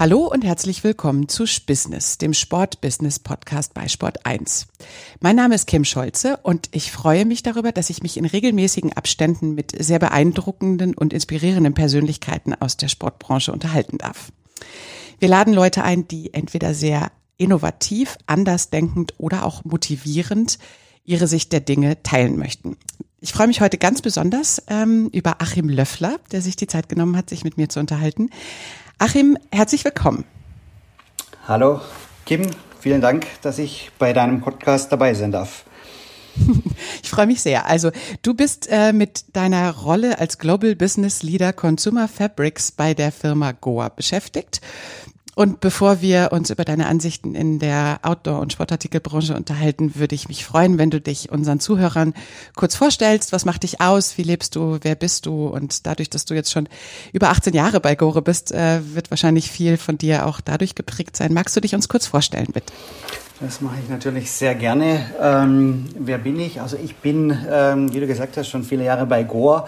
Hallo 0.00 0.26
und 0.26 0.46
herzlich 0.46 0.82
willkommen 0.82 1.28
zu 1.28 1.44
Spissness, 1.44 2.16
dem 2.16 2.32
Sport-Business-Podcast 2.32 3.74
bei 3.74 3.86
Sport 3.86 4.24
1. 4.24 4.66
Mein 5.20 5.36
Name 5.36 5.54
ist 5.54 5.66
Kim 5.66 5.84
Scholze 5.84 6.38
und 6.42 6.70
ich 6.72 6.90
freue 6.90 7.26
mich 7.26 7.42
darüber, 7.42 7.70
dass 7.70 7.90
ich 7.90 8.02
mich 8.02 8.16
in 8.16 8.24
regelmäßigen 8.24 8.94
Abständen 8.94 9.54
mit 9.54 9.72
sehr 9.78 9.98
beeindruckenden 9.98 10.94
und 10.94 11.12
inspirierenden 11.12 11.74
Persönlichkeiten 11.74 12.54
aus 12.54 12.78
der 12.78 12.88
Sportbranche 12.88 13.52
unterhalten 13.52 13.98
darf. 13.98 14.32
Wir 15.18 15.28
laden 15.28 15.52
Leute 15.52 15.84
ein, 15.84 16.08
die 16.08 16.32
entweder 16.32 16.72
sehr 16.72 17.12
innovativ, 17.36 18.16
andersdenkend 18.24 19.12
oder 19.18 19.44
auch 19.44 19.66
motivierend 19.66 20.58
ihre 21.04 21.26
Sicht 21.26 21.52
der 21.52 21.60
Dinge 21.60 22.02
teilen 22.02 22.38
möchten. 22.38 22.78
Ich 23.20 23.34
freue 23.34 23.48
mich 23.48 23.60
heute 23.60 23.76
ganz 23.76 24.00
besonders 24.00 24.62
ähm, 24.68 25.10
über 25.12 25.42
Achim 25.42 25.68
Löffler, 25.68 26.18
der 26.32 26.40
sich 26.40 26.56
die 26.56 26.66
Zeit 26.66 26.88
genommen 26.88 27.18
hat, 27.18 27.28
sich 27.28 27.44
mit 27.44 27.58
mir 27.58 27.68
zu 27.68 27.78
unterhalten. 27.78 28.30
Achim, 29.02 29.38
herzlich 29.50 29.82
willkommen. 29.86 30.26
Hallo, 31.48 31.80
Kim, 32.26 32.42
vielen 32.80 33.00
Dank, 33.00 33.26
dass 33.40 33.58
ich 33.58 33.90
bei 33.98 34.12
deinem 34.12 34.42
Podcast 34.42 34.92
dabei 34.92 35.14
sein 35.14 35.32
darf. 35.32 35.64
Ich 37.02 37.08
freue 37.08 37.26
mich 37.26 37.40
sehr. 37.40 37.66
Also 37.66 37.90
du 38.22 38.34
bist 38.34 38.68
äh, 38.70 38.92
mit 38.92 39.34
deiner 39.34 39.74
Rolle 39.74 40.20
als 40.20 40.38
Global 40.38 40.76
Business 40.76 41.22
Leader 41.22 41.52
Consumer 41.52 42.06
Fabrics 42.08 42.70
bei 42.70 42.94
der 42.94 43.10
Firma 43.10 43.52
Goa 43.52 43.88
beschäftigt. 43.88 44.60
Und 45.36 45.60
bevor 45.60 46.02
wir 46.02 46.30
uns 46.32 46.50
über 46.50 46.64
deine 46.64 46.86
Ansichten 46.86 47.34
in 47.34 47.58
der 47.58 48.00
Outdoor- 48.02 48.40
und 48.40 48.52
Sportartikelbranche 48.52 49.34
unterhalten, 49.34 49.94
würde 49.94 50.14
ich 50.14 50.28
mich 50.28 50.44
freuen, 50.44 50.76
wenn 50.76 50.90
du 50.90 51.00
dich 51.00 51.30
unseren 51.30 51.60
Zuhörern 51.60 52.14
kurz 52.56 52.74
vorstellst. 52.74 53.32
Was 53.32 53.44
macht 53.44 53.62
dich 53.62 53.80
aus? 53.80 54.18
Wie 54.18 54.22
lebst 54.22 54.56
du? 54.56 54.78
Wer 54.82 54.96
bist 54.96 55.26
du? 55.26 55.46
Und 55.46 55.86
dadurch, 55.86 56.10
dass 56.10 56.24
du 56.24 56.34
jetzt 56.34 56.50
schon 56.50 56.68
über 57.12 57.30
18 57.30 57.54
Jahre 57.54 57.80
bei 57.80 57.94
Gore 57.94 58.22
bist, 58.22 58.52
äh, 58.52 58.80
wird 58.94 59.10
wahrscheinlich 59.10 59.50
viel 59.50 59.76
von 59.76 59.98
dir 59.98 60.26
auch 60.26 60.40
dadurch 60.40 60.74
geprägt 60.74 61.16
sein. 61.16 61.32
Magst 61.32 61.56
du 61.56 61.60
dich 61.60 61.74
uns 61.74 61.88
kurz 61.88 62.06
vorstellen, 62.06 62.48
bitte? 62.52 62.72
Das 63.40 63.62
mache 63.62 63.76
ich 63.82 63.88
natürlich 63.88 64.30
sehr 64.30 64.54
gerne. 64.54 65.06
Ähm, 65.18 65.86
wer 65.98 66.18
bin 66.18 66.38
ich? 66.38 66.60
Also 66.60 66.76
ich 66.76 66.96
bin, 66.96 67.34
ähm, 67.50 67.90
wie 67.94 68.00
du 68.00 68.06
gesagt 68.06 68.36
hast, 68.36 68.48
schon 68.48 68.64
viele 68.64 68.84
Jahre 68.84 69.06
bei 69.06 69.22
Gore. 69.22 69.66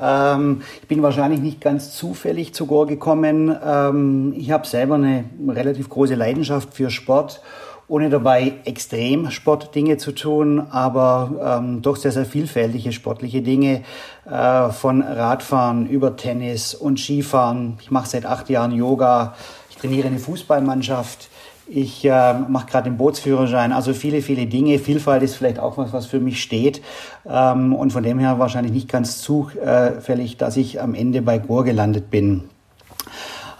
Ähm, 0.00 0.62
ich 0.82 0.88
bin 0.88 1.02
wahrscheinlich 1.02 1.40
nicht 1.40 1.60
ganz 1.60 1.96
zufällig 1.96 2.54
zu 2.54 2.66
Gore 2.66 2.86
gekommen. 2.86 3.54
Ähm, 3.64 4.34
ich 4.36 4.50
habe 4.50 4.66
selber 4.66 4.96
eine 4.96 5.24
relativ 5.48 5.88
große 5.88 6.14
Leidenschaft 6.14 6.74
für 6.74 6.90
Sport, 6.90 7.40
ohne 7.88 8.10
dabei 8.10 8.54
extrem 8.64 9.30
Sportdinge 9.30 9.96
zu 9.96 10.12
tun, 10.12 10.66
aber 10.70 11.58
ähm, 11.60 11.82
doch 11.82 11.96
sehr, 11.96 12.12
sehr 12.12 12.26
vielfältige 12.26 12.92
sportliche 12.92 13.42
Dinge, 13.42 13.82
äh, 14.28 14.70
von 14.70 15.02
Radfahren 15.02 15.86
über 15.86 16.16
Tennis 16.16 16.74
und 16.74 16.98
Skifahren. 16.98 17.78
Ich 17.80 17.90
mache 17.90 18.08
seit 18.08 18.26
acht 18.26 18.50
Jahren 18.50 18.72
Yoga, 18.72 19.34
ich 19.70 19.76
trainiere 19.76 20.08
eine 20.08 20.18
Fußballmannschaft. 20.18 21.30
Ich 21.68 22.04
äh, 22.04 22.34
mache 22.48 22.66
gerade 22.66 22.90
den 22.90 22.96
Bootsführerschein, 22.96 23.72
also 23.72 23.92
viele, 23.92 24.22
viele 24.22 24.46
Dinge. 24.46 24.78
Vielfalt 24.78 25.22
ist 25.22 25.34
vielleicht 25.34 25.58
auch 25.58 25.76
was, 25.76 25.92
was 25.92 26.06
für 26.06 26.20
mich 26.20 26.40
steht. 26.40 26.80
Ähm, 27.28 27.74
und 27.74 27.92
von 27.92 28.02
dem 28.02 28.18
her 28.20 28.38
wahrscheinlich 28.38 28.72
nicht 28.72 28.88
ganz 28.88 29.20
zufällig, 29.20 30.36
dass 30.36 30.56
ich 30.56 30.80
am 30.80 30.94
Ende 30.94 31.22
bei 31.22 31.38
Gore 31.38 31.64
gelandet 31.64 32.10
bin. 32.10 32.44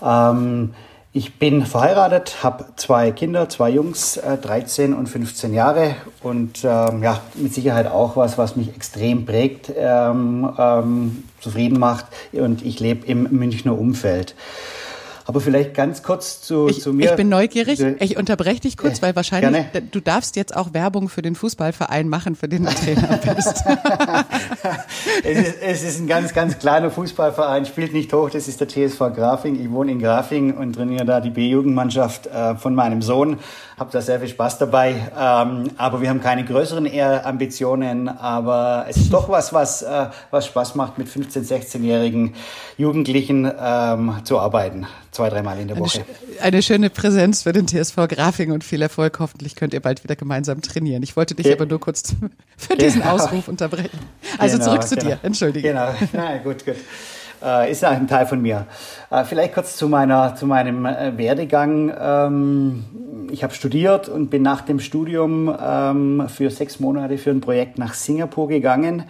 Ähm, 0.02 0.70
ich 1.16 1.38
bin 1.38 1.64
verheiratet, 1.64 2.42
habe 2.42 2.66
zwei 2.76 3.10
Kinder, 3.10 3.48
zwei 3.48 3.70
Jungs, 3.70 4.18
äh, 4.18 4.36
13 4.36 4.92
und 4.92 5.08
15 5.08 5.54
Jahre 5.54 5.96
und 6.22 6.62
ähm, 6.62 7.02
ja, 7.02 7.22
mit 7.36 7.54
Sicherheit 7.54 7.90
auch 7.90 8.16
was, 8.16 8.36
was 8.36 8.54
mich 8.54 8.68
extrem 8.68 9.24
prägt, 9.24 9.72
ähm, 9.74 10.46
ähm, 10.58 11.24
zufrieden 11.40 11.78
macht 11.78 12.04
und 12.32 12.62
ich 12.62 12.80
lebe 12.80 13.06
im 13.06 13.22
Münchner 13.30 13.78
Umfeld. 13.78 14.34
Aber 15.28 15.40
vielleicht 15.40 15.74
ganz 15.74 16.04
kurz 16.04 16.40
zu, 16.40 16.68
ich, 16.68 16.80
zu 16.80 16.92
mir. 16.92 17.10
Ich 17.10 17.16
bin 17.16 17.28
neugierig. 17.28 17.80
Ich 17.98 18.16
unterbreche 18.16 18.60
dich 18.60 18.76
kurz, 18.76 19.02
weil 19.02 19.16
wahrscheinlich 19.16 19.72
Gerne. 19.72 19.88
du 19.90 19.98
darfst 19.98 20.36
jetzt 20.36 20.54
auch 20.54 20.72
Werbung 20.72 21.08
für 21.08 21.20
den 21.20 21.34
Fußballverein 21.34 22.08
machen, 22.08 22.36
für 22.36 22.48
den 22.48 22.64
du 22.64 22.70
Trainer 22.70 23.18
bist. 23.34 23.64
es, 25.24 25.38
ist, 25.38 25.54
es 25.60 25.82
ist 25.82 26.00
ein 26.00 26.06
ganz, 26.06 26.32
ganz 26.32 26.60
kleiner 26.60 26.92
Fußballverein, 26.92 27.66
spielt 27.66 27.92
nicht 27.92 28.12
hoch. 28.12 28.30
Das 28.30 28.46
ist 28.46 28.60
der 28.60 28.68
TSV 28.68 28.98
Grafing. 29.16 29.60
Ich 29.60 29.68
wohne 29.72 29.90
in 29.90 29.98
Grafing 29.98 30.56
und 30.56 30.74
trainiere 30.74 31.04
da 31.04 31.20
die 31.20 31.30
B-Jugendmannschaft 31.30 32.28
äh, 32.28 32.54
von 32.54 32.76
meinem 32.76 33.02
Sohn. 33.02 33.40
Habe 33.76 33.90
da 33.90 34.00
sehr 34.00 34.20
viel 34.20 34.28
Spaß 34.28 34.58
dabei. 34.58 34.94
Ähm, 35.18 35.70
aber 35.76 36.00
wir 36.00 36.08
haben 36.08 36.20
keine 36.20 36.44
größeren 36.44 36.86
eher 36.86 37.26
Ambitionen. 37.26 38.08
Aber 38.08 38.86
es 38.88 38.96
ist 38.96 39.12
doch 39.12 39.28
was, 39.28 39.52
was, 39.52 39.82
äh, 39.82 40.06
was 40.30 40.46
Spaß 40.46 40.76
macht, 40.76 40.98
mit 40.98 41.08
15-, 41.08 41.48
16-jährigen 41.48 42.34
Jugendlichen 42.78 43.50
ähm, 43.60 44.20
zu 44.22 44.38
arbeiten 44.38 44.86
zwei, 45.16 45.30
dreimal 45.30 45.58
in 45.58 45.68
der 45.68 45.78
Woche. 45.78 46.04
Eine, 46.38 46.42
eine, 46.42 46.62
schöne 46.62 46.90
Präsenz 46.90 47.42
für 47.42 47.52
den 47.52 47.66
TSV 47.66 47.96
Grafing 48.08 48.52
und 48.52 48.64
viel 48.64 48.82
Erfolg. 48.82 49.18
Hoffentlich 49.18 49.56
könnt 49.56 49.72
ihr 49.74 49.80
bald 49.80 50.04
wieder 50.04 50.14
gemeinsam 50.14 50.60
trainieren. 50.62 51.02
Ich 51.02 51.16
wollte 51.16 51.34
dich 51.34 51.44
Ge 51.44 51.54
aber 51.54 51.66
nur 51.66 51.80
kurz 51.80 52.14
für 52.56 52.76
diesen 52.76 53.00
genau. 53.00 53.14
Ausruf 53.14 53.48
unterbrechen. 53.48 53.98
Also 54.38 54.58
genau, 54.58 54.70
zurück 54.70 54.82
zu 54.86 54.96
genau. 54.96 55.08
dir. 55.08 55.18
Entschuldige. 55.22 55.68
Genau. 55.68 55.94
Na, 56.12 56.36
gut, 56.38 56.64
gut. 56.64 56.76
Äh, 57.44 57.70
ist 57.70 57.84
ein 57.84 58.08
Teil 58.08 58.26
von 58.26 58.40
mir. 58.40 58.66
Äh, 59.10 59.24
vielleicht 59.24 59.54
kurz 59.54 59.76
zu 59.76 59.88
meiner, 59.88 60.34
zu 60.34 60.46
meinem 60.46 60.86
äh, 60.86 61.16
Werdegang. 61.16 61.92
Ähm, 61.98 62.84
ich 63.30 63.42
habe 63.42 63.52
studiert 63.52 64.08
und 64.08 64.30
bin 64.30 64.42
nach 64.42 64.62
dem 64.62 64.80
Studium 64.80 65.54
ähm, 65.60 66.24
für 66.28 66.50
sechs 66.50 66.80
Monate 66.80 67.18
für 67.18 67.30
ein 67.30 67.40
Projekt 67.40 67.78
nach 67.78 67.94
Singapur 67.94 68.48
gegangen 68.48 69.04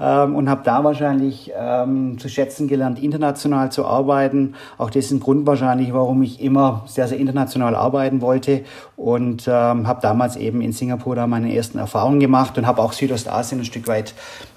ähm, 0.00 0.36
und 0.36 0.48
habe 0.48 0.62
da 0.64 0.84
wahrscheinlich 0.84 1.52
ähm, 1.58 2.18
zu 2.18 2.28
schätzen 2.28 2.68
gelernt, 2.68 3.02
international 3.02 3.72
zu 3.72 3.86
arbeiten. 3.86 4.54
Auch 4.78 4.90
das 4.90 5.06
ist 5.06 5.10
ein 5.12 5.20
Grund 5.20 5.46
wahrscheinlich, 5.46 5.92
warum 5.92 6.22
ich 6.22 6.40
immer 6.40 6.84
sehr, 6.86 7.08
sehr 7.08 7.18
international 7.18 7.74
arbeiten 7.74 8.20
wollte 8.20 8.62
und 8.96 9.48
ähm, 9.48 9.86
habe 9.86 10.00
damals 10.02 10.36
eben 10.36 10.60
in 10.60 10.72
Singapur 10.72 11.16
da 11.16 11.26
meine 11.26 11.54
ersten 11.54 11.78
Erfahrungen 11.78 12.20
gemacht 12.20 12.56
und 12.58 12.66
habe 12.66 12.82
auch 12.82 12.92
Südostasien 12.92 13.60
ein 13.60 13.64
Stück 13.64 13.88
weit 13.88 14.14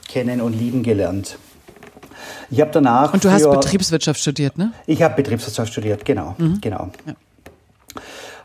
kennen 0.08 0.42
und 0.42 0.54
lieben 0.54 0.84
gelernt. 0.84 1.38
Ich 2.50 2.62
habe 2.62 2.72
danach. 2.72 3.14
Und 3.14 3.24
du 3.24 3.32
hast 3.32 3.50
Betriebswirtschaft 3.50 4.20
studiert, 4.20 4.58
ne? 4.58 4.72
Ich 4.88 5.02
habe 5.02 5.16
Betriebswirtschaft 5.16 5.72
studiert, 5.72 6.06
genau, 6.06 6.36
mhm. 6.38 6.60
genau. 6.62 6.90
Ja. 7.06 7.14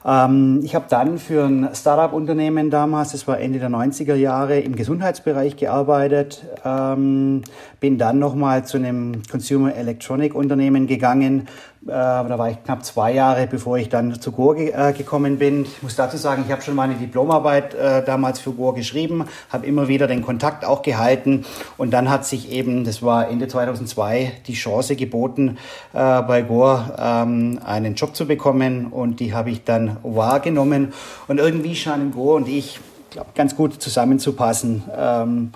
Ähm, 0.05 0.61
ich 0.63 0.75
habe 0.75 0.87
dann 0.89 1.19
für 1.19 1.45
ein 1.45 1.69
Startup-Unternehmen 1.75 2.71
damals, 2.71 3.13
das 3.13 3.29
war 3.29 3.39
Ende 3.39 3.59
der 3.59 3.69
90er 3.69 4.15
Jahre, 4.15 4.59
im 4.61 4.75
Gesundheitsbereich 4.75 5.57
gearbeitet. 5.57 6.45
Ähm, 6.65 7.43
bin 7.81 7.99
dann 7.99 8.19
nochmal 8.19 8.65
zu 8.65 8.79
einem 8.79 9.23
Consumer 9.31 9.75
Electronic 9.75 10.35
Unternehmen 10.35 10.87
gegangen, 10.87 11.49
da 11.83 12.39
war 12.39 12.51
ich 12.51 12.63
knapp 12.63 12.85
zwei 12.85 13.13
Jahre, 13.13 13.47
bevor 13.47 13.79
ich 13.79 13.89
dann 13.89 14.21
zu 14.21 14.33
GOR 14.33 14.55
ge 14.55 14.71
äh, 14.71 14.93
gekommen 14.93 15.39
bin. 15.39 15.63
Ich 15.63 15.83
muss 15.83 15.97
dazu 15.97 16.19
sagen, 16.19 16.45
ich 16.47 16.53
habe 16.53 16.61
schon 16.61 16.75
meine 16.75 16.95
Diplomarbeit 16.95 17.75
äh, 17.75 18.05
damals 18.05 18.39
für 18.39 18.53
GOR 18.53 18.75
geschrieben, 18.75 19.25
habe 19.49 19.67
immer 19.67 19.89
wieder 19.89 20.07
den 20.07 20.23
Kontakt 20.23 20.65
auch 20.65 20.83
gehalten 20.83 21.47
und 21.79 21.93
dann 21.93 22.11
hat 22.11 22.27
sich 22.27 22.53
eben, 22.53 22.85
das 22.85 23.03
war 23.03 23.29
Ende 23.29 23.49
2002, 23.49 24.33
die 24.47 24.53
Chance 24.53 24.95
geboten, 24.95 25.57
äh, 25.95 26.23
bei 26.23 26.43
GOR 26.43 26.95
ähm, 26.99 27.59
einen 27.65 27.95
Job 27.95 28.15
zu 28.15 28.27
bekommen 28.27 28.89
und 28.89 29.21
die 29.21 29.33
habe 29.33 29.51
ich 29.51 29.65
dann 29.65 29.97
wahrgenommen 30.03 30.93
und 31.29 31.39
irgendwie 31.39 31.75
scheinen 31.75 32.11
GOR 32.11 32.37
und 32.37 32.49
ich, 32.49 32.79
glaube 33.11 33.31
ganz 33.35 33.57
gut 33.57 33.81
zusammenzupassen. 33.83 34.85
Ähm, 34.97 35.53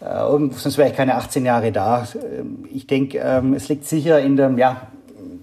äh, 0.00 0.06
sonst 0.52 0.78
wäre 0.78 0.90
ich 0.90 0.96
keine 0.96 1.16
18 1.16 1.44
Jahre 1.44 1.72
da. 1.72 2.06
Ähm, 2.14 2.64
ich 2.72 2.86
denke, 2.86 3.18
ähm, 3.18 3.54
es 3.54 3.68
liegt 3.68 3.84
sicher 3.86 4.20
in 4.20 4.36
dem, 4.36 4.58
ja, 4.58 4.88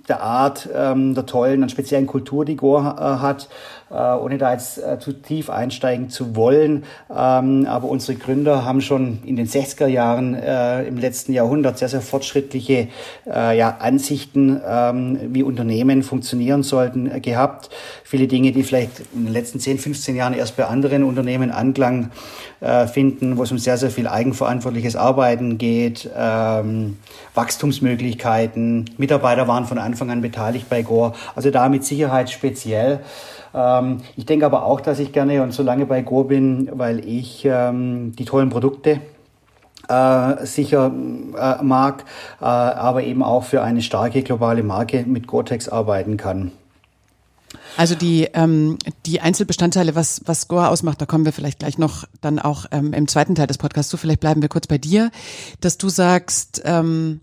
der 0.07 0.21
Art 0.21 0.69
ähm, 0.73 1.15
der 1.15 1.25
tollen 1.25 1.63
und 1.63 1.69
speziellen 1.69 2.07
Kultur, 2.07 2.45
die 2.45 2.55
Goa 2.55 2.95
äh, 2.97 3.21
hat, 3.21 3.49
äh, 3.89 3.95
ohne 3.95 4.37
da 4.37 4.51
jetzt 4.51 4.77
äh, 4.77 4.99
zu 4.99 5.13
tief 5.13 5.49
einsteigen 5.49 6.09
zu 6.09 6.35
wollen. 6.35 6.83
Ähm, 7.15 7.65
aber 7.67 7.87
unsere 7.87 8.17
Gründer 8.17 8.65
haben 8.65 8.81
schon 8.81 9.19
in 9.25 9.35
den 9.35 9.47
60er 9.47 9.87
Jahren 9.87 10.35
im 10.35 10.97
letzten 10.97 11.33
Jahrhundert 11.33 11.77
sehr, 11.77 11.89
sehr 11.89 12.01
fortschrittliche 12.01 12.87
ja, 13.25 13.77
Ansichten, 13.79 14.61
ähm, 14.67 15.19
wie 15.29 15.43
Unternehmen 15.43 16.03
funktionieren 16.03 16.63
sollten, 16.63 17.21
gehabt. 17.21 17.69
Viele 18.03 18.27
Dinge, 18.27 18.51
die 18.51 18.63
vielleicht 18.63 19.01
in 19.13 19.25
den 19.25 19.33
letzten 19.33 19.59
10, 19.59 19.79
15 19.79 20.15
Jahren 20.15 20.33
erst 20.33 20.57
bei 20.57 20.65
anderen 20.65 21.03
Unternehmen 21.03 21.51
Anklang 21.51 22.11
finden, 22.91 23.37
wo 23.37 23.43
es 23.43 23.51
um 23.51 23.59
sehr, 23.59 23.77
sehr 23.77 23.91
viel 23.91 24.07
eigenverantwortliches 24.07 24.95
Arbeiten 24.95 25.57
geht, 25.57 26.09
Wachstumsmöglichkeiten. 27.35 28.89
Mitarbeiter 28.97 29.47
waren 29.47 29.65
von 29.65 29.77
Anfang 29.77 29.94
an 30.01 30.21
beteiligt 30.21 30.69
bei 30.69 30.83
Gore. 30.83 31.13
Also 31.35 31.51
da 31.51 31.69
mit 31.69 31.83
Sicherheit 31.83 32.29
speziell. 32.29 32.99
Ähm, 33.53 34.01
ich 34.15 34.25
denke 34.25 34.45
aber 34.45 34.65
auch, 34.65 34.81
dass 34.81 34.99
ich 34.99 35.11
gerne 35.11 35.41
und 35.41 35.53
so 35.53 35.63
lange 35.63 35.85
bei 35.85 36.01
Gore 36.01 36.25
bin, 36.25 36.69
weil 36.73 37.07
ich 37.07 37.45
ähm, 37.45 38.13
die 38.15 38.25
tollen 38.25 38.49
Produkte 38.49 39.01
äh, 39.87 40.45
sicher 40.45 40.91
äh, 41.37 41.63
mag, 41.63 42.05
äh, 42.41 42.45
aber 42.45 43.03
eben 43.03 43.23
auch 43.23 43.43
für 43.43 43.61
eine 43.61 43.81
starke 43.81 44.23
globale 44.23 44.63
Marke 44.63 45.03
mit 45.07 45.27
Gore-Tex 45.27 45.69
arbeiten 45.69 46.17
kann. 46.17 46.51
Also 47.77 47.95
die, 47.95 48.29
ähm, 48.33 48.77
die 49.05 49.21
Einzelbestandteile, 49.21 49.95
was, 49.95 50.21
was 50.25 50.41
Score 50.41 50.69
ausmacht, 50.69 51.01
da 51.01 51.05
kommen 51.05 51.25
wir 51.25 51.33
vielleicht 51.33 51.59
gleich 51.59 51.77
noch 51.77 52.05
dann 52.21 52.39
auch 52.39 52.65
ähm, 52.71 52.93
im 52.93 53.07
zweiten 53.07 53.35
Teil 53.35 53.47
des 53.47 53.57
Podcasts 53.57 53.89
zu. 53.89 53.97
Vielleicht 53.97 54.21
bleiben 54.21 54.41
wir 54.41 54.49
kurz 54.49 54.67
bei 54.67 54.77
dir, 54.77 55.11
dass 55.59 55.77
du 55.77 55.89
sagst, 55.89 56.61
ähm, 56.65 57.21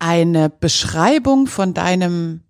eine 0.00 0.50
Beschreibung 0.50 1.46
von 1.46 1.72
deinem 1.72 2.40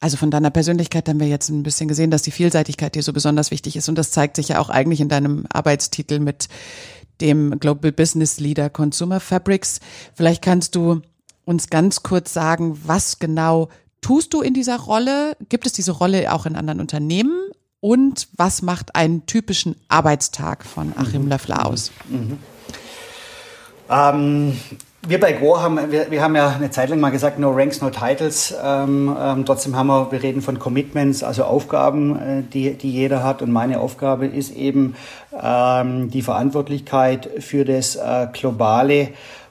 also 0.00 0.18
von 0.18 0.30
deiner 0.30 0.50
Persönlichkeit 0.50 1.08
haben 1.08 1.18
wir 1.18 1.28
jetzt 1.28 1.48
ein 1.48 1.62
bisschen 1.62 1.88
gesehen, 1.88 2.10
dass 2.10 2.20
die 2.20 2.30
Vielseitigkeit 2.30 2.94
dir 2.94 3.02
so 3.02 3.14
besonders 3.14 3.50
wichtig 3.50 3.74
ist. 3.74 3.88
Und 3.88 3.96
das 3.96 4.10
zeigt 4.10 4.36
sich 4.36 4.48
ja 4.48 4.58
auch 4.58 4.68
eigentlich 4.68 5.00
in 5.00 5.08
deinem 5.08 5.46
Arbeitstitel 5.50 6.18
mit 6.18 6.48
dem 7.22 7.58
Global 7.58 7.90
Business 7.90 8.38
Leader 8.38 8.68
Consumer 8.68 9.18
Fabrics. 9.18 9.80
Vielleicht 10.12 10.42
kannst 10.42 10.74
du 10.74 11.00
uns 11.46 11.70
ganz 11.70 12.02
kurz 12.02 12.34
sagen, 12.34 12.78
was 12.84 13.18
genau 13.18 13.70
tust 14.02 14.34
du 14.34 14.42
in 14.42 14.52
dieser 14.52 14.78
Rolle? 14.78 15.38
Gibt 15.48 15.64
es 15.64 15.72
diese 15.72 15.92
Rolle 15.92 16.34
auch 16.34 16.44
in 16.44 16.54
anderen 16.54 16.80
Unternehmen? 16.80 17.40
Und 17.80 18.28
was 18.36 18.60
macht 18.60 18.96
einen 18.96 19.24
typischen 19.24 19.76
Arbeitstag 19.88 20.66
von 20.66 20.92
Achim 20.98 21.22
mhm. 21.22 21.28
Löffler 21.28 21.64
aus? 21.64 21.92
Mhm. 22.10 22.38
Ähm, 23.88 24.60
wir 25.06 25.20
bei 25.20 25.32
Go 25.32 25.60
haben, 25.60 25.90
wir, 25.90 26.10
wir 26.10 26.22
haben 26.22 26.34
ja 26.36 26.50
eine 26.50 26.70
Zeit 26.70 26.88
lang 26.88 27.00
mal 27.00 27.10
gesagt, 27.10 27.38
no 27.38 27.50
ranks, 27.50 27.80
no 27.80 27.90
titles. 27.90 28.54
Ähm, 28.62 29.14
ähm, 29.18 29.44
trotzdem 29.44 29.76
haben 29.76 29.88
wir, 29.88 30.10
wir 30.10 30.22
reden 30.22 30.42
von 30.42 30.58
Commitments, 30.58 31.22
also 31.22 31.44
Aufgaben, 31.44 32.16
äh, 32.16 32.42
die, 32.42 32.74
die 32.74 32.90
jeder 32.90 33.22
hat. 33.22 33.42
Und 33.42 33.52
meine 33.52 33.80
Aufgabe 33.80 34.26
ist 34.26 34.54
eben 34.54 34.94
ähm, 35.40 36.10
die 36.10 36.22
Verantwortlichkeit 36.22 37.28
für 37.40 37.64
das 37.64 37.96
äh, 37.96 38.28
globale 38.32 39.08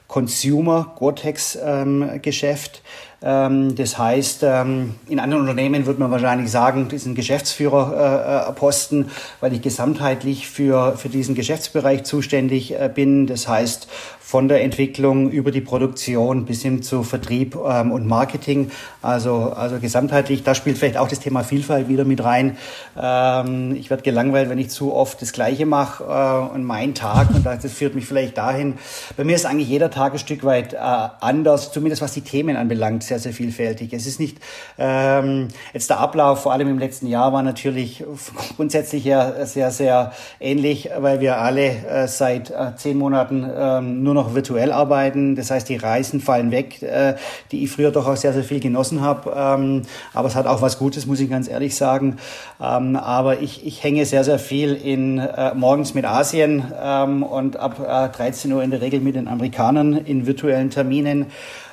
Consumer 0.08 0.92
Gore-Tex-Geschäft. 0.96 2.82
Ähm, 3.22 3.74
das 3.74 3.96
heißt, 3.96 4.42
ähm, 4.42 4.96
in 5.08 5.18
anderen 5.18 5.42
Unternehmen 5.42 5.86
würde 5.86 5.98
man 6.00 6.10
wahrscheinlich 6.10 6.50
sagen, 6.50 6.88
das 6.88 7.02
ist 7.02 7.06
ein 7.06 7.14
Geschäftsführerposten, 7.14 9.06
äh, 9.06 9.10
weil 9.40 9.54
ich 9.54 9.62
gesamtheitlich 9.62 10.46
für, 10.46 10.96
für 10.98 11.08
diesen 11.08 11.34
Geschäftsbereich 11.34 12.04
zuständig 12.04 12.74
bin. 12.94 13.26
Das 13.26 13.48
heißt, 13.48 13.88
von 14.26 14.48
der 14.48 14.62
Entwicklung 14.62 15.30
über 15.30 15.50
die 15.50 15.60
Produktion 15.60 16.46
bis 16.46 16.62
hin 16.62 16.82
zu 16.82 17.02
Vertrieb 17.02 17.56
ähm, 17.56 17.92
und 17.92 18.06
Marketing. 18.06 18.70
Also, 19.02 19.52
also 19.54 19.78
gesamtheitlich, 19.78 20.42
da 20.42 20.54
spielt 20.54 20.78
vielleicht 20.78 20.96
auch 20.96 21.08
das 21.08 21.20
Thema 21.20 21.44
Vielfalt 21.44 21.90
wieder 21.90 22.06
mit 22.06 22.24
rein. 22.24 22.56
Ähm, 22.98 23.76
ich 23.76 23.90
werde 23.90 24.02
gelangweilt, 24.02 24.48
wenn 24.48 24.58
ich 24.58 24.70
zu 24.70 24.94
oft 24.94 25.20
das 25.20 25.34
Gleiche 25.34 25.66
mache 25.66 26.04
äh, 26.04 26.54
und 26.54 26.64
mein 26.64 26.94
Tag, 26.94 27.34
und 27.34 27.44
das 27.44 27.70
führt 27.70 27.94
mich 27.94 28.06
vielleicht 28.06 28.38
dahin. 28.38 28.74
Bei 29.18 29.24
mir 29.24 29.36
ist 29.36 29.44
eigentlich 29.44 29.68
jeder 29.68 29.90
Tag 29.90 30.14
ein 30.14 30.18
Stück 30.18 30.42
weit 30.42 30.72
äh, 30.72 30.78
anders, 30.78 31.70
zumindest 31.70 32.00
was 32.00 32.14
die 32.14 32.22
Themen 32.22 32.56
anbelangt, 32.56 33.02
sehr, 33.02 33.18
sehr 33.18 33.34
vielfältig. 33.34 33.92
Es 33.92 34.06
ist 34.06 34.20
nicht, 34.20 34.38
ähm, 34.78 35.48
jetzt 35.74 35.90
der 35.90 36.00
Ablauf, 36.00 36.40
vor 36.40 36.54
allem 36.54 36.68
im 36.68 36.78
letzten 36.78 37.08
Jahr, 37.08 37.34
war 37.34 37.42
natürlich 37.42 38.02
grundsätzlich 38.56 39.04
ja 39.04 39.44
sehr, 39.44 39.70
sehr 39.70 40.12
ähnlich, 40.40 40.88
weil 40.98 41.20
wir 41.20 41.36
alle 41.36 41.66
äh, 41.66 42.08
seit 42.08 42.50
äh, 42.50 42.74
zehn 42.76 42.96
Monaten 42.96 43.46
ähm, 43.54 44.02
nur 44.02 44.13
noch 44.14 44.24
noch 44.24 44.34
virtuell 44.34 44.72
arbeiten. 44.72 45.36
Das 45.36 45.50
heißt, 45.50 45.68
die 45.68 45.76
Reisen 45.76 46.20
fallen 46.20 46.50
weg, 46.50 46.82
äh, 46.82 47.14
die 47.52 47.64
ich 47.64 47.70
früher 47.70 47.90
doch 47.90 48.06
auch 48.06 48.16
sehr, 48.16 48.32
sehr 48.32 48.44
viel 48.44 48.60
genossen 48.60 49.00
habe. 49.00 49.32
Ähm, 49.36 49.82
aber 50.12 50.28
es 50.28 50.34
hat 50.34 50.46
auch 50.46 50.62
was 50.62 50.78
Gutes, 50.78 51.06
muss 51.06 51.20
ich 51.20 51.30
ganz 51.30 51.48
ehrlich 51.48 51.76
sagen. 51.76 52.16
Ähm, 52.60 52.96
aber 52.96 53.40
ich, 53.40 53.66
ich 53.66 53.82
hänge 53.82 54.06
sehr, 54.06 54.24
sehr 54.24 54.38
viel 54.38 54.74
in, 54.74 55.18
äh, 55.18 55.54
morgens 55.54 55.94
mit 55.94 56.04
Asien 56.04 56.64
ähm, 56.80 57.22
und 57.22 57.56
ab 57.56 57.80
äh, 57.80 58.16
13 58.16 58.52
Uhr 58.52 58.62
in 58.62 58.70
der 58.70 58.80
Regel 58.80 59.00
mit 59.00 59.14
den 59.14 59.28
Amerikanern 59.28 59.94
in 59.94 60.26
virtuellen 60.26 60.70
Terminen. 60.70 61.26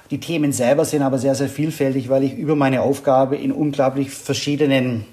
Die 0.10 0.20
Themen 0.20 0.52
selber 0.52 0.84
sind 0.84 1.04
aber 1.04 1.18
sehr, 1.18 1.36
sehr 1.36 1.48
vielfältig, 1.48 2.10
weil 2.10 2.24
ich 2.24 2.38
über 2.38 2.58
meine 2.58 2.82
Aufgabe 2.82 3.38
in 3.38 3.54
unglaublich 3.54 4.12
verschiedenen 4.12 5.06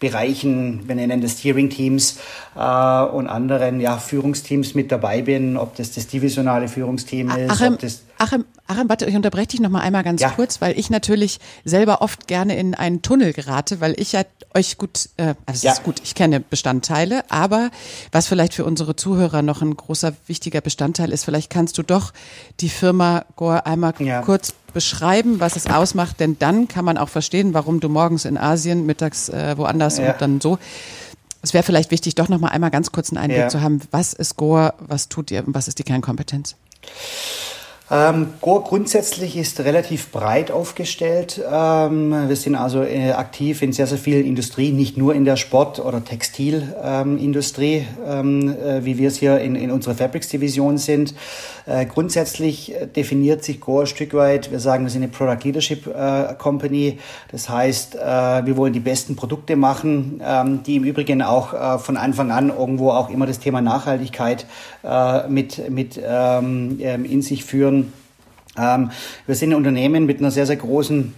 Bereichen, 0.00 0.86
wir 0.86 0.94
nennen 0.94 1.20
das 1.20 1.38
Steering-Teams 1.38 2.18
äh, 2.56 2.58
und 3.02 3.26
anderen 3.26 3.80
ja, 3.80 3.98
Führungsteams 3.98 4.74
mit 4.74 4.92
dabei 4.92 5.22
bin, 5.22 5.56
ob 5.56 5.76
das 5.76 5.92
das 5.92 6.06
divisionale 6.06 6.68
Führungsteam 6.68 7.30
ist, 7.30 7.50
Achim, 7.50 7.74
ob 7.74 7.80
das 7.80 8.02
Achim, 8.18 8.44
Achim, 8.70 8.90
warte, 8.90 9.06
ich 9.06 9.16
unterbreche 9.16 9.48
dich 9.48 9.60
noch 9.60 9.70
mal 9.70 9.80
einmal 9.80 10.02
ganz 10.02 10.20
ja. 10.20 10.28
kurz, 10.28 10.60
weil 10.60 10.78
ich 10.78 10.90
natürlich 10.90 11.40
selber 11.64 12.02
oft 12.02 12.26
gerne 12.26 12.54
in 12.54 12.74
einen 12.74 13.00
Tunnel 13.00 13.32
gerate, 13.32 13.80
weil 13.80 13.98
ich 13.98 14.12
ja 14.12 14.24
euch 14.54 14.76
gut, 14.76 15.08
äh, 15.16 15.34
also 15.46 15.66
ja. 15.66 15.72
ist 15.72 15.84
gut, 15.84 16.02
ich 16.04 16.14
kenne 16.14 16.40
Bestandteile, 16.40 17.24
aber 17.30 17.70
was 18.12 18.26
vielleicht 18.26 18.52
für 18.52 18.66
unsere 18.66 18.94
Zuhörer 18.94 19.40
noch 19.40 19.62
ein 19.62 19.74
großer 19.74 20.12
wichtiger 20.26 20.60
Bestandteil 20.60 21.12
ist, 21.12 21.24
vielleicht 21.24 21.48
kannst 21.48 21.78
du 21.78 21.82
doch 21.82 22.12
die 22.60 22.68
Firma 22.68 23.24
Gore 23.36 23.64
einmal 23.64 23.94
ja. 24.00 24.20
kurz 24.20 24.52
beschreiben, 24.74 25.40
was 25.40 25.56
es 25.56 25.66
ausmacht, 25.66 26.20
denn 26.20 26.38
dann 26.38 26.68
kann 26.68 26.84
man 26.84 26.98
auch 26.98 27.08
verstehen, 27.08 27.54
warum 27.54 27.80
du 27.80 27.88
morgens 27.88 28.26
in 28.26 28.36
Asien, 28.36 28.84
mittags 28.84 29.30
äh, 29.30 29.56
woanders 29.56 29.98
und 29.98 30.14
dann 30.18 30.42
so. 30.42 30.58
Es 31.40 31.54
wäre 31.54 31.64
vielleicht 31.64 31.90
wichtig, 31.90 32.16
doch 32.16 32.28
noch 32.28 32.38
mal 32.38 32.48
einmal 32.48 32.70
ganz 32.70 32.92
kurz 32.92 33.10
einen 33.10 33.18
Einblick 33.18 33.50
zu 33.50 33.62
haben, 33.62 33.80
was 33.92 34.12
ist 34.12 34.36
Gore, 34.36 34.74
was 34.80 35.08
tut 35.08 35.30
ihr 35.30 35.46
und 35.46 35.54
was 35.54 35.68
ist 35.68 35.78
die 35.78 35.84
Kernkompetenz? 35.84 36.56
Ähm, 37.90 38.34
Gore 38.42 38.64
grundsätzlich 38.64 39.36
ist 39.36 39.60
relativ 39.60 40.10
breit 40.10 40.50
aufgestellt. 40.50 41.40
Ähm, 41.50 42.28
wir 42.28 42.36
sind 42.36 42.54
also 42.54 42.82
äh, 42.82 43.12
aktiv 43.12 43.62
in 43.62 43.72
sehr, 43.72 43.86
sehr 43.86 43.96
vielen 43.96 44.26
Industrien, 44.26 44.76
nicht 44.76 44.98
nur 44.98 45.14
in 45.14 45.24
der 45.24 45.36
Sport- 45.36 45.80
oder 45.80 46.04
Textilindustrie, 46.04 47.86
ähm, 48.06 48.48
äh, 48.48 48.84
wie 48.84 48.98
wir 48.98 49.08
es 49.08 49.16
hier 49.16 49.38
in, 49.38 49.54
in 49.54 49.70
unserer 49.70 49.94
Fabrics-Division 49.94 50.76
sind. 50.76 51.14
Äh, 51.68 51.84
grundsätzlich 51.84 52.74
äh, 52.74 52.86
definiert 52.86 53.44
sich 53.44 53.60
Gore 53.60 53.82
ein 53.82 53.86
Stück 53.86 54.14
weit, 54.14 54.50
wir 54.50 54.58
sagen, 54.58 54.84
wir 54.84 54.90
sind 54.90 55.02
eine 55.02 55.12
Product 55.12 55.44
Leadership 55.44 55.86
äh, 55.86 56.34
Company. 56.38 56.98
Das 57.30 57.48
heißt, 57.50 57.96
äh, 57.96 57.98
wir 57.98 58.56
wollen 58.56 58.72
die 58.72 58.80
besten 58.80 59.16
Produkte 59.16 59.54
machen, 59.54 60.22
ähm, 60.24 60.62
die 60.62 60.76
im 60.76 60.84
Übrigen 60.84 61.20
auch 61.22 61.78
von 61.80 61.96
Anfang 61.96 62.30
an 62.30 62.50
irgendwo 62.50 62.90
auch 62.90 63.10
immer 63.10 63.26
das 63.26 63.38
Thema 63.38 63.60
Nachhaltigkeit 63.60 64.46
mit, 65.28 65.70
mit 65.70 66.00
ähm, 66.02 66.78
ähm, 66.80 67.04
in 67.04 67.22
sich 67.22 67.44
führen 67.44 67.92
ähm, 68.58 68.90
wir 69.26 69.34
sind 69.34 69.50
ein 69.50 69.56
Unternehmen 69.56 70.06
mit 70.06 70.18
einer 70.18 70.30
sehr, 70.30 70.46
sehr 70.46 70.56
großen 70.56 71.14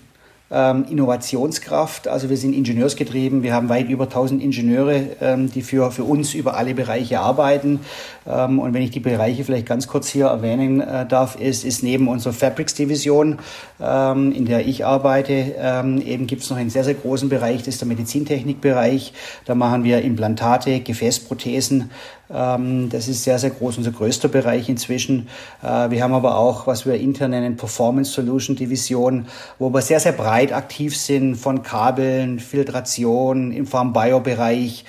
ähm, 0.51 0.85
Innovationskraft. 0.91 2.09
Also 2.09 2.29
wir 2.29 2.37
sind 2.37 2.55
ingenieursgetrieben. 2.55 3.43
Wir 3.43 3.55
haben 3.55 3.69
weit 3.69 3.89
über 3.89 4.05
1000 4.05 4.43
Ingenieure, 4.43 5.03
ähm, 5.21 5.51
die 5.51 5.63
für, 5.63 5.91
für 5.93 6.05
uns 6.05 6.35
über 6.35 6.57
alle 6.57 6.75
Bereiche 6.75 7.21
arbeiten. 7.21 7.81
Ähm, 8.27 8.59
und 8.59 8.75
wenn 8.75 8.83
ich 8.83 8.91
die 8.91 9.01
Bereiche 9.01 9.45
vielleicht 9.45 9.67
ganz 9.67 9.87
kurz 9.87 10.09
hier 10.09 10.27
erwähnen 10.27 10.81
äh, 10.81 11.07
darf, 11.07 11.37
ist, 11.37 11.65
ist 11.65 11.83
neben 11.83 12.09
unserer 12.09 12.33
Fabrics-Division, 12.33 13.39
ähm, 13.81 14.33
in 14.33 14.45
der 14.45 14.67
ich 14.67 14.85
arbeite, 14.85 15.55
ähm, 15.59 16.03
eben 16.03 16.27
gibt 16.27 16.43
es 16.43 16.51
noch 16.51 16.57
einen 16.57 16.71
sehr, 16.71 16.85
sehr 16.85 16.95
großen 16.95 17.29
Bereich, 17.29 17.59
das 17.59 17.69
ist 17.69 17.81
der 17.81 17.89
Medizintechnikbereich. 17.89 19.13
Da 19.45 19.55
machen 19.55 19.85
wir 19.85 20.03
Implantate, 20.03 20.81
Gefäßprothesen, 20.81 21.91
ähm, 22.33 22.89
das 22.91 23.09
ist 23.09 23.25
sehr, 23.25 23.39
sehr 23.39 23.51
groß, 23.51 23.79
unser 23.79 23.91
größter 23.91 24.29
Bereich 24.29 24.69
inzwischen. 24.69 25.29
Äh, 25.63 25.91
wir 25.91 26.03
haben 26.03 26.15
aber 26.15 26.37
auch, 26.37 26.67
was 26.67 26.87
wir 26.87 26.95
intern 26.95 27.33
nennen, 27.33 27.57
Performance 27.57 28.13
Solution 28.13 28.57
Division, 28.57 29.27
wo 29.59 29.73
wir 29.73 29.83
sehr, 29.83 30.01
sehr 30.01 30.13
breit 30.13 30.40
aktiv 30.49 30.97
sind 30.97 31.37
von 31.37 31.63
Kabeln, 31.63 32.41
Filtration 32.41 33.53
im 33.53 33.67
Farm-Bio-Bereich. 33.67 34.85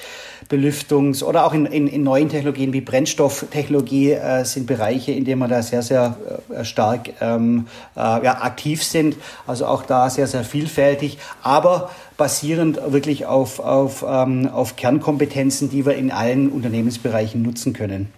Belüftungs- 0.52 1.24
oder 1.24 1.46
auch 1.46 1.54
in, 1.54 1.66
in, 1.66 1.88
in, 1.88 2.04
neuen 2.04 2.28
Technologien 2.28 2.74
wie 2.74 2.82
Brennstofftechnologie 2.82 4.12
äh, 4.12 4.44
sind 4.44 4.68
Bereiche, 4.68 5.14
in 5.14 5.24
denen 5.24 5.40
wir 5.40 5.48
da 5.48 5.62
sehr, 5.64 5.82
sehr 5.82 6.18
äh, 6.50 6.66
stark 6.66 7.10
ähm, 7.22 7.68
äh, 7.96 8.00
ja, 8.00 8.42
aktiv 8.42 8.84
sind. 8.84 9.16
Also 9.48 9.66
auch 9.66 9.84
da 9.84 10.10
sehr, 10.10 10.28
sehr 10.28 10.44
vielfältig, 10.44 11.20
aber 11.42 11.90
basierend 12.18 12.80
wirklich 12.92 13.26
auf, 13.26 13.60
auf, 13.60 14.04
ähm, 14.06 14.50
auf 14.50 14.76
Kernkompetenzen, 14.76 15.70
die 15.70 15.86
wir 15.86 15.96
in 15.96 16.12
allen 16.12 16.50
Unternehmensbereichen 16.50 17.42
nutzen 17.42 17.72
können. 17.72 18.12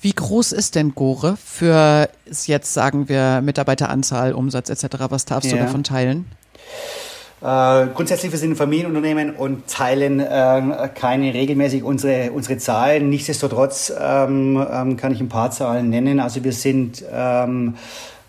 Wie 0.00 0.12
groß 0.12 0.50
ist 0.50 0.74
denn 0.74 0.96
Gore 0.96 1.36
für 1.42 2.08
jetzt, 2.46 2.74
sagen 2.74 3.08
wir, 3.08 3.40
Mitarbeiteranzahl, 3.40 4.32
Umsatz 4.32 4.68
etc.? 4.68 4.96
Was 5.10 5.26
darfst 5.26 5.52
ja. 5.52 5.58
du 5.58 5.62
davon 5.62 5.84
teilen? 5.84 6.26
Äh, 7.42 7.88
grundsätzlich, 7.94 8.30
wir 8.30 8.38
sind 8.38 8.52
ein 8.52 8.56
Familienunternehmen 8.56 9.34
und 9.34 9.66
teilen 9.66 10.20
äh, 10.20 10.88
keine 10.94 11.34
regelmäßig 11.34 11.82
unsere, 11.82 12.30
unsere 12.30 12.58
Zahlen. 12.58 13.08
Nichtsdestotrotz 13.08 13.92
ähm, 13.98 14.64
ähm, 14.72 14.96
kann 14.96 15.12
ich 15.12 15.20
ein 15.20 15.28
paar 15.28 15.50
Zahlen 15.50 15.90
nennen. 15.90 16.20
Also 16.20 16.44
wir 16.44 16.52
sind 16.52 17.02
ähm, 17.12 17.74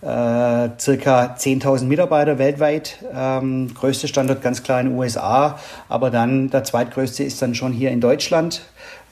äh, 0.01 0.69
circa 0.79 1.35
10.000 1.37 1.85
Mitarbeiter 1.85 2.39
weltweit. 2.39 2.97
Ähm, 3.13 3.73
größter 3.75 4.07
Standort 4.07 4.41
ganz 4.41 4.63
klar 4.63 4.81
in 4.81 4.89
den 4.89 4.97
USA, 4.97 5.59
aber 5.89 6.09
dann 6.09 6.49
der 6.49 6.63
zweitgrößte 6.63 7.23
ist 7.23 7.39
dann 7.41 7.53
schon 7.53 7.71
hier 7.71 7.91
in 7.91 8.01
Deutschland, 8.01 8.63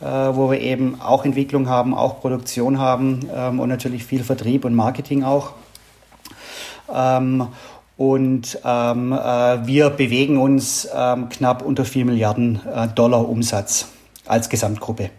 äh, 0.01 0.05
wo 0.05 0.49
wir 0.49 0.59
eben 0.59 0.99
auch 0.99 1.23
Entwicklung 1.25 1.69
haben, 1.69 1.93
auch 1.93 2.19
Produktion 2.19 2.79
haben 2.79 3.19
ähm, 3.33 3.59
und 3.59 3.69
natürlich 3.69 4.03
viel 4.03 4.23
Vertrieb 4.23 4.65
und 4.65 4.73
Marketing 4.73 5.23
auch. 5.23 5.53
Ähm, 6.93 7.47
und 7.97 8.57
ähm, 8.63 9.13
äh, 9.13 9.67
wir 9.67 9.89
bewegen 9.91 10.37
uns 10.37 10.87
ähm, 10.93 11.29
knapp 11.29 11.61
unter 11.61 11.85
4 11.85 12.05
Milliarden 12.05 12.59
äh, 12.67 12.87
Dollar 12.87 13.27
Umsatz 13.27 13.87
als 14.25 14.49
Gesamtgruppe. 14.49 15.09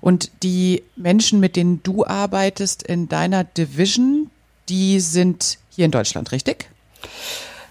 Und 0.00 0.30
die 0.42 0.82
Menschen, 0.96 1.40
mit 1.40 1.56
denen 1.56 1.82
du 1.82 2.04
arbeitest 2.04 2.82
in 2.82 3.08
deiner 3.08 3.44
Division, 3.44 4.30
die 4.68 5.00
sind 5.00 5.58
hier 5.70 5.86
in 5.86 5.90
Deutschland, 5.90 6.32
richtig? 6.32 6.68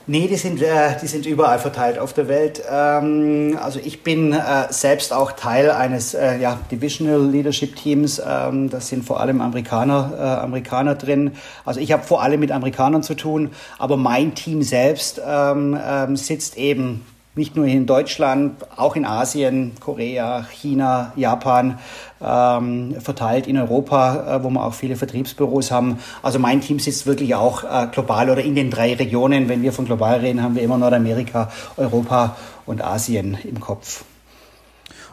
Nee, 0.05 0.27
die 0.27 0.35
sind, 0.35 0.61
äh, 0.61 0.97
die 1.01 1.07
sind 1.07 1.25
überall 1.25 1.59
verteilt 1.59 1.97
auf 1.97 2.11
der 2.11 2.27
Welt. 2.27 2.61
Ähm, 2.69 3.57
also 3.61 3.79
ich 3.81 4.03
bin 4.03 4.33
äh, 4.33 4.65
selbst 4.69 5.13
auch 5.13 5.31
Teil 5.31 5.71
eines 5.71 6.13
äh, 6.13 6.39
ja, 6.39 6.59
Divisional 6.69 7.25
Leadership 7.25 7.77
Teams. 7.77 8.21
Ähm, 8.25 8.69
das 8.69 8.89
sind 8.89 9.05
vor 9.05 9.21
allem 9.21 9.39
Amerikaner, 9.39 10.11
äh, 10.17 10.43
Amerikaner 10.43 10.95
drin. 10.95 11.31
Also 11.63 11.79
ich 11.79 11.93
habe 11.93 12.03
vor 12.03 12.21
allem 12.21 12.41
mit 12.41 12.51
Amerikanern 12.51 13.01
zu 13.01 13.13
tun, 13.13 13.51
aber 13.79 13.95
mein 13.95 14.35
Team 14.35 14.61
selbst 14.61 15.21
ähm, 15.25 15.79
ähm 15.81 16.17
sitzt 16.17 16.57
eben 16.57 17.05
nicht 17.35 17.55
nur 17.55 17.65
in 17.65 17.85
Deutschland, 17.85 18.63
auch 18.75 18.95
in 18.95 19.05
Asien, 19.05 19.71
Korea, 19.79 20.45
China, 20.51 21.13
Japan, 21.15 21.79
ähm, 22.21 22.95
verteilt 22.99 23.47
in 23.47 23.57
Europa, 23.57 24.37
äh, 24.37 24.43
wo 24.43 24.49
wir 24.51 24.63
auch 24.63 24.73
viele 24.73 24.95
Vertriebsbüros 24.95 25.71
haben. 25.71 25.99
Also 26.21 26.37
mein 26.37 26.61
Team 26.61 26.79
sitzt 26.79 27.07
wirklich 27.07 27.33
auch 27.35 27.63
äh, 27.63 27.87
global 27.91 28.29
oder 28.29 28.43
in 28.43 28.55
den 28.55 28.69
drei 28.69 28.93
Regionen. 28.93 29.49
Wenn 29.49 29.63
wir 29.63 29.73
von 29.73 29.85
global 29.85 30.19
reden, 30.19 30.43
haben 30.43 30.55
wir 30.55 30.63
immer 30.63 30.77
Nordamerika, 30.77 31.51
Europa 31.77 32.35
und 32.65 32.83
Asien 32.83 33.37
im 33.43 33.59
Kopf. 33.59 34.03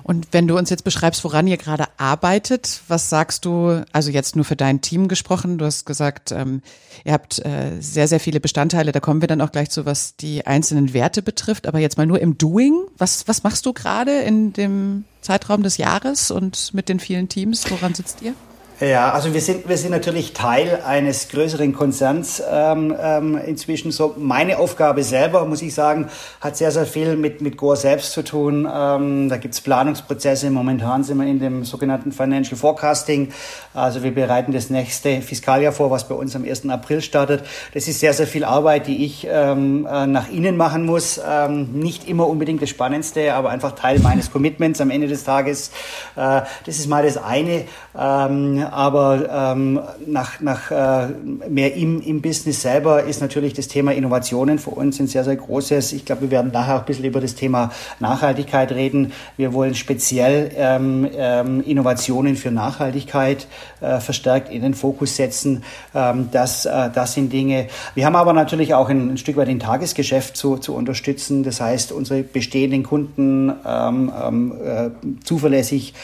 Und 0.02 0.28
wenn 0.32 0.46
du 0.46 0.56
uns 0.56 0.70
jetzt 0.70 0.84
beschreibst, 0.84 1.22
woran 1.24 1.46
ihr 1.46 1.56
gerade 1.56 1.86
arbeitet, 1.96 2.82
was 2.88 3.10
sagst 3.10 3.44
du, 3.44 3.84
also 3.92 4.10
jetzt 4.10 4.36
nur 4.36 4.44
für 4.44 4.56
dein 4.56 4.80
Team 4.80 5.08
gesprochen, 5.08 5.58
du 5.58 5.64
hast 5.64 5.86
gesagt, 5.86 6.32
ähm, 6.32 6.62
ihr 7.04 7.12
habt 7.12 7.38
äh, 7.44 7.80
sehr, 7.80 8.08
sehr 8.08 8.20
viele 8.20 8.40
Bestandteile, 8.40 8.92
da 8.92 9.00
kommen 9.00 9.20
wir 9.20 9.28
dann 9.28 9.40
auch 9.40 9.52
gleich 9.52 9.70
zu, 9.70 9.86
was 9.86 10.16
die 10.16 10.46
einzelnen 10.46 10.92
Werte 10.92 11.22
betrifft, 11.22 11.66
aber 11.66 11.78
jetzt 11.78 11.96
mal 11.96 12.06
nur 12.06 12.20
im 12.20 12.38
Doing, 12.38 12.74
was, 12.98 13.28
was 13.28 13.42
machst 13.42 13.66
du 13.66 13.72
gerade 13.72 14.20
in 14.20 14.52
dem 14.52 15.04
Zeitraum 15.20 15.62
des 15.62 15.76
Jahres 15.76 16.30
und 16.30 16.72
mit 16.74 16.88
den 16.88 17.00
vielen 17.00 17.28
Teams, 17.28 17.70
woran 17.70 17.94
sitzt 17.94 18.22
ihr? 18.22 18.34
Ja, 18.80 19.10
also 19.12 19.34
wir 19.34 19.42
sind, 19.42 19.68
wir 19.68 19.76
sind 19.76 19.90
natürlich 19.90 20.32
Teil 20.32 20.80
eines 20.86 21.28
größeren 21.28 21.74
Konzerns 21.74 22.42
ähm, 22.50 22.96
ähm, 22.98 23.36
inzwischen. 23.36 23.92
So 23.92 24.14
meine 24.16 24.58
Aufgabe 24.58 25.02
selber, 25.02 25.44
muss 25.44 25.60
ich 25.60 25.74
sagen, 25.74 26.08
hat 26.40 26.56
sehr, 26.56 26.70
sehr 26.70 26.86
viel 26.86 27.16
mit, 27.16 27.42
mit 27.42 27.58
Gore 27.58 27.76
selbst 27.76 28.12
zu 28.12 28.24
tun. 28.24 28.66
Ähm, 28.72 29.28
da 29.28 29.36
gibt's 29.36 29.60
Planungsprozesse. 29.60 30.50
Momentan 30.50 31.04
sind 31.04 31.18
wir 31.18 31.26
in 31.26 31.40
dem 31.40 31.64
sogenannten 31.66 32.10
Financial 32.10 32.56
Forecasting. 32.56 33.34
Also 33.74 34.02
wir 34.02 34.14
bereiten 34.14 34.52
das 34.52 34.70
nächste 34.70 35.20
Fiskaljahr 35.20 35.72
vor, 35.72 35.90
was 35.90 36.08
bei 36.08 36.14
uns 36.14 36.34
am 36.34 36.44
1. 36.44 36.66
April 36.70 37.02
startet. 37.02 37.44
Das 37.74 37.86
ist 37.86 38.00
sehr, 38.00 38.14
sehr 38.14 38.26
viel 38.26 38.44
Arbeit, 38.44 38.86
die 38.86 39.04
ich 39.04 39.26
ähm, 39.30 39.86
äh, 39.86 40.06
nach 40.06 40.30
innen 40.30 40.56
machen 40.56 40.86
muss. 40.86 41.20
Ähm, 41.22 41.70
nicht 41.72 42.08
immer 42.08 42.26
unbedingt 42.26 42.62
das 42.62 42.70
Spannendste, 42.70 43.34
aber 43.34 43.50
einfach 43.50 43.72
Teil 43.72 43.98
meines 43.98 44.32
Commitments 44.32 44.80
am 44.80 44.88
Ende 44.88 45.06
des 45.06 45.24
Tages. 45.24 45.70
Äh, 46.16 46.40
das 46.64 46.78
ist 46.78 46.88
mal 46.88 47.02
das 47.02 47.18
eine. 47.18 47.66
Ähm, 47.94 48.69
aber 48.70 49.52
ähm, 49.54 49.80
nach, 50.06 50.40
nach 50.40 50.70
äh, 50.70 51.08
mehr 51.48 51.74
im, 51.74 52.00
im 52.00 52.22
Business 52.22 52.62
selber 52.62 53.04
ist 53.04 53.20
natürlich 53.20 53.54
das 53.54 53.68
Thema 53.68 53.92
Innovationen 53.92 54.58
für 54.58 54.70
uns 54.70 55.00
ein 55.00 55.06
sehr, 55.06 55.24
sehr 55.24 55.36
großes. 55.36 55.92
Ich 55.92 56.04
glaube, 56.04 56.22
wir 56.22 56.30
werden 56.30 56.52
nachher 56.52 56.76
auch 56.76 56.80
ein 56.80 56.86
bisschen 56.86 57.04
über 57.04 57.20
das 57.20 57.34
Thema 57.34 57.70
Nachhaltigkeit 57.98 58.72
reden. 58.72 59.12
Wir 59.36 59.52
wollen 59.52 59.74
speziell 59.74 60.50
ähm, 60.56 61.08
ähm, 61.16 61.62
Innovationen 61.62 62.36
für 62.36 62.50
Nachhaltigkeit 62.50 63.46
äh, 63.80 64.00
verstärkt 64.00 64.52
in 64.52 64.62
den 64.62 64.74
Fokus 64.74 65.16
setzen. 65.16 65.64
Ähm, 65.94 66.28
das, 66.30 66.66
äh, 66.66 66.90
das 66.94 67.14
sind 67.14 67.32
Dinge. 67.32 67.66
Wir 67.94 68.06
haben 68.06 68.16
aber 68.16 68.32
natürlich 68.32 68.74
auch 68.74 68.88
ein, 68.88 69.12
ein 69.12 69.18
Stück 69.18 69.36
weit 69.36 69.48
den 69.48 69.60
Tagesgeschäft 69.60 70.36
zu, 70.36 70.58
zu 70.58 70.74
unterstützen. 70.74 71.42
Das 71.42 71.60
heißt, 71.60 71.92
unsere 71.92 72.22
bestehenden 72.22 72.82
Kunden 72.82 73.52
ähm, 73.66 74.12
ähm, 74.22 74.52
äh, 74.64 74.90
zuverlässig 75.24 75.94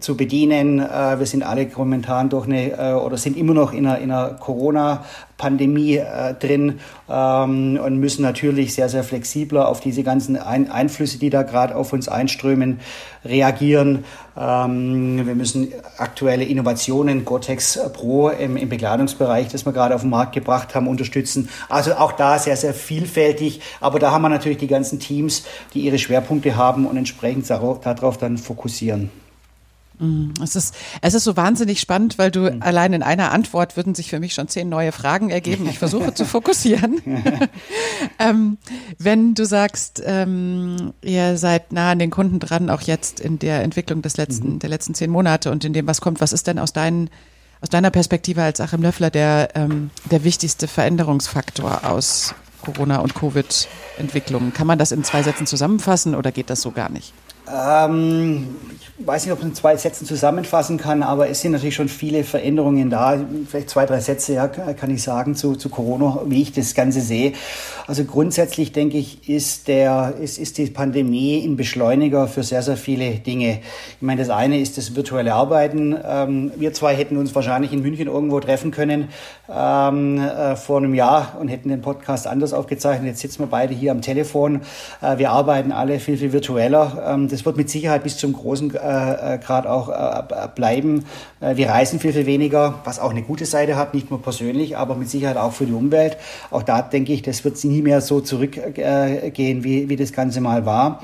zu 0.00 0.16
bedienen. 0.16 0.80
Äh, 0.80 1.18
wir 1.18 1.26
sind 1.26 1.42
alle 1.42 1.68
momentan 1.76 2.13
durch 2.22 2.46
eine 2.46 2.72
äh, 2.72 2.92
oder 2.92 3.16
sind 3.16 3.36
immer 3.36 3.54
noch 3.54 3.72
in 3.72 3.86
einer, 3.86 3.98
in 3.98 4.10
einer 4.10 4.34
Corona-Pandemie 4.34 5.96
äh, 5.96 6.34
drin 6.34 6.80
ähm, 7.08 7.78
und 7.82 7.98
müssen 7.98 8.22
natürlich 8.22 8.74
sehr, 8.74 8.88
sehr 8.88 9.04
flexibler 9.04 9.68
auf 9.68 9.80
diese 9.80 10.02
ganzen 10.02 10.36
Ein 10.36 10.70
Einflüsse, 10.70 11.18
die 11.18 11.30
da 11.30 11.42
gerade 11.42 11.74
auf 11.76 11.92
uns 11.92 12.08
einströmen, 12.08 12.80
reagieren. 13.24 14.04
Ähm, 14.36 15.26
wir 15.26 15.34
müssen 15.34 15.72
aktuelle 15.98 16.44
Innovationen, 16.44 17.24
Gore-Tex 17.24 17.80
Pro 17.92 18.28
im, 18.28 18.56
im 18.56 18.68
Bekleidungsbereich, 18.68 19.48
das 19.48 19.66
wir 19.66 19.72
gerade 19.72 19.94
auf 19.94 20.02
den 20.02 20.10
Markt 20.10 20.32
gebracht 20.32 20.74
haben, 20.74 20.88
unterstützen. 20.88 21.48
Also 21.68 21.94
auch 21.94 22.12
da 22.12 22.38
sehr, 22.38 22.56
sehr 22.56 22.74
vielfältig. 22.74 23.60
Aber 23.80 23.98
da 23.98 24.10
haben 24.10 24.22
wir 24.22 24.28
natürlich 24.28 24.58
die 24.58 24.66
ganzen 24.66 25.00
Teams, 25.00 25.44
die 25.74 25.80
ihre 25.80 25.98
Schwerpunkte 25.98 26.56
haben 26.56 26.86
und 26.86 26.96
entsprechend 26.96 27.48
darauf 27.50 28.18
dann 28.18 28.38
fokussieren. 28.38 29.10
Mhm. 29.98 30.34
Es 30.42 30.56
ist, 30.56 30.74
es 31.00 31.14
ist 31.14 31.24
so 31.24 31.36
wahnsinnig 31.36 31.80
spannend, 31.80 32.18
weil 32.18 32.30
du 32.30 32.50
mhm. 32.50 32.62
allein 32.62 32.92
in 32.92 33.02
einer 33.02 33.32
Antwort 33.32 33.76
würden 33.76 33.94
sich 33.94 34.10
für 34.10 34.20
mich 34.20 34.34
schon 34.34 34.48
zehn 34.48 34.68
neue 34.68 34.92
Fragen 34.92 35.30
ergeben. 35.30 35.68
Ich 35.68 35.78
versuche 35.78 36.14
zu 36.14 36.24
fokussieren. 36.24 37.00
ähm, 38.18 38.58
wenn 38.98 39.34
du 39.34 39.44
sagst, 39.44 40.02
ähm, 40.04 40.92
ihr 41.02 41.36
seid 41.38 41.72
nah 41.72 41.92
an 41.92 41.98
den 41.98 42.10
Kunden 42.10 42.40
dran, 42.40 42.70
auch 42.70 42.82
jetzt 42.82 43.20
in 43.20 43.38
der 43.38 43.62
Entwicklung 43.62 44.02
des 44.02 44.16
letzten, 44.16 44.54
mhm. 44.54 44.58
der 44.58 44.70
letzten 44.70 44.94
zehn 44.94 45.10
Monate 45.10 45.50
und 45.50 45.64
in 45.64 45.72
dem, 45.72 45.86
was 45.86 46.00
kommt, 46.00 46.20
was 46.20 46.32
ist 46.32 46.46
denn 46.46 46.58
aus 46.58 46.72
deinen 46.72 47.10
aus 47.60 47.70
deiner 47.70 47.90
Perspektive 47.90 48.42
als 48.42 48.60
Achim 48.60 48.82
Löffler 48.82 49.08
der, 49.08 49.48
ähm, 49.54 49.88
der 50.10 50.22
wichtigste 50.22 50.68
Veränderungsfaktor 50.68 51.88
aus 51.88 52.34
Corona- 52.60 52.98
und 52.98 53.14
Covid-Entwicklungen? 53.14 54.52
Kann 54.52 54.66
man 54.66 54.78
das 54.78 54.92
in 54.92 55.02
zwei 55.02 55.22
Sätzen 55.22 55.46
zusammenfassen 55.46 56.14
oder 56.14 56.30
geht 56.30 56.50
das 56.50 56.60
so 56.60 56.72
gar 56.72 56.90
nicht? 56.90 57.14
Ähm, 57.52 58.56
ich 58.96 59.06
weiß 59.06 59.24
nicht, 59.24 59.32
ob 59.32 59.40
man 59.40 59.48
in 59.48 59.54
zwei 59.54 59.76
Sätzen 59.76 60.06
zusammenfassen 60.06 60.78
kann, 60.78 61.02
aber 61.02 61.28
es 61.28 61.40
sind 61.40 61.52
natürlich 61.52 61.74
schon 61.74 61.88
viele 61.88 62.22
Veränderungen 62.22 62.90
da. 62.90 63.18
Vielleicht 63.48 63.70
zwei, 63.70 63.86
drei 63.86 63.98
Sätze 63.98 64.34
ja, 64.34 64.46
kann 64.46 64.90
ich 64.90 65.02
sagen 65.02 65.34
zu, 65.34 65.56
zu 65.56 65.68
Corona, 65.68 66.20
wie 66.26 66.42
ich 66.42 66.52
das 66.52 66.74
Ganze 66.74 67.00
sehe. 67.00 67.32
Also 67.86 68.04
grundsätzlich 68.04 68.72
denke 68.72 68.96
ich, 68.96 69.28
ist, 69.28 69.68
der, 69.68 70.14
ist, 70.20 70.38
ist 70.38 70.58
die 70.58 70.66
Pandemie 70.66 71.44
ein 71.44 71.56
Beschleuniger 71.56 72.28
für 72.28 72.42
sehr, 72.42 72.62
sehr 72.62 72.76
viele 72.76 73.10
Dinge. 73.16 73.60
Ich 73.96 74.02
meine, 74.02 74.22
das 74.22 74.30
eine 74.30 74.60
ist 74.60 74.78
das 74.78 74.94
virtuelle 74.94 75.34
Arbeiten. 75.34 75.94
Ähm, 76.02 76.52
wir 76.56 76.72
zwei 76.72 76.94
hätten 76.94 77.16
uns 77.16 77.34
wahrscheinlich 77.34 77.72
in 77.72 77.82
München 77.82 78.06
irgendwo 78.06 78.40
treffen 78.40 78.70
können 78.70 79.08
ähm, 79.52 80.18
äh, 80.18 80.56
vor 80.56 80.78
einem 80.78 80.94
Jahr 80.94 81.36
und 81.38 81.48
hätten 81.48 81.68
den 81.68 81.82
Podcast 81.82 82.26
anders 82.26 82.52
aufgezeichnet. 82.54 83.08
Jetzt 83.08 83.20
sitzen 83.20 83.40
wir 83.40 83.48
beide 83.48 83.74
hier 83.74 83.90
am 83.90 84.00
Telefon. 84.00 84.62
Äh, 85.02 85.18
wir 85.18 85.30
arbeiten 85.30 85.72
alle 85.72 85.98
viel, 85.98 86.16
viel 86.16 86.32
virtueller. 86.32 87.04
Ähm, 87.06 87.28
das 87.34 87.44
wird 87.44 87.56
mit 87.56 87.68
Sicherheit 87.68 88.04
bis 88.04 88.16
zum 88.16 88.32
großen 88.32 88.72
äh, 88.74 89.34
äh, 89.34 89.38
Grad 89.38 89.66
auch 89.66 89.88
äh, 89.88 90.48
bleiben. 90.54 91.04
wir 91.40 91.68
reisen 91.68 91.98
viel, 91.98 92.12
viel 92.12 92.26
weniger, 92.26 92.80
was 92.84 93.00
auch 93.00 93.10
eine 93.10 93.22
gute 93.22 93.44
Seite 93.44 93.76
hat, 93.76 93.92
nicht 93.92 94.10
nur 94.10 94.22
persönlich, 94.22 94.76
aber 94.76 94.94
mit 94.94 95.10
Sicherheit 95.10 95.36
auch 95.36 95.52
für 95.52 95.66
die 95.66 95.72
Umwelt. 95.72 96.16
Auch 96.50 96.62
da 96.62 96.80
denke 96.80 97.12
ich, 97.12 97.22
das 97.22 97.44
wird 97.44 97.62
nie 97.64 97.82
mehr 97.82 98.00
so 98.00 98.20
zurückgehen, 98.20 99.64
wie, 99.64 99.88
wie 99.88 99.96
das 99.96 100.12
Ganze 100.12 100.40
mal 100.40 100.64
war. 100.64 101.00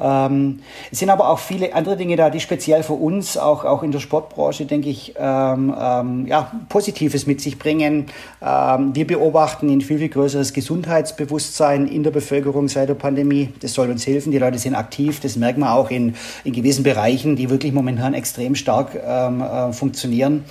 Ähm, 0.00 0.60
es 0.90 0.98
sind 0.98 1.10
aber 1.10 1.28
auch 1.28 1.38
viele 1.38 1.74
andere 1.74 1.96
Dinge 1.96 2.16
da, 2.16 2.30
die 2.30 2.40
speziell 2.40 2.82
für 2.82 2.94
uns, 2.94 3.36
auch, 3.36 3.64
auch 3.64 3.82
in 3.82 3.92
der 3.92 4.00
Sportbranche, 4.00 4.64
denke 4.64 4.88
ich, 4.88 5.14
ähm, 5.18 5.74
ähm, 5.78 6.26
ja, 6.26 6.50
Positives 6.68 7.26
mit 7.26 7.40
sich 7.40 7.58
bringen. 7.58 8.06
Ähm, 8.42 8.94
wir 8.94 9.06
beobachten 9.06 9.68
ein 9.68 9.80
viel, 9.80 9.98
viel 9.98 10.08
größeres 10.08 10.52
Gesundheitsbewusstsein 10.52 11.86
in 11.86 12.02
der 12.02 12.10
Bevölkerung 12.10 12.68
seit 12.68 12.88
der 12.88 12.94
Pandemie. 12.94 13.50
Das 13.60 13.74
soll 13.74 13.90
uns 13.90 14.06
helfen. 14.06 14.32
Die 14.32 14.38
Leute 14.38 14.58
sind 14.58 14.74
aktiv. 14.74 15.20
Das 15.20 15.36
merkt 15.36 15.58
man 15.58 15.68
auch 15.68 15.90
in, 15.90 16.14
in 16.44 16.52
gewissen 16.52 16.82
Bereichen, 16.82 17.36
die 17.36 17.50
wirklich 17.50 17.72
momentan 17.72 18.14
extrem 18.14 18.54
stark 18.54 18.98
ähm, 19.04 19.42
äh, 19.42 19.72
funktionieren. 19.72 20.44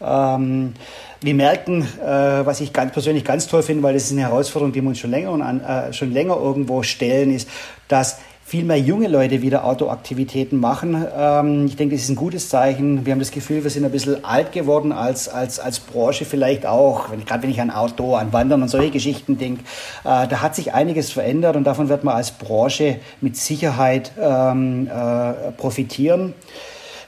Ähm, 0.00 0.74
wir 1.22 1.34
merken, 1.34 1.82
äh, 1.82 2.46
was 2.46 2.60
ich 2.60 2.72
ganz 2.72 2.92
persönlich 2.92 3.24
ganz 3.24 3.46
toll 3.46 3.62
finde, 3.62 3.82
weil 3.82 3.94
das 3.94 4.04
ist 4.04 4.12
eine 4.12 4.22
Herausforderung, 4.22 4.72
die 4.72 4.82
wir 4.82 4.88
uns 4.88 4.98
schon 4.98 5.10
länger, 5.10 5.30
an, 5.30 5.60
äh, 5.60 5.92
schon 5.92 6.12
länger 6.12 6.36
irgendwo 6.36 6.82
stellen, 6.82 7.34
ist, 7.34 7.48
dass 7.88 8.18
viel 8.46 8.64
mehr 8.64 8.78
junge 8.78 9.08
Leute 9.08 9.42
wieder 9.42 9.64
Outdoor-Aktivitäten 9.64 10.60
machen. 10.60 11.04
Ähm, 11.18 11.66
ich 11.66 11.74
denke, 11.74 11.96
das 11.96 12.04
ist 12.04 12.10
ein 12.10 12.16
gutes 12.16 12.48
Zeichen. 12.48 13.04
Wir 13.04 13.12
haben 13.12 13.18
das 13.18 13.32
Gefühl, 13.32 13.64
wir 13.64 13.70
sind 13.72 13.84
ein 13.84 13.90
bisschen 13.90 14.24
alt 14.24 14.52
geworden 14.52 14.92
als, 14.92 15.28
als, 15.28 15.58
als 15.58 15.80
Branche 15.80 16.24
vielleicht 16.24 16.64
auch, 16.64 17.10
wenn, 17.10 17.24
gerade 17.24 17.42
wenn 17.42 17.50
ich 17.50 17.60
an 17.60 17.72
Outdoor, 17.72 18.20
an 18.20 18.32
Wandern 18.32 18.62
und 18.62 18.68
solche 18.68 18.92
Geschichten 18.92 19.36
denke. 19.36 19.64
Äh, 20.04 20.28
da 20.28 20.42
hat 20.42 20.54
sich 20.54 20.72
einiges 20.72 21.10
verändert 21.10 21.56
und 21.56 21.64
davon 21.64 21.88
wird 21.88 22.04
man 22.04 22.14
als 22.14 22.30
Branche 22.30 23.00
mit 23.20 23.36
Sicherheit 23.36 24.12
ähm, 24.16 24.86
äh, 24.86 25.50
profitieren. 25.50 26.32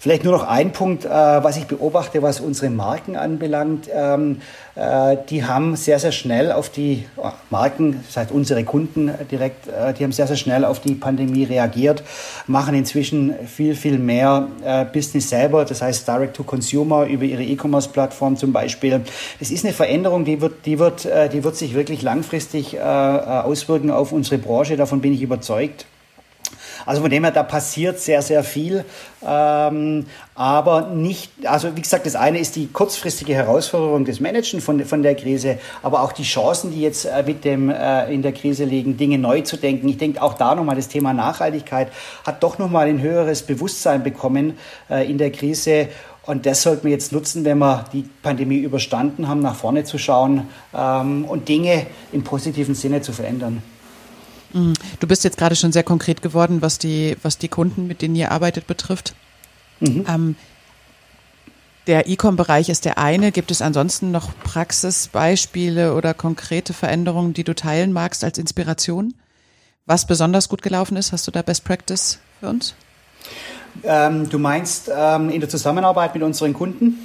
Vielleicht 0.01 0.23
nur 0.23 0.33
noch 0.33 0.47
ein 0.47 0.73
Punkt, 0.73 1.05
äh, 1.05 1.09
was 1.09 1.57
ich 1.57 1.67
beobachte, 1.67 2.23
was 2.23 2.41
unsere 2.41 2.71
Marken 2.71 3.17
anbelangt. 3.17 3.89
Ähm, 3.93 4.41
äh, 4.77 5.17
die 5.29 5.45
haben 5.45 5.75
sehr, 5.75 5.99
sehr 5.99 6.13
schnell 6.13 6.53
auf 6.53 6.69
die 6.69 7.05
oh, 7.17 7.31
Marken, 7.51 8.05
das 8.07 8.17
heißt 8.17 8.31
unsere 8.31 8.63
Kunden 8.63 9.11
direkt, 9.29 9.67
äh, 9.67 9.93
die 9.93 10.05
haben 10.05 10.13
sehr, 10.13 10.29
sehr 10.29 10.37
schnell 10.37 10.65
auf 10.65 10.79
die 10.79 10.95
Pandemie 10.95 11.43
reagiert, 11.43 12.05
machen 12.47 12.77
inzwischen 12.77 13.35
viel, 13.47 13.75
viel 13.75 13.99
mehr 13.99 14.47
äh, 14.65 14.85
Business 14.85 15.31
selber, 15.31 15.65
das 15.65 15.83
heißt 15.83 16.07
Direct 16.07 16.37
to 16.37 16.45
Consumer 16.45 17.07
über 17.07 17.25
ihre 17.25 17.43
E-Commerce-Plattform 17.43 18.37
zum 18.37 18.53
Beispiel. 18.53 19.01
Das 19.41 19.51
ist 19.51 19.65
eine 19.65 19.75
Veränderung, 19.75 20.25
die 20.25 20.41
wird, 20.41 20.65
die 20.65 20.79
wird, 20.79 21.07
äh, 21.07 21.29
die 21.29 21.43
wird 21.43 21.57
sich 21.57 21.75
wirklich 21.75 22.03
langfristig 22.03 22.75
äh, 22.75 22.79
auswirken 22.79 23.91
auf 23.91 24.13
unsere 24.13 24.39
Branche, 24.39 24.77
davon 24.77 25.01
bin 25.01 25.13
ich 25.13 25.23
überzeugt. 25.23 25.87
Also 26.87 27.03
von 27.03 27.11
dem 27.11 27.25
her, 27.25 27.33
da 27.33 27.43
passiert 27.43 28.01
sehr, 28.01 28.23
sehr 28.23 28.45
viel. 28.45 28.85
Ähm, 29.27 30.07
aber 30.35 30.89
nicht, 30.89 31.33
also 31.45 31.77
wie 31.77 31.83
gesagt, 31.83 32.07
das 32.07 32.15
eine 32.15 32.39
ist 32.39 32.57
die 32.57 32.69
kurzfristige 32.69 33.35
Herausforderung 33.35 34.05
des 34.05 34.21
Managen 34.21 34.61
von, 34.61 34.85
von 34.85 35.03
der 35.03 35.15
Krise, 35.15 35.59
aber 35.83 36.03
auch 36.03 36.13
die 36.13 36.23
Chancen, 36.23 36.71
die 36.71 36.81
jetzt 36.81 37.05
äh, 37.05 37.23
mit 37.27 37.45
dem 37.45 37.71
äh, 37.71 38.13
in 38.13 38.23
der 38.23 38.33
Krise 38.33 38.65
liegen, 38.65 38.97
Dinge 38.97 39.19
neu 39.19 39.41
zu 39.41 39.57
denken. 39.57 39.89
Ich 39.89 39.99
denke 39.99 40.23
auch 40.23 40.35
da 40.35 40.55
nochmal 40.55 40.77
das 40.77 40.89
Thema 40.89 41.13
Nachhaltigkeit 41.13 41.89
hat 42.25 42.43
doch 42.43 42.59
nochmal 42.59 42.89
ein 42.89 43.01
höheres 43.01 43.43
Bewusstsein 43.43 44.03
bekommen 44.03 44.59
äh, 44.89 45.11
in 45.11 45.19
der 45.19 45.33
Krise. 45.33 45.89
Und 46.29 46.45
das 46.45 46.63
sollten 46.63 46.85
wir 46.85 46.91
jetzt 46.91 47.11
nutzen, 47.11 47.45
wenn 47.47 47.59
wir 47.59 47.87
die 47.93 48.05
Pandemie 48.23 48.59
überstanden 48.59 49.29
haben, 49.29 49.41
nach 49.41 49.55
vorne 49.55 49.85
zu 49.85 49.97
schauen 49.97 50.47
ähm, 50.77 51.25
und 51.25 51.49
Dinge 51.49 51.87
im 52.13 52.23
positiven 52.23 52.75
Sinne 52.75 53.01
zu 53.01 53.13
verändern. 53.13 53.63
Mhm. 54.53 54.75
Du 55.01 55.07
bist 55.07 55.25
jetzt 55.25 55.37
gerade 55.37 55.57
schon 55.57 55.73
sehr 55.73 55.83
konkret 55.83 56.23
geworden, 56.23 56.63
was 56.63 56.79
die, 56.79 57.17
was 57.23 57.39
die 57.39 57.49
Kunden, 57.49 57.87
mit 57.87 58.03
denen 58.03 58.15
ihr 58.15 58.31
arbeitet, 58.31 58.67
betrifft. 58.67 59.15
Mhm. 59.81 60.05
Ähm, 60.09 60.37
der 61.87 62.07
E-Com-Bereich 62.07 62.69
ist 62.69 62.85
der 62.85 62.99
eine. 62.99 63.33
Gibt 63.33 63.51
es 63.51 63.63
ansonsten 63.63 64.11
noch 64.11 64.31
Praxisbeispiele 64.45 65.95
oder 65.95 66.13
konkrete 66.13 66.75
Veränderungen, 66.75 67.33
die 67.33 67.45
du 67.45 67.55
teilen 67.55 67.93
magst 67.93 68.25
als 68.25 68.37
Inspiration? 68.37 69.15
Was 69.87 70.07
besonders 70.07 70.51
gut 70.51 70.61
gelaufen 70.61 70.99
ist? 70.99 71.13
Hast 71.13 71.27
du 71.27 71.31
da 71.31 71.41
Best 71.41 71.65
Practice 71.65 72.19
für 72.41 72.51
uns? 72.51 72.75
Ähm, 73.83 74.29
du 74.29 74.39
meinst 74.39 74.91
ähm, 74.95 75.31
in 75.31 75.41
der 75.41 75.49
Zusammenarbeit 75.49 76.13
mit 76.13 76.23
unseren 76.23 76.53
Kunden? 76.53 76.99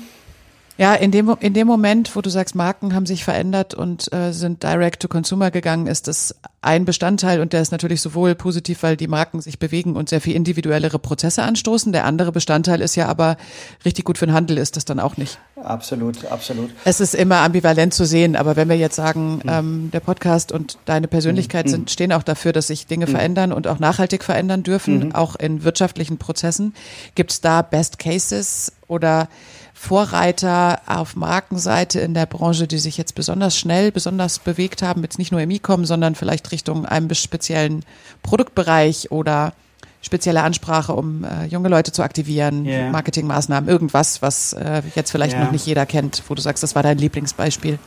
Ja, 0.77 0.96
in 0.96 1.12
dem, 1.12 1.36
in 1.39 1.53
dem 1.53 1.68
Moment, 1.68 2.15
wo 2.15 2.22
du 2.22 2.30
sagst, 2.32 2.56
Marken 2.56 2.96
haben 2.96 3.06
sich 3.06 3.24
verändert 3.24 3.75
und 3.75 4.12
äh, 4.12 4.32
sind 4.32 4.63
direct 4.63 5.01
to 5.01 5.08
consumer 5.08 5.51
gegangen, 5.51 5.86
ist 5.86 6.08
das 6.08 6.36
ein 6.63 6.86
Bestandteil 6.86 7.42
und 7.42 7.53
der 7.53 7.62
ist 7.62 7.72
natürlich 7.72 8.01
sowohl 8.01 8.34
positiv, 8.34 8.82
weil 8.82 8.98
die 8.98 9.08
Marken 9.08 9.39
sich 9.39 9.60
bewegen 9.60 9.96
und 9.96 10.10
sehr 10.10 10.22
viel 10.22 10.36
individuellere 10.36 10.98
Prozesse 10.98 11.44
anstoßen. 11.44 11.92
Der 11.92 12.06
andere 12.06 12.32
Bestandteil 12.32 12.82
ist 12.82 12.96
ja 12.96 13.08
aber 13.08 13.38
richtig 13.86 14.06
gut 14.06 14.18
für 14.18 14.25
den 14.25 14.34
Handel 14.34 14.58
ist 14.58 14.75
das 14.75 14.86
dann 14.86 15.00
auch 15.00 15.18
nicht. 15.18 15.38
Absolut, 15.63 16.25
absolut. 16.25 16.72
Es 16.86 17.00
ist 17.00 17.13
immer 17.13 17.38
ambivalent 17.42 17.94
zu 17.94 18.06
sehen, 18.06 18.36
aber 18.36 18.56
wenn 18.56 18.70
wir 18.70 18.77
jetzt 18.77 18.96
sagen, 18.96 19.36
mhm. 19.36 19.50
ähm, 19.50 19.89
der 19.94 20.00
Podcast 20.00 20.51
und 20.51 20.80
deine 20.86 21.08
Persönlichkeit 21.08 21.68
mhm. 21.68 21.72
sind, 21.72 21.92
stehen 21.92 22.12
auch 22.12 22.24
dafür, 22.24 22.51
dass 22.51 22.68
sich 22.68 22.88
Dinge 22.88 23.06
mhm. 23.06 23.12
verändern 23.12 23.53
und 23.53 23.68
auch 23.68 23.77
nachhaltig 23.77 24.24
verändern 24.24 24.63
dürfen, 24.63 25.08
mhm. 25.08 25.15
auch 25.15 25.36
in 25.36 25.63
wirtschaftlichen 25.63 26.18
Prozessen, 26.18 26.74
gibt 27.13 27.32
es 27.32 27.42
da 27.42 27.62
Best 27.62 28.00
Cases 28.00 28.72
oder 28.88 29.27
Vorreiter 29.84 30.80
auf 30.86 31.18
Markenseite 31.18 32.00
in 32.00 32.13
der 32.13 32.25
Branche, 32.25 32.68
die 32.68 32.78
sich 32.78 32.98
jetzt 32.98 33.16
besonders 33.16 33.58
schnell, 33.58 33.92
besonders 33.92 34.40
bewegt 34.40 34.82
haben, 34.82 35.04
jetzt 35.04 35.20
nicht 35.20 35.34
nur 35.34 35.42
im 35.42 35.52
E-Com, 35.52 35.84
sondern 35.84 36.16
vielleicht 36.16 36.54
Richtung 36.54 36.86
einem 36.86 37.13
speziellen 37.13 37.84
Produktbereich 38.22 39.12
oder 39.12 39.52
spezielle 40.02 40.42
Ansprache, 40.42 40.94
um 40.94 41.25
äh, 41.25 41.48
junge 41.48 41.68
Leute 41.68 41.92
zu 41.92 42.02
aktivieren, 42.02 42.66
yeah. 42.66 42.92
Marketingmaßnahmen, 42.92 43.70
irgendwas, 43.70 44.22
was 44.22 44.54
äh, 44.54 44.84
jetzt 44.96 45.12
vielleicht 45.12 45.36
yeah. 45.36 45.44
noch 45.44 45.52
nicht 45.52 45.66
jeder 45.66 45.86
kennt, 45.86 46.24
wo 46.30 46.34
du 46.34 46.42
sagst, 46.42 46.63
das 46.63 46.75
war 46.75 46.84
dein 46.84 46.98
Lieblingsbeispiel 46.98 47.78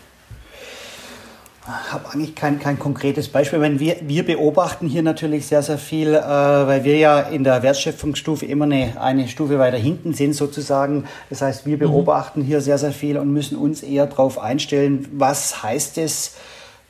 habe 1.66 2.10
eigentlich 2.12 2.34
kein, 2.34 2.58
kein 2.60 2.78
konkretes 2.78 3.28
Beispiel. 3.28 3.60
Wenn 3.60 3.80
wir, 3.80 3.96
wir 4.02 4.24
beobachten 4.24 4.86
hier 4.86 5.02
natürlich 5.02 5.46
sehr, 5.46 5.62
sehr 5.62 5.78
viel, 5.78 6.14
äh, 6.14 6.20
weil 6.20 6.84
wir 6.84 6.96
ja 6.96 7.20
in 7.20 7.44
der 7.44 7.62
Wertschöpfungsstufe 7.62 8.46
immer 8.46 8.66
eine, 8.66 9.00
eine 9.00 9.28
Stufe 9.28 9.58
weiter 9.58 9.76
hinten 9.76 10.14
sind 10.14 10.34
sozusagen. 10.34 11.04
Das 11.30 11.42
heißt, 11.42 11.66
wir 11.66 11.76
mhm. 11.76 11.80
beobachten 11.80 12.42
hier 12.42 12.60
sehr, 12.60 12.78
sehr 12.78 12.92
viel 12.92 13.18
und 13.18 13.32
müssen 13.32 13.58
uns 13.58 13.82
eher 13.82 14.06
darauf 14.06 14.38
einstellen, 14.38 15.08
was 15.12 15.62
heißt 15.62 15.98
es, 15.98 16.36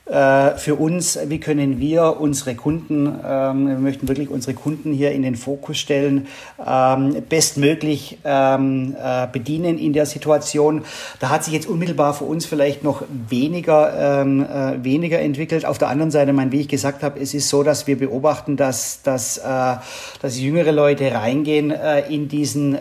für 0.09 0.77
uns, 0.77 1.19
wie 1.27 1.41
können 1.41 1.81
wir 1.81 2.21
unsere 2.21 2.55
Kunden, 2.55 3.07
ähm, 3.07 3.67
wir 3.67 3.79
möchten 3.79 4.07
wirklich 4.07 4.31
unsere 4.31 4.55
Kunden 4.55 4.93
hier 4.93 5.11
in 5.11 5.23
den 5.23 5.35
Fokus 5.35 5.79
stellen, 5.79 6.29
ähm, 6.65 7.25
bestmöglich 7.29 8.19
ähm, 8.25 8.95
äh, 9.03 9.27
bedienen 9.27 9.79
in 9.79 9.93
der 9.93 10.07
Situation. 10.07 10.85
Da 11.19 11.31
hat 11.31 11.43
sich 11.43 11.55
jetzt 11.55 11.67
unmittelbar 11.67 12.15
für 12.15 12.25
uns 12.25 12.47
vielleicht 12.47 12.85
noch 12.85 13.03
weniger, 13.09 14.23
äh, 14.23 14.85
weniger 14.85 15.19
entwickelt. 15.19 15.67
Auf 15.67 15.79
der 15.79 15.89
anderen 15.89 16.13
Seite, 16.13 16.33
wie 16.53 16.61
ich 16.61 16.69
gesagt 16.69 17.03
habe, 17.03 17.19
es 17.19 17.35
ist 17.35 17.49
so, 17.49 17.65
dass 17.65 17.89
wir 17.89 17.99
beobachten, 17.99 18.57
dass, 18.57 19.03
dass, 19.03 19.41
dass 19.41 20.41
jüngere 20.41 20.71
Leute 20.71 21.13
reingehen 21.13 21.73
in 22.09 22.29
diesen, 22.29 22.79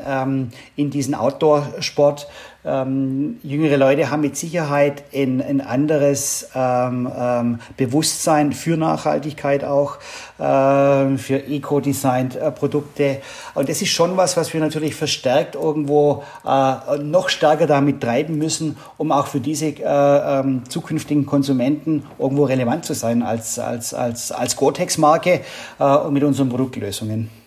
in 0.75 0.89
diesen 0.89 1.15
Outdoor-Sport 1.15 2.27
ähm, 2.65 3.37
jüngere 3.43 3.77
Leute 3.77 4.09
haben 4.09 4.21
mit 4.21 4.35
Sicherheit 4.35 5.03
ein, 5.13 5.41
ein 5.41 5.61
anderes 5.61 6.49
ähm, 6.55 7.09
ähm, 7.17 7.59
Bewusstsein 7.77 8.53
für 8.53 8.77
Nachhaltigkeit 8.77 9.63
auch, 9.63 9.97
äh, 10.39 11.17
für 11.17 11.43
Eco-Designed-Produkte. 11.47 13.03
Äh, 13.03 13.19
Und 13.53 13.69
das 13.69 13.81
ist 13.81 13.89
schon 13.89 14.17
was, 14.17 14.35
was 14.35 14.53
wir 14.53 14.59
natürlich 14.59 14.95
verstärkt 14.95 15.55
irgendwo 15.55 16.23
äh, 16.45 16.97
noch 16.97 17.29
stärker 17.29 17.67
damit 17.67 18.01
treiben 18.01 18.37
müssen, 18.37 18.77
um 18.97 19.11
auch 19.11 19.27
für 19.27 19.39
diese 19.39 19.67
äh, 19.67 19.81
ähm, 19.83 20.63
zukünftigen 20.67 21.25
Konsumenten 21.25 22.03
irgendwo 22.17 22.45
relevant 22.45 22.85
zu 22.85 22.93
sein 22.93 23.21
als, 23.23 23.59
als, 23.59 23.93
als, 23.93 24.31
als 24.31 24.55
Gore-Tex-Marke 24.55 25.41
äh, 25.79 25.83
und 25.83 26.13
mit 26.13 26.23
unseren 26.23 26.49
Produktlösungen 26.49 27.44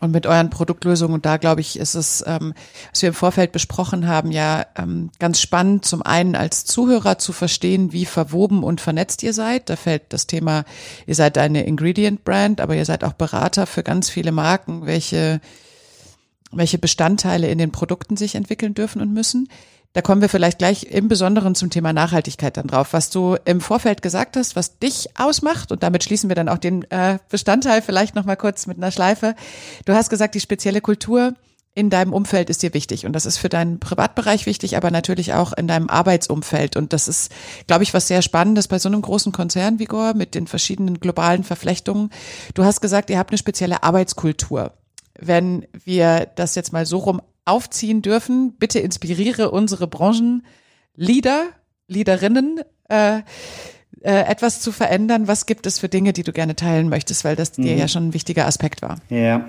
und 0.00 0.12
mit 0.12 0.26
euren 0.26 0.50
Produktlösungen. 0.50 1.14
Und 1.14 1.26
da 1.26 1.36
glaube 1.36 1.60
ich, 1.60 1.78
ist 1.78 1.94
es, 1.94 2.24
ähm, 2.26 2.54
was 2.90 3.02
wir 3.02 3.08
im 3.08 3.14
Vorfeld 3.14 3.52
besprochen 3.52 4.06
haben, 4.06 4.30
ja 4.30 4.66
ähm, 4.76 5.10
ganz 5.18 5.40
spannend, 5.40 5.84
zum 5.84 6.02
einen 6.02 6.36
als 6.36 6.64
Zuhörer 6.64 7.18
zu 7.18 7.32
verstehen, 7.32 7.92
wie 7.92 8.04
verwoben 8.04 8.62
und 8.62 8.80
vernetzt 8.80 9.22
ihr 9.22 9.32
seid. 9.32 9.70
Da 9.70 9.76
fällt 9.76 10.12
das 10.12 10.26
Thema, 10.26 10.64
ihr 11.06 11.14
seid 11.14 11.38
eine 11.38 11.66
Ingredient-Brand, 11.66 12.60
aber 12.60 12.76
ihr 12.76 12.84
seid 12.84 13.04
auch 13.04 13.14
Berater 13.14 13.66
für 13.66 13.82
ganz 13.82 14.10
viele 14.10 14.32
Marken, 14.32 14.86
welche 14.86 15.40
welche 16.50 16.78
Bestandteile 16.78 17.48
in 17.48 17.58
den 17.58 17.72
Produkten 17.72 18.16
sich 18.16 18.34
entwickeln 18.34 18.74
dürfen 18.74 19.02
und 19.02 19.12
müssen. 19.12 19.48
Da 19.94 20.02
kommen 20.02 20.20
wir 20.20 20.28
vielleicht 20.28 20.58
gleich 20.58 20.84
im 20.84 21.08
Besonderen 21.08 21.54
zum 21.54 21.70
Thema 21.70 21.92
Nachhaltigkeit 21.92 22.56
dann 22.56 22.66
drauf. 22.66 22.92
Was 22.92 23.10
du 23.10 23.36
im 23.44 23.60
Vorfeld 23.60 24.02
gesagt 24.02 24.36
hast, 24.36 24.54
was 24.54 24.78
dich 24.78 25.08
ausmacht, 25.18 25.72
und 25.72 25.82
damit 25.82 26.04
schließen 26.04 26.28
wir 26.28 26.36
dann 26.36 26.48
auch 26.48 26.58
den 26.58 26.88
äh, 26.90 27.18
Bestandteil 27.30 27.82
vielleicht 27.82 28.14
nochmal 28.14 28.36
kurz 28.36 28.66
mit 28.66 28.76
einer 28.76 28.90
Schleife. 28.90 29.34
Du 29.86 29.94
hast 29.94 30.10
gesagt, 30.10 30.34
die 30.34 30.40
spezielle 30.40 30.80
Kultur 30.80 31.34
in 31.78 31.90
deinem 31.90 32.12
Umfeld 32.12 32.50
ist 32.50 32.64
dir 32.64 32.74
wichtig. 32.74 33.06
Und 33.06 33.12
das 33.12 33.24
ist 33.24 33.38
für 33.38 33.48
deinen 33.48 33.78
Privatbereich 33.78 34.46
wichtig, 34.46 34.76
aber 34.76 34.90
natürlich 34.90 35.34
auch 35.34 35.52
in 35.52 35.68
deinem 35.68 35.88
Arbeitsumfeld. 35.88 36.76
Und 36.76 36.92
das 36.92 37.06
ist, 37.06 37.32
glaube 37.68 37.84
ich, 37.84 37.94
was 37.94 38.08
sehr 38.08 38.20
Spannendes 38.20 38.66
bei 38.66 38.80
so 38.80 38.88
einem 38.88 39.00
großen 39.00 39.30
Konzern 39.30 39.78
wie 39.78 39.84
Gore 39.84 40.14
mit 40.14 40.34
den 40.34 40.48
verschiedenen 40.48 40.98
globalen 40.98 41.44
Verflechtungen. 41.44 42.10
Du 42.54 42.64
hast 42.64 42.80
gesagt, 42.80 43.10
ihr 43.10 43.18
habt 43.18 43.30
eine 43.30 43.38
spezielle 43.38 43.84
Arbeitskultur. 43.84 44.72
Wenn 45.20 45.66
wir 45.84 46.26
das 46.34 46.56
jetzt 46.56 46.72
mal 46.72 46.84
so 46.84 46.98
rum 46.98 47.22
aufziehen 47.48 48.02
dürfen. 48.02 48.54
Bitte 48.58 48.78
inspiriere 48.78 49.50
unsere 49.50 49.86
Branchenleader, 49.86 51.48
Leaderinnen, 51.88 52.60
äh, 52.88 53.18
äh, 54.00 54.24
etwas 54.26 54.60
zu 54.60 54.72
verändern. 54.72 55.26
Was 55.26 55.46
gibt 55.46 55.66
es 55.66 55.78
für 55.78 55.88
Dinge, 55.88 56.12
die 56.12 56.22
du 56.22 56.32
gerne 56.32 56.54
teilen 56.54 56.88
möchtest, 56.88 57.24
weil 57.24 57.36
das 57.36 57.56
mhm. 57.58 57.62
dir 57.62 57.76
ja 57.76 57.88
schon 57.88 58.08
ein 58.08 58.14
wichtiger 58.14 58.46
Aspekt 58.46 58.82
war? 58.82 58.98
Ja. 59.08 59.44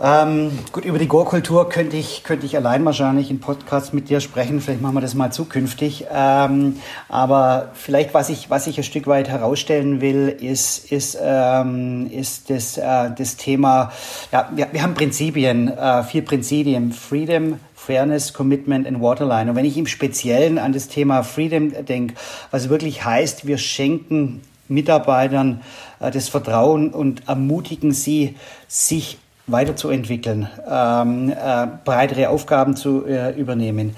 Ähm, 0.00 0.58
gut, 0.72 0.84
über 0.84 0.98
die 0.98 1.06
Gore-Kultur 1.06 1.68
könnte 1.68 1.96
ich, 1.96 2.24
könnte 2.24 2.46
ich 2.46 2.56
allein 2.56 2.84
wahrscheinlich 2.84 3.30
in 3.30 3.38
Podcasts 3.38 3.92
mit 3.92 4.08
dir 4.08 4.20
sprechen. 4.20 4.60
Vielleicht 4.60 4.82
machen 4.82 4.96
wir 4.96 5.00
das 5.00 5.14
mal 5.14 5.30
zukünftig. 5.30 6.06
Ähm, 6.12 6.80
aber 7.08 7.70
vielleicht, 7.74 8.12
was 8.12 8.28
ich, 8.28 8.50
was 8.50 8.66
ich 8.66 8.76
ein 8.76 8.82
Stück 8.82 9.06
weit 9.06 9.28
herausstellen 9.28 10.00
will, 10.00 10.28
ist, 10.28 10.90
ist, 10.90 11.16
ähm, 11.22 12.10
ist 12.10 12.50
das, 12.50 12.76
äh, 12.76 13.10
das 13.16 13.36
Thema, 13.36 13.92
ja, 14.32 14.50
wir, 14.52 14.66
wir 14.72 14.82
haben 14.82 14.94
Prinzipien, 14.94 15.68
äh, 15.68 16.02
vier 16.02 16.24
Prinzipien. 16.24 16.92
Freedom, 16.92 17.60
Fairness, 17.76 18.32
Commitment 18.32 18.88
and 18.88 19.00
Waterline. 19.00 19.48
Und 19.50 19.56
wenn 19.56 19.64
ich 19.64 19.76
im 19.76 19.86
Speziellen 19.86 20.58
an 20.58 20.72
das 20.72 20.88
Thema 20.88 21.22
Freedom 21.22 21.72
denke, 21.84 22.14
was 22.50 22.68
wirklich 22.68 23.04
heißt, 23.04 23.46
wir 23.46 23.58
schenken 23.58 24.42
Mitarbeitern 24.66 25.60
äh, 26.00 26.10
das 26.10 26.28
Vertrauen 26.28 26.90
und 26.90 27.28
ermutigen 27.28 27.92
sie, 27.92 28.34
sich 28.66 29.18
weiterzuentwickeln, 29.46 30.48
ähm, 30.68 31.30
äh, 31.30 31.66
breitere 31.84 32.28
Aufgaben 32.28 32.76
zu 32.76 33.06
äh, 33.06 33.30
übernehmen, 33.38 33.96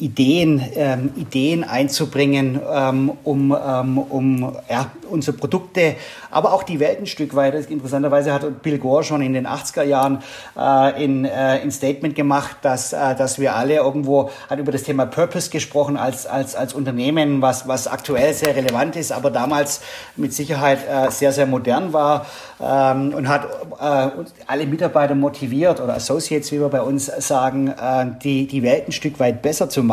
Ideen, 0.00 0.62
ähm, 0.76 1.10
Ideen 1.16 1.64
einzubringen, 1.64 2.60
ähm, 2.72 3.10
um, 3.24 3.50
ähm, 3.52 3.98
um 3.98 4.56
ja, 4.70 4.92
unsere 5.10 5.36
Produkte, 5.36 5.96
aber 6.30 6.52
auch 6.52 6.62
die 6.62 6.78
Welt 6.78 7.00
ein 7.00 7.06
Stück 7.06 7.34
weit. 7.34 7.68
Interessanterweise 7.68 8.32
hat 8.32 8.62
Bill 8.62 8.78
Gore 8.78 9.02
schon 9.02 9.22
in 9.22 9.32
den 9.32 9.44
80er 9.44 9.82
Jahren 9.82 10.22
äh, 10.56 11.04
in, 11.04 11.24
äh, 11.24 11.30
ein 11.30 11.72
Statement 11.72 12.14
gemacht, 12.14 12.58
dass, 12.62 12.92
äh, 12.92 13.16
dass 13.16 13.40
wir 13.40 13.56
alle 13.56 13.74
irgendwo, 13.74 14.30
hat 14.48 14.60
über 14.60 14.70
das 14.70 14.84
Thema 14.84 15.04
Purpose 15.04 15.50
gesprochen 15.50 15.96
als, 15.96 16.26
als, 16.26 16.54
als 16.54 16.74
Unternehmen, 16.74 17.42
was, 17.42 17.66
was 17.66 17.88
aktuell 17.88 18.34
sehr 18.34 18.54
relevant 18.54 18.94
ist, 18.94 19.10
aber 19.10 19.32
damals 19.32 19.80
mit 20.14 20.32
Sicherheit 20.32 20.78
äh, 20.88 21.10
sehr, 21.10 21.32
sehr 21.32 21.46
modern 21.46 21.92
war 21.92 22.26
ähm, 22.60 23.14
und 23.14 23.26
hat 23.26 23.46
äh, 23.80 24.10
alle 24.46 24.66
Mitarbeiter 24.66 25.16
motiviert 25.16 25.80
oder 25.80 25.94
Associates, 25.94 26.52
wie 26.52 26.60
wir 26.60 26.68
bei 26.68 26.82
uns 26.82 27.06
sagen, 27.06 27.66
äh, 27.66 28.06
die, 28.22 28.46
die 28.46 28.62
Welt 28.62 28.86
ein 28.86 28.92
Stück 28.92 29.18
weit 29.18 29.42
besser 29.42 29.68
zu 29.68 29.82
machen. 29.82 29.87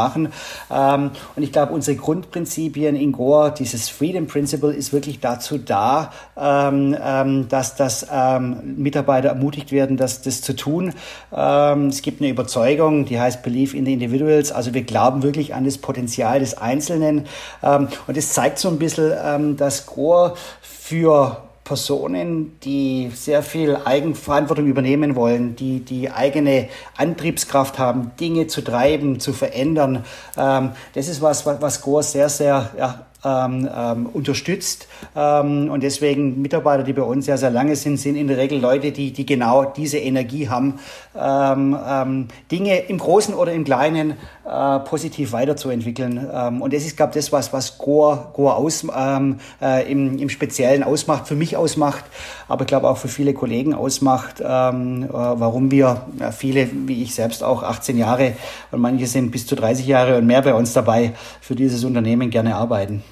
Ähm, 0.72 1.12
und 1.36 1.44
ich 1.44 1.52
glaube, 1.52 1.74
unsere 1.74 1.98
Grundprinzipien 1.98 2.96
in 2.96 3.12
Gore, 3.12 3.54
dieses 3.58 3.90
Freedom 3.90 4.28
Principle, 4.28 4.74
ist 4.74 4.94
wirklich 4.94 5.20
dazu 5.20 5.58
da, 5.58 6.12
ähm, 6.38 6.96
ähm, 7.02 7.48
dass, 7.48 7.76
dass 7.76 8.06
ähm, 8.12 8.76
Mitarbeiter 8.78 9.30
ermutigt 9.30 9.72
werden, 9.72 9.98
das, 9.98 10.22
das 10.22 10.42
zu 10.42 10.56
tun. 10.56 10.94
Ähm, 11.34 11.88
es 11.88 12.02
gibt 12.02 12.22
eine 12.22 12.30
Überzeugung, 12.30 13.06
die 13.06 13.20
heißt 13.20 13.44
Believe 13.44 13.76
in 13.76 13.86
the 13.86 13.94
Individuals. 13.94 14.52
Also 14.52 14.74
wir 14.74 14.84
glauben 14.84 15.24
wirklich 15.24 15.54
an 15.54 15.66
das 15.66 15.78
Potenzial 15.78 16.40
des 16.40 16.58
Einzelnen. 16.58 17.26
Ähm, 17.64 17.88
und 18.08 18.18
es 18.18 18.34
zeigt 18.34 18.60
so 18.60 18.70
ein 18.70 18.80
bisschen, 18.80 19.58
dass 19.58 19.86
Gore 19.86 20.36
für 20.62 21.45
Personen, 21.66 22.58
die 22.62 23.12
sehr 23.14 23.42
viel 23.42 23.76
Eigenverantwortung 23.76 24.68
übernehmen 24.68 25.16
wollen, 25.16 25.56
die 25.56 25.80
die 25.80 26.12
eigene 26.12 26.70
Antriebskraft 26.96 27.80
haben, 27.80 28.12
Dinge 28.20 28.48
zu 28.48 28.62
treiben, 28.62 29.20
zu 29.20 29.34
verändern. 29.34 30.06
Ähm, 30.38 30.72
das 30.94 31.08
ist 31.08 31.22
was, 31.22 31.46
was 31.46 31.82
Gore 31.82 32.04
sehr, 32.04 32.30
sehr 32.30 32.70
ja, 32.78 33.06
ähm, 33.26 33.68
ähm, 33.76 34.06
unterstützt. 34.06 34.88
Ähm, 35.16 35.70
und 35.70 35.84
deswegen 35.84 36.42
Mitarbeiter, 36.42 36.84
die 36.84 36.94
bei 36.94 37.02
uns 37.02 37.26
sehr, 37.26 37.38
sehr 37.38 37.52
lange 37.52 37.76
sind, 37.76 37.98
sind 37.98 38.16
in 38.16 38.28
der 38.28 38.38
Regel 38.38 38.60
Leute, 38.60 38.92
die, 38.92 39.12
die 39.12 39.26
genau 39.26 39.66
diese 39.66 39.98
Energie 39.98 40.50
haben, 40.50 40.80
ähm, 41.18 41.78
ähm, 41.88 42.28
Dinge 42.52 42.80
im 42.88 42.98
Großen 42.98 43.34
oder 43.34 43.52
im 43.54 43.64
Kleinen 43.64 44.16
äh, 44.48 44.80
positiv 44.80 45.32
weiterzuentwickeln. 45.32 46.28
Ähm, 46.32 46.62
und 46.62 46.74
das 46.74 46.86
ist, 46.86 46.98
glaube 46.98 47.12
ich, 47.12 47.16
das, 47.16 47.32
was, 47.32 47.54
was 47.54 47.78
Core, 47.78 48.28
Core 48.34 48.56
aus, 48.56 48.86
ähm, 48.96 49.40
äh, 49.62 49.92
im, 49.92 50.18
im 50.20 50.30
Speziellen 50.30 50.84
ausmacht, 50.84 51.28
für 51.28 51.36
mich 51.36 51.58
ausmacht, 51.58 52.04
aber 52.48 52.62
ich 52.62 52.68
glaube 52.68 52.90
auch 52.90 52.98
für 52.98 53.08
viele 53.08 53.34
Kollegen 53.34 53.74
ausmacht, 53.74 54.42
ähm, 54.46 55.04
äh, 55.04 55.08
warum 55.12 55.72
wir, 55.72 56.06
ja, 56.20 56.32
viele, 56.32 56.70
wie 56.88 57.02
ich 57.02 57.16
selbst 57.16 57.44
auch, 57.44 57.64
18 57.64 57.98
Jahre 57.98 58.34
und 58.72 58.82
manche 58.82 59.08
sind 59.08 59.32
bis 59.32 59.48
zu 59.48 59.56
30 59.56 59.88
Jahre 59.88 60.18
und 60.18 60.26
mehr 60.26 60.42
bei 60.42 60.54
uns 60.54 60.74
dabei, 60.74 61.14
für 61.42 61.56
dieses 61.56 61.84
Unternehmen 61.84 62.30
gerne 62.30 62.56
arbeiten. 62.56 63.04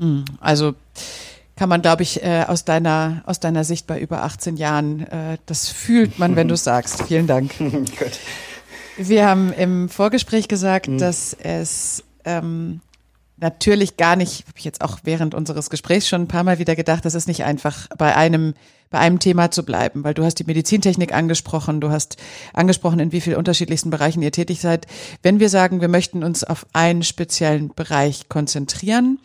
Hm, 0.00 0.24
also 0.40 0.74
kann 1.56 1.68
man, 1.68 1.82
glaube 1.82 2.02
ich, 2.02 2.22
äh, 2.22 2.44
aus 2.48 2.64
deiner 2.64 3.22
aus 3.26 3.38
deiner 3.38 3.64
Sicht 3.64 3.86
bei 3.86 4.00
über 4.00 4.22
18 4.22 4.56
Jahren, 4.56 5.06
äh, 5.06 5.36
das 5.46 5.68
fühlt 5.68 6.18
man, 6.18 6.34
wenn 6.34 6.48
du 6.48 6.56
sagst. 6.56 7.02
Vielen 7.02 7.26
Dank. 7.26 7.56
Gut. 7.58 8.18
Wir 8.96 9.28
haben 9.28 9.52
im 9.52 9.88
Vorgespräch 9.88 10.48
gesagt, 10.48 10.88
mhm. 10.88 10.98
dass 10.98 11.34
es 11.34 12.02
ähm, 12.24 12.80
natürlich 13.36 13.96
gar 13.96 14.16
nicht, 14.16 14.46
habe 14.46 14.58
ich 14.58 14.64
jetzt 14.64 14.80
auch 14.80 15.00
während 15.04 15.34
unseres 15.34 15.70
Gesprächs 15.70 16.08
schon 16.08 16.22
ein 16.22 16.28
paar 16.28 16.44
Mal 16.44 16.58
wieder 16.58 16.76
gedacht, 16.76 17.04
das 17.04 17.14
ist 17.14 17.28
nicht 17.28 17.44
einfach 17.44 17.88
bei 17.96 18.16
einem 18.16 18.54
bei 18.90 18.98
einem 18.98 19.20
Thema 19.20 19.52
zu 19.52 19.64
bleiben, 19.64 20.02
weil 20.02 20.14
du 20.14 20.24
hast 20.24 20.34
die 20.36 20.44
Medizintechnik 20.44 21.14
angesprochen, 21.14 21.80
du 21.80 21.90
hast 21.90 22.16
angesprochen, 22.52 22.98
in 22.98 23.12
wie 23.12 23.20
vielen 23.20 23.36
unterschiedlichsten 23.36 23.90
Bereichen 23.90 24.20
ihr 24.20 24.32
tätig 24.32 24.60
seid. 24.60 24.86
Wenn 25.22 25.38
wir 25.38 25.48
sagen, 25.48 25.80
wir 25.80 25.88
möchten 25.88 26.24
uns 26.24 26.42
auf 26.42 26.66
einen 26.72 27.04
speziellen 27.04 27.72
Bereich 27.72 28.28
konzentrieren, 28.28 29.20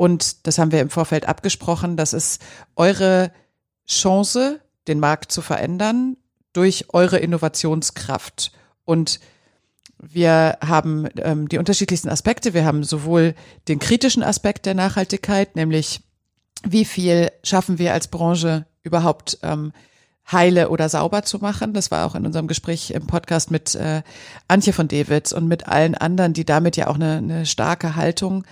und 0.00 0.46
das 0.46 0.56
haben 0.56 0.72
wir 0.72 0.80
im 0.80 0.88
Vorfeld 0.88 1.28
abgesprochen. 1.28 1.98
Das 1.98 2.14
ist 2.14 2.40
eure 2.74 3.32
Chance, 3.86 4.62
den 4.88 4.98
Markt 4.98 5.30
zu 5.30 5.42
verändern 5.42 6.16
durch 6.54 6.86
eure 6.94 7.18
Innovationskraft. 7.18 8.50
Und 8.86 9.20
wir 9.98 10.56
haben 10.66 11.06
ähm, 11.18 11.50
die 11.50 11.58
unterschiedlichsten 11.58 12.08
Aspekte. 12.08 12.54
Wir 12.54 12.64
haben 12.64 12.82
sowohl 12.82 13.34
den 13.68 13.78
kritischen 13.78 14.22
Aspekt 14.22 14.64
der 14.64 14.72
Nachhaltigkeit, 14.72 15.54
nämlich 15.54 16.00
wie 16.64 16.86
viel 16.86 17.30
schaffen 17.44 17.78
wir 17.78 17.92
als 17.92 18.08
Branche 18.08 18.64
überhaupt 18.82 19.38
ähm, 19.42 19.70
heile 20.32 20.70
oder 20.70 20.88
sauber 20.88 21.24
zu 21.24 21.40
machen. 21.40 21.74
Das 21.74 21.90
war 21.90 22.06
auch 22.06 22.14
in 22.14 22.24
unserem 22.24 22.48
Gespräch 22.48 22.92
im 22.92 23.06
Podcast 23.06 23.50
mit 23.50 23.74
äh, 23.74 24.00
Antje 24.48 24.72
von 24.72 24.88
Dewitz 24.88 25.32
und 25.32 25.46
mit 25.46 25.68
allen 25.68 25.94
anderen, 25.94 26.32
die 26.32 26.46
damit 26.46 26.78
ja 26.78 26.86
auch 26.86 26.94
eine, 26.94 27.18
eine 27.18 27.44
starke 27.44 27.96
Haltung 27.96 28.46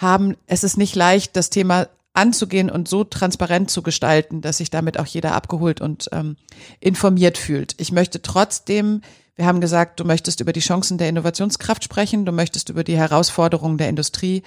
haben, 0.00 0.36
es 0.46 0.64
ist 0.64 0.78
nicht 0.78 0.96
leicht, 0.96 1.36
das 1.36 1.50
Thema 1.50 1.88
anzugehen 2.12 2.70
und 2.70 2.88
so 2.88 3.04
transparent 3.04 3.70
zu 3.70 3.82
gestalten, 3.82 4.40
dass 4.40 4.58
sich 4.58 4.70
damit 4.70 4.98
auch 4.98 5.06
jeder 5.06 5.34
abgeholt 5.34 5.80
und 5.80 6.08
ähm, 6.12 6.36
informiert 6.80 7.38
fühlt. 7.38 7.74
Ich 7.78 7.92
möchte 7.92 8.20
trotzdem, 8.20 9.02
wir 9.36 9.46
haben 9.46 9.60
gesagt, 9.60 10.00
du 10.00 10.04
möchtest 10.04 10.40
über 10.40 10.52
die 10.52 10.60
Chancen 10.60 10.98
der 10.98 11.08
Innovationskraft 11.08 11.84
sprechen, 11.84 12.24
du 12.24 12.32
möchtest 12.32 12.68
über 12.68 12.82
die 12.82 12.96
Herausforderungen 12.96 13.78
der 13.78 13.88
Industrie 13.88 14.42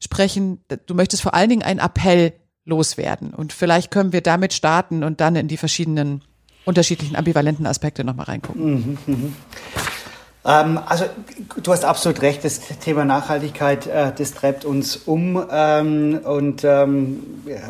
sprechen, 0.00 0.60
du 0.86 0.94
möchtest 0.94 1.22
vor 1.22 1.34
allen 1.34 1.50
Dingen 1.50 1.62
einen 1.62 1.80
Appell 1.80 2.32
loswerden. 2.64 3.32
Und 3.32 3.52
vielleicht 3.52 3.90
können 3.90 4.12
wir 4.12 4.22
damit 4.22 4.52
starten 4.52 5.04
und 5.04 5.20
dann 5.20 5.36
in 5.36 5.48
die 5.48 5.56
verschiedenen 5.56 6.22
unterschiedlichen 6.64 7.14
ambivalenten 7.14 7.66
Aspekte 7.66 8.04
nochmal 8.04 8.26
reingucken. 8.26 8.74
Mhm, 8.74 8.98
mh. 9.06 9.32
Ähm, 10.46 10.78
also 10.86 11.06
du 11.62 11.72
hast 11.72 11.84
absolut 11.84 12.20
recht, 12.20 12.44
das 12.44 12.60
Thema 12.78 13.04
Nachhaltigkeit, 13.04 13.86
äh, 13.86 14.12
das 14.16 14.34
treibt 14.34 14.66
uns 14.66 14.96
um 14.96 15.42
ähm, 15.50 16.20
und 16.22 16.64
ähm, 16.64 17.22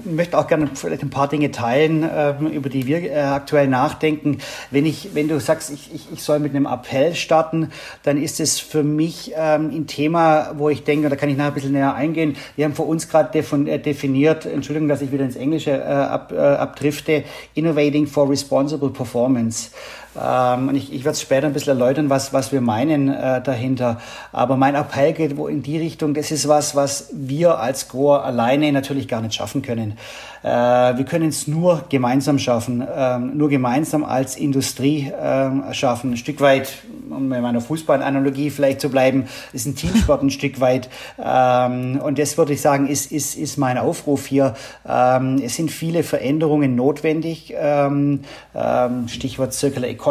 möchte 0.04 0.36
auch 0.36 0.48
gerne 0.48 0.68
vielleicht 0.74 1.02
ein 1.02 1.10
paar 1.10 1.28
Dinge 1.28 1.52
teilen, 1.52 2.08
ähm, 2.12 2.48
über 2.48 2.68
die 2.68 2.86
wir 2.86 3.02
äh, 3.02 3.20
aktuell 3.20 3.68
nachdenken. 3.68 4.38
Wenn 4.72 4.86
ich, 4.86 5.10
wenn 5.14 5.28
du 5.28 5.38
sagst, 5.38 5.70
ich, 5.70 5.94
ich, 5.94 6.08
ich 6.12 6.22
soll 6.22 6.40
mit 6.40 6.54
einem 6.54 6.66
Appell 6.66 7.14
starten, 7.14 7.70
dann 8.02 8.20
ist 8.20 8.40
es 8.40 8.58
für 8.58 8.82
mich 8.82 9.32
ähm, 9.36 9.70
ein 9.72 9.86
Thema, 9.86 10.52
wo 10.56 10.68
ich 10.68 10.82
denke, 10.82 11.08
da 11.08 11.14
kann 11.14 11.28
ich 11.28 11.36
nachher 11.36 11.52
ein 11.52 11.54
bisschen 11.54 11.72
näher 11.72 11.94
eingehen. 11.94 12.36
Wir 12.56 12.64
haben 12.64 12.74
für 12.74 12.82
uns 12.82 13.08
gerade 13.08 13.38
äh, 13.38 13.78
definiert, 13.78 14.46
Entschuldigung, 14.46 14.88
dass 14.88 15.00
ich 15.00 15.12
wieder 15.12 15.24
ins 15.24 15.36
Englische 15.36 15.70
äh, 15.70 15.84
ab, 15.84 16.32
äh, 16.32 16.38
abdrifte, 16.38 17.22
Innovating 17.54 18.08
for 18.08 18.28
Responsible 18.28 18.90
Performance. 18.90 19.70
Ähm, 20.20 20.68
und 20.68 20.74
ich, 20.74 20.92
ich 20.92 21.04
werde 21.04 21.14
es 21.14 21.22
später 21.22 21.46
ein 21.46 21.52
bisschen 21.52 21.78
erläutern, 21.78 22.10
was, 22.10 22.32
was 22.32 22.52
wir 22.52 22.60
meinen 22.60 23.08
äh, 23.08 23.42
dahinter. 23.42 23.98
Aber 24.32 24.56
mein 24.56 24.74
Appell 24.74 25.12
geht 25.12 25.36
wo 25.36 25.48
in 25.48 25.62
die 25.62 25.78
Richtung, 25.78 26.14
das 26.14 26.30
ist 26.30 26.48
was, 26.48 26.76
was 26.76 27.08
wir 27.12 27.58
als 27.58 27.88
Grohr 27.88 28.24
alleine 28.24 28.70
natürlich 28.72 29.08
gar 29.08 29.20
nicht 29.20 29.34
schaffen 29.34 29.62
können. 29.62 29.96
Äh, 30.42 30.48
wir 30.48 31.04
können 31.04 31.30
es 31.30 31.48
nur 31.48 31.84
gemeinsam 31.88 32.38
schaffen, 32.38 32.86
ähm, 32.94 33.36
nur 33.36 33.48
gemeinsam 33.48 34.04
als 34.04 34.36
Industrie 34.36 35.10
äh, 35.10 35.72
schaffen. 35.72 36.12
Ein 36.12 36.16
Stück 36.16 36.40
weit, 36.40 36.70
um 37.08 37.32
in 37.32 37.42
meiner 37.42 37.60
Fußballanalogie 37.60 38.50
vielleicht 38.50 38.80
zu 38.80 38.90
bleiben, 38.90 39.24
ist 39.52 39.66
ein 39.66 39.74
Teamsport 39.74 40.22
ein 40.22 40.30
Stück 40.30 40.60
weit. 40.60 40.88
Ähm, 41.18 42.00
und 42.04 42.18
das 42.18 42.36
würde 42.36 42.52
ich 42.52 42.60
sagen, 42.60 42.86
ist, 42.86 43.10
ist, 43.10 43.36
ist 43.36 43.56
mein 43.56 43.78
Aufruf 43.78 44.26
hier. 44.26 44.54
Ähm, 44.86 45.40
es 45.42 45.56
sind 45.56 45.70
viele 45.70 46.02
Veränderungen 46.02 46.76
notwendig. 46.76 47.54
Ähm, 47.56 48.20
ähm, 48.54 49.08
Stichwort 49.08 49.54
Circular 49.54 49.88
Economy 49.88 50.03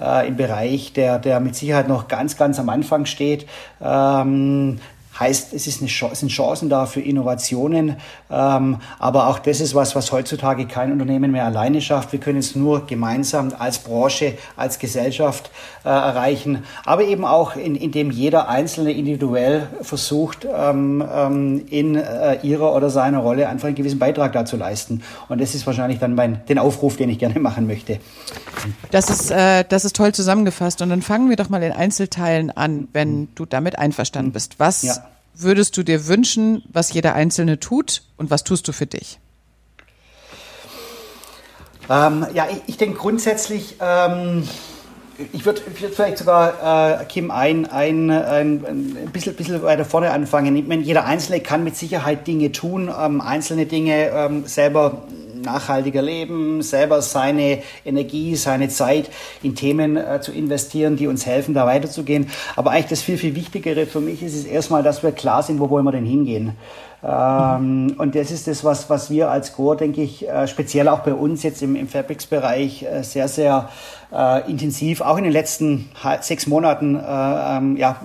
äh, 0.00 0.28
im 0.28 0.36
Bereich, 0.36 0.92
der, 0.92 1.18
der 1.18 1.40
mit 1.40 1.56
Sicherheit 1.56 1.88
noch 1.88 2.08
ganz, 2.08 2.36
ganz 2.36 2.58
am 2.58 2.68
Anfang 2.68 3.06
steht. 3.06 3.46
Ähm, 3.80 4.80
Heißt, 5.18 5.54
es, 5.54 5.66
ist 5.66 5.80
eine, 5.80 5.90
es 6.12 6.20
sind 6.20 6.28
Chancen 6.28 6.68
da 6.68 6.86
für 6.86 7.00
Innovationen, 7.00 7.96
ähm, 8.30 8.78
aber 8.98 9.28
auch 9.28 9.38
das 9.38 9.60
ist 9.60 9.74
was, 9.74 9.94
was 9.94 10.10
heutzutage 10.10 10.66
kein 10.66 10.90
Unternehmen 10.90 11.30
mehr 11.30 11.44
alleine 11.44 11.80
schafft. 11.80 12.12
Wir 12.12 12.18
können 12.18 12.38
es 12.38 12.56
nur 12.56 12.86
gemeinsam 12.86 13.52
als 13.58 13.78
Branche, 13.78 14.36
als 14.56 14.78
Gesellschaft 14.78 15.50
äh, 15.84 15.88
erreichen, 15.88 16.64
aber 16.84 17.04
eben 17.04 17.24
auch, 17.24 17.54
in, 17.54 17.76
indem 17.76 18.10
jeder 18.10 18.48
Einzelne 18.48 18.92
individuell 18.92 19.68
versucht, 19.82 20.46
ähm, 20.52 21.04
ähm, 21.08 21.64
in 21.70 21.94
äh, 21.94 22.40
ihrer 22.42 22.74
oder 22.74 22.90
seiner 22.90 23.18
Rolle 23.18 23.48
einfach 23.48 23.68
einen 23.68 23.76
gewissen 23.76 24.00
Beitrag 24.00 24.32
dazu 24.32 24.56
leisten. 24.56 25.02
Und 25.28 25.40
das 25.40 25.54
ist 25.54 25.66
wahrscheinlich 25.66 26.00
dann 26.00 26.14
mein, 26.14 26.44
den 26.48 26.58
Aufruf, 26.58 26.96
den 26.96 27.08
ich 27.08 27.18
gerne 27.18 27.38
machen 27.38 27.66
möchte. 27.66 28.00
Das 28.90 29.10
ist, 29.10 29.30
äh, 29.30 29.64
das 29.68 29.84
ist 29.84 29.94
toll 29.94 30.12
zusammengefasst. 30.12 30.82
Und 30.82 30.90
dann 30.90 31.02
fangen 31.02 31.28
wir 31.28 31.36
doch 31.36 31.48
mal 31.48 31.62
in 31.62 31.72
Einzelteilen 31.72 32.50
an, 32.50 32.88
wenn 32.92 33.28
du 33.34 33.46
damit 33.46 33.78
einverstanden 33.78 34.32
bist. 34.32 34.58
Was 34.58 34.82
ja 34.82 34.94
würdest 35.34 35.76
du 35.76 35.82
dir 35.82 36.06
wünschen, 36.06 36.62
was 36.72 36.92
jeder 36.92 37.14
Einzelne 37.14 37.60
tut 37.60 38.02
und 38.16 38.30
was 38.30 38.44
tust 38.44 38.68
du 38.68 38.72
für 38.72 38.86
dich? 38.86 39.18
Ähm, 41.90 42.26
ja, 42.32 42.46
ich, 42.50 42.62
ich 42.66 42.76
denke 42.78 42.98
grundsätzlich, 42.98 43.76
ähm, 43.80 44.48
ich 45.32 45.44
würde 45.44 45.60
würd 45.78 45.94
vielleicht 45.94 46.18
sogar, 46.18 47.00
äh, 47.00 47.04
Kim, 47.04 47.30
ein, 47.30 47.66
ein, 47.66 48.10
ein, 48.10 48.64
ein 48.64 49.10
bisschen, 49.12 49.34
bisschen 49.34 49.62
weiter 49.62 49.84
vorne 49.84 50.10
anfangen. 50.10 50.56
Ich 50.56 50.66
meine, 50.66 50.82
jeder 50.82 51.04
Einzelne 51.04 51.40
kann 51.40 51.62
mit 51.62 51.76
Sicherheit 51.76 52.26
Dinge 52.26 52.52
tun, 52.52 52.90
ähm, 52.98 53.20
einzelne 53.20 53.66
Dinge 53.66 54.10
ähm, 54.10 54.46
selber 54.46 55.02
nachhaltiger 55.44 56.02
leben, 56.02 56.62
selber 56.62 57.02
seine 57.02 57.62
Energie, 57.84 58.36
seine 58.36 58.68
Zeit 58.68 59.10
in 59.42 59.54
Themen 59.54 59.96
äh, 59.96 60.20
zu 60.20 60.32
investieren, 60.32 60.96
die 60.96 61.06
uns 61.06 61.26
helfen, 61.26 61.54
da 61.54 61.66
weiterzugehen. 61.66 62.30
Aber 62.56 62.70
eigentlich 62.70 62.86
das 62.86 63.02
viel, 63.02 63.18
viel 63.18 63.34
Wichtigere 63.34 63.86
für 63.86 64.00
mich 64.00 64.22
ist 64.22 64.34
es 64.34 64.44
erstmal, 64.44 64.82
dass 64.82 65.02
wir 65.02 65.12
klar 65.12 65.42
sind, 65.42 65.60
wo 65.60 65.70
wollen 65.70 65.84
wir 65.84 65.92
denn 65.92 66.06
hingehen. 66.06 66.52
Ähm, 67.06 67.94
und 67.98 68.14
das 68.14 68.30
ist 68.30 68.46
das, 68.46 68.64
was, 68.64 68.88
was 68.88 69.10
wir 69.10 69.30
als 69.30 69.52
Core, 69.52 69.76
denke 69.76 70.02
ich, 70.02 70.26
äh, 70.26 70.48
speziell 70.48 70.88
auch 70.88 71.00
bei 71.00 71.12
uns 71.12 71.42
jetzt 71.42 71.62
im, 71.62 71.76
im 71.76 71.86
Fabrics-Bereich 71.86 72.82
äh, 72.82 73.02
sehr, 73.02 73.28
sehr 73.28 73.68
äh, 74.14 74.50
intensiv, 74.50 75.00
auch 75.00 75.16
in 75.18 75.24
den 75.24 75.32
letzten 75.32 75.90
sechs 76.20 76.46
Monaten, 76.46 76.96
äh, 76.96 77.00
ähm, 77.00 77.76
ja, 77.76 77.96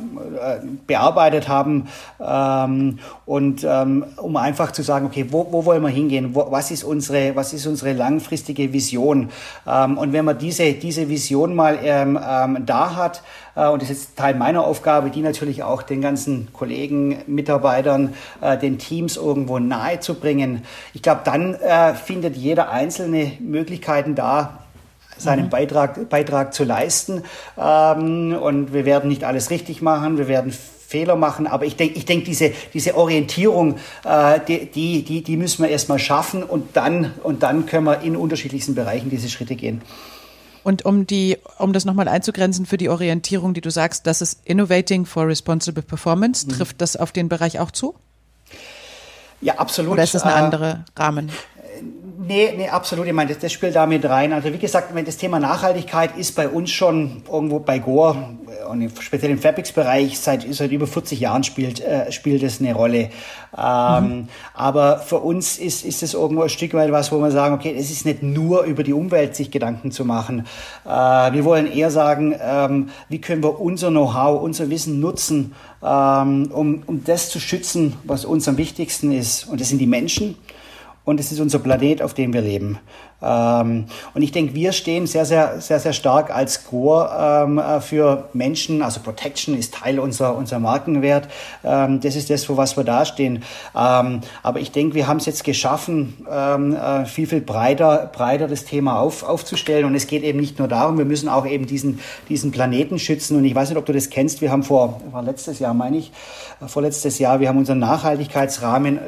äh, 0.41 0.59
bearbeitet 0.87 1.47
haben 1.47 1.87
ähm, 2.19 2.99
und 3.25 3.63
ähm, 3.63 4.05
um 4.17 4.35
einfach 4.37 4.71
zu 4.71 4.81
sagen, 4.81 5.05
okay, 5.05 5.27
wo, 5.29 5.47
wo 5.51 5.65
wollen 5.65 5.83
wir 5.83 5.89
hingehen? 5.89 6.33
Wo, 6.33 6.47
was 6.49 6.71
ist 6.71 6.83
unsere, 6.83 7.35
was 7.35 7.53
ist 7.53 7.67
unsere 7.67 7.93
langfristige 7.93 8.73
Vision? 8.73 9.29
Ähm, 9.67 9.97
und 9.97 10.13
wenn 10.13 10.25
man 10.25 10.37
diese, 10.37 10.73
diese 10.73 11.09
Vision 11.09 11.55
mal 11.55 11.77
ähm, 11.83 12.19
ähm, 12.21 12.65
da 12.65 12.95
hat, 12.95 13.21
äh, 13.55 13.67
und 13.67 13.81
das 13.81 13.89
ist 13.89 14.17
Teil 14.17 14.35
meiner 14.35 14.63
Aufgabe, 14.63 15.09
die 15.09 15.21
natürlich 15.21 15.63
auch 15.63 15.83
den 15.83 16.01
ganzen 16.01 16.47
Kollegen, 16.53 17.19
Mitarbeitern, 17.27 18.13
äh, 18.41 18.57
den 18.57 18.77
Teams 18.77 19.17
irgendwo 19.17 19.59
nahe 19.59 19.99
zu 19.99 20.15
bringen. 20.15 20.63
Ich 20.93 21.01
glaube, 21.01 21.21
dann 21.23 21.53
äh, 21.55 21.93
findet 21.93 22.35
jeder 22.35 22.71
einzelne 22.71 23.33
Möglichkeiten 23.39 24.15
da, 24.15 24.59
seinen 25.19 25.45
mhm. 25.45 25.49
Beitrag, 25.49 26.09
Beitrag 26.09 26.53
zu 26.53 26.63
leisten. 26.63 27.23
Ähm, 27.57 28.37
und 28.39 28.73
wir 28.73 28.85
werden 28.85 29.09
nicht 29.09 29.23
alles 29.23 29.49
richtig 29.49 29.81
machen, 29.81 30.17
wir 30.17 30.27
werden 30.27 30.53
Fehler 30.89 31.15
machen, 31.15 31.45
aber 31.45 31.65
ich 31.65 31.75
denke, 31.75 31.99
ich 31.99 32.05
denk, 32.05 32.25
diese, 32.25 32.51
diese 32.73 32.95
Orientierung, 32.95 33.77
äh, 34.03 34.39
die, 34.47 35.03
die, 35.03 35.23
die 35.23 35.37
müssen 35.37 35.61
wir 35.61 35.69
erstmal 35.69 35.99
schaffen 35.99 36.41
und 36.41 36.75
dann, 36.75 37.13
und 37.21 37.43
dann 37.43 37.67
können 37.67 37.85
wir 37.85 38.01
in 38.01 38.15
unterschiedlichsten 38.15 38.73
Bereichen 38.73 39.11
diese 39.11 39.29
Schritte 39.29 39.55
gehen. 39.55 39.83
Und 40.63 40.85
um 40.85 41.05
die, 41.05 41.37
um 41.59 41.73
das 41.73 41.85
nochmal 41.85 42.07
einzugrenzen 42.07 42.65
für 42.65 42.77
die 42.77 42.89
Orientierung, 42.89 43.53
die 43.53 43.61
du 43.61 43.69
sagst, 43.69 44.07
das 44.07 44.21
ist 44.21 44.41
Innovating 44.45 45.05
for 45.05 45.27
Responsible 45.27 45.83
Performance, 45.83 46.47
mhm. 46.47 46.53
trifft 46.53 46.81
das 46.81 46.95
auf 46.95 47.11
den 47.11 47.29
Bereich 47.29 47.59
auch 47.59 47.69
zu? 47.69 47.95
Ja, 49.41 49.55
absolut. 49.55 49.93
Oder 49.93 50.03
ist 50.03 50.15
das 50.15 50.23
ein 50.23 50.31
äh, 50.31 50.43
anderer 50.43 50.85
Rahmen? 50.97 51.31
Nee, 52.29 52.53
nee, 52.55 52.69
absolut. 52.69 53.07
Ich 53.07 53.13
meine, 53.13 53.31
das, 53.31 53.39
das 53.39 53.51
spielt 53.51 53.75
damit 53.75 54.05
rein. 54.05 54.33
Also 54.33 54.53
wie 54.53 54.59
gesagt, 54.59 54.93
das 55.03 55.17
Thema 55.17 55.39
Nachhaltigkeit 55.39 56.15
ist 56.15 56.35
bei 56.35 56.47
uns 56.47 56.69
schon 56.69 57.23
irgendwo 57.27 57.57
bei 57.57 57.79
Gore 57.79 58.23
und 58.69 58.91
speziell 59.01 59.31
im 59.31 59.39
Fabrics-Bereich 59.39 60.19
seit, 60.19 60.45
seit 60.53 60.71
über 60.71 60.85
40 60.85 61.19
Jahren 61.19 61.43
spielt, 61.43 61.79
äh, 61.79 62.11
spielt 62.11 62.43
es 62.43 62.59
eine 62.59 62.75
Rolle. 62.75 63.09
Ähm, 63.57 64.03
mhm. 64.03 64.27
Aber 64.53 64.99
für 64.99 65.17
uns 65.17 65.57
ist, 65.57 65.83
ist 65.83 66.03
es 66.03 66.13
irgendwo 66.13 66.43
ein 66.43 66.49
Stück 66.49 66.75
weit 66.75 66.91
was, 66.91 67.11
wo 67.11 67.17
wir 67.17 67.31
sagen, 67.31 67.55
okay, 67.55 67.73
es 67.75 67.89
ist 67.89 68.05
nicht 68.05 68.21
nur 68.21 68.61
über 68.61 68.83
die 68.83 68.93
Umwelt 68.93 69.35
sich 69.35 69.49
Gedanken 69.49 69.89
zu 69.89 70.05
machen. 70.05 70.45
Äh, 70.85 70.89
wir 70.89 71.43
wollen 71.45 71.65
eher 71.65 71.89
sagen, 71.89 72.35
ähm, 72.39 72.89
wie 73.09 73.19
können 73.21 73.41
wir 73.41 73.59
unser 73.59 73.89
Know-how, 73.89 74.39
unser 74.39 74.69
Wissen 74.69 74.99
nutzen, 74.99 75.55
ähm, 75.83 76.51
um, 76.53 76.83
um 76.85 77.03
das 77.03 77.31
zu 77.31 77.39
schützen, 77.39 77.95
was 78.03 78.23
uns 78.23 78.47
am 78.47 78.57
wichtigsten 78.57 79.11
ist. 79.11 79.45
Und 79.45 79.59
das 79.59 79.69
sind 79.69 79.79
die 79.79 79.87
Menschen 79.87 80.35
und 81.09 81.19
es 81.19 81.31
ist 81.31 81.39
unser 81.39 81.57
Planet, 81.57 82.03
auf 82.03 82.13
dem 82.13 82.33
wir 82.33 82.41
leben. 82.41 82.77
Ähm, 83.21 83.85
und 84.13 84.21
ich 84.21 84.31
denke, 84.31 84.55
wir 84.55 84.71
stehen 84.71 85.05
sehr, 85.07 85.25
sehr, 85.25 85.59
sehr, 85.59 85.79
sehr 85.79 85.93
stark 85.93 86.33
als 86.33 86.65
Core 86.65 87.45
ähm, 87.45 87.57
äh, 87.57 87.81
für 87.81 88.29
Menschen. 88.33 88.81
Also 88.81 89.01
Protection 89.01 89.57
ist 89.57 89.73
Teil 89.73 89.99
unserer, 89.99 90.35
unserer 90.35 90.59
Markenwert. 90.59 91.27
Ähm, 91.63 91.99
das 91.99 92.15
ist 92.15 92.29
das, 92.29 92.45
für 92.45 92.55
was 92.55 92.77
wir 92.77 92.83
dastehen. 92.83 93.43
Aber 93.73 94.59
ich 94.59 94.71
denke, 94.71 94.95
wir 94.95 95.07
haben 95.07 95.17
es 95.17 95.25
jetzt 95.25 95.43
geschaffen, 95.43 96.25
äh, 96.29 97.05
viel, 97.05 97.27
viel 97.27 97.41
breiter, 97.41 98.09
breiter 98.11 98.47
das 98.47 98.65
Thema 98.65 98.99
auf, 98.99 99.23
aufzustellen. 99.23 99.85
Und 99.85 99.95
es 99.95 100.07
geht 100.07 100.23
eben 100.23 100.39
nicht 100.39 100.59
nur 100.59 100.67
darum, 100.67 100.97
wir 100.97 101.05
müssen 101.05 101.29
auch 101.29 101.45
eben 101.45 101.67
diesen, 101.67 101.99
diesen 102.29 102.51
Planeten 102.51 102.99
schützen. 102.99 103.37
Und 103.37 103.45
ich 103.45 103.55
weiß 103.55 103.69
nicht, 103.69 103.77
ob 103.77 103.85
du 103.85 103.93
das 103.93 104.09
kennst. 104.09 104.41
Wir 104.41 104.51
haben 104.51 104.63
vor, 104.63 105.01
war 105.11 105.23
letztes 105.23 105.59
Jahr, 105.59 105.73
meine 105.73 105.97
ich, 105.97 106.11
äh, 106.61 106.67
vorletztes 106.67 107.19
Jahr, 107.19 107.39
wir 107.39 107.49
haben 107.49 107.57
unseren 107.57 107.79
Nachhaltigkeitsrahmen 107.79 108.99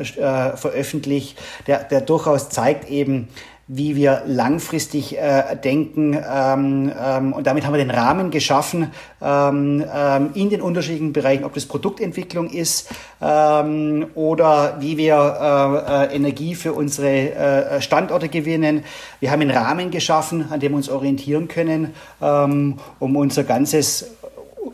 veröffentlicht, 0.56 1.38
der, 1.68 1.84
der 1.84 2.02
durchaus 2.02 2.50
zeigt 2.50 2.90
eben, 2.90 3.28
wie 3.74 3.96
wir 3.96 4.24
langfristig 4.26 5.18
äh, 5.18 5.56
denken. 5.56 6.14
Ähm, 6.14 6.92
ähm, 7.02 7.32
und 7.32 7.48
damit 7.48 7.66
haben 7.66 7.74
wir 7.74 7.78
den 7.78 7.90
Rahmen 7.90 8.30
geschaffen 8.30 8.92
ähm, 9.22 9.86
ähm, 9.96 10.32
in 10.34 10.50
den 10.50 10.62
unterschiedlichen 10.62 11.14
Bereichen, 11.14 11.46
ob 11.46 11.54
das 11.54 11.66
Produktentwicklung 11.66 12.50
ist 12.50 12.90
ähm, 13.22 14.08
oder 14.14 14.76
wie 14.82 14.98
wir 14.98 15.16
äh, 15.16 16.14
äh, 16.14 16.16
Energie 16.16 16.54
für 16.56 16.74
unsere 16.74 17.32
äh, 17.32 17.82
Standorte 17.82 18.28
gewinnen. 18.28 18.84
Wir 19.22 19.32
haben 19.32 19.40
einen 19.40 19.52
Rahmen 19.52 19.90
geschaffen, 19.90 20.48
an 20.52 20.60
dem 20.60 20.74
wir 20.74 20.78
uns 20.78 20.90
orientieren 20.90 21.48
können, 21.48 21.94
ähm, 22.22 22.78
um 23.00 23.16
unser 23.16 23.46
ganzes 23.46 24.18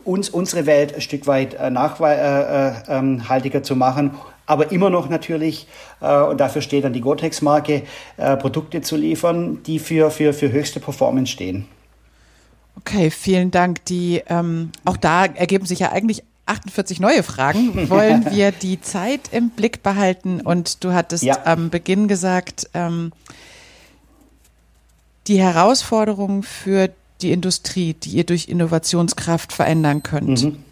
uns 0.04 0.28
unsere 0.28 0.66
Welt 0.66 0.94
ein 0.94 1.00
Stück 1.02 1.28
weit 1.28 1.54
äh, 1.54 1.70
nachhaltiger 1.70 3.58
äh, 3.58 3.62
zu 3.62 3.76
machen 3.76 4.10
aber 4.48 4.72
immer 4.72 4.88
noch 4.88 5.08
natürlich, 5.08 5.66
äh, 6.00 6.22
und 6.22 6.38
dafür 6.38 6.62
steht 6.62 6.84
dann 6.84 6.94
die 6.94 7.02
Gore-Tex-Marke, 7.02 7.82
äh, 8.16 8.36
Produkte 8.38 8.80
zu 8.80 8.96
liefern, 8.96 9.62
die 9.64 9.78
für, 9.78 10.10
für, 10.10 10.32
für 10.32 10.50
höchste 10.50 10.80
Performance 10.80 11.30
stehen. 11.30 11.66
Okay, 12.76 13.10
vielen 13.10 13.50
Dank. 13.50 13.84
Die, 13.84 14.22
ähm, 14.28 14.72
auch 14.86 14.96
da 14.96 15.26
ergeben 15.26 15.66
sich 15.66 15.80
ja 15.80 15.92
eigentlich 15.92 16.22
48 16.46 16.98
neue 16.98 17.22
Fragen. 17.22 17.90
Wollen 17.90 18.26
wir 18.30 18.50
die 18.50 18.80
Zeit 18.80 19.32
im 19.32 19.50
Blick 19.50 19.82
behalten? 19.82 20.40
Und 20.40 20.82
du 20.82 20.94
hattest 20.94 21.24
ja. 21.24 21.44
am 21.44 21.68
Beginn 21.68 22.08
gesagt, 22.08 22.70
ähm, 22.72 23.12
die 25.26 25.40
Herausforderungen 25.40 26.42
für 26.42 26.88
die 27.20 27.32
Industrie, 27.32 27.92
die 27.92 28.10
ihr 28.10 28.24
durch 28.24 28.48
Innovationskraft 28.48 29.52
verändern 29.52 30.02
könnt. 30.02 30.44
Mhm. 30.44 30.64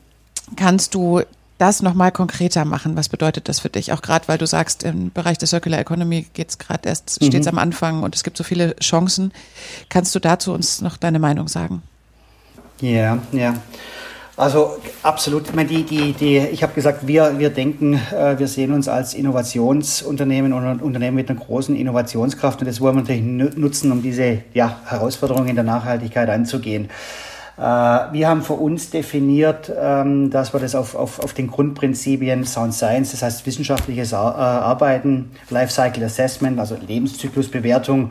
Kannst 0.55 0.95
du 0.95 1.23
das 1.59 1.83
nochmal 1.83 2.12
konkreter 2.12 2.64
machen. 2.64 2.97
Was 2.97 3.09
bedeutet 3.09 3.49
das 3.49 3.61
für 3.61 3.71
dich? 3.71 3.92
Auch 3.92 4.03
gerade, 4.03 4.29
weil 4.29 4.38
du 4.38 4.47
sagst, 4.47 4.83
im 4.83 5.11
Bereich 5.11 5.38
der 5.38 5.49
Circular 5.49 5.81
Economy 5.81 6.27
geht 6.35 6.51
es 6.51 6.59
gerade 6.59 6.88
erst, 6.88 7.21
mhm. 7.21 7.27
steht 7.27 7.40
es 7.42 7.47
am 7.47 7.59
Anfang 7.59 8.03
und 8.03 8.14
es 8.14 8.23
gibt 8.23 8.37
so 8.37 8.45
viele 8.45 8.77
Chancen. 8.77 9.33
Kannst 9.88 10.14
du 10.14 10.19
dazu 10.19 10.53
uns 10.53 10.81
noch 10.81 10.97
deine 10.97 11.19
Meinung 11.19 11.49
sagen? 11.49 11.83
Ja, 12.81 13.19
ja. 13.33 13.55
Also 14.37 14.77
absolut. 15.03 15.49
Ich 15.49 15.55
meine, 15.55 15.69
die, 15.69 15.85
die, 15.85 16.12
die, 16.12 16.37
ich 16.37 16.62
habe 16.62 16.75
gesagt, 16.75 17.07
wir, 17.07 17.38
wir 17.38 17.49
denken, 17.49 17.95
äh, 17.95 18.38
wir 18.38 18.49
sehen 18.49 18.73
uns 18.73 18.87
als 18.87 19.14
Innovationsunternehmen 19.14 20.53
und 20.53 20.62
ein 20.62 20.81
Unternehmen 20.81 21.16
mit 21.16 21.31
einer 21.31 21.40
großen 21.40 21.75
Innovationskraft 21.75 22.61
und 22.61 22.66
das 22.66 22.83
wollen 22.83 22.97
wir 22.97 23.01
natürlich 23.01 23.57
nutzen, 23.57 23.90
um 23.92 24.03
diese 24.03 24.42
ja, 24.53 24.81
Herausforderungen 24.85 25.49
in 25.49 25.55
der 25.55 25.64
Nachhaltigkeit 25.64 26.29
anzugehen. 26.29 26.90
Äh, 27.57 27.62
wir 27.62 28.29
haben 28.29 28.42
für 28.42 28.55
uns 28.55 28.90
definiert, 28.90 29.73
ähm, 29.75 30.31
dass 30.31 30.53
wir 30.53 30.61
das 30.61 30.75
auf, 30.75 30.95
auf, 30.95 31.21
auf 31.21 31.33
den 31.33 31.49
Grundprinzipien 31.49 32.45
Sound 32.45 32.75
Science, 32.75 33.12
das 33.12 33.23
heißt 33.23 33.47
wissenschaftliches 33.47 34.12
äh, 34.12 34.16
Arbeiten, 34.16 35.31
Lifecycle 35.49 36.05
Assessment, 36.05 36.61
also 36.61 36.77
Lebenszyklusbewertung 36.87 38.11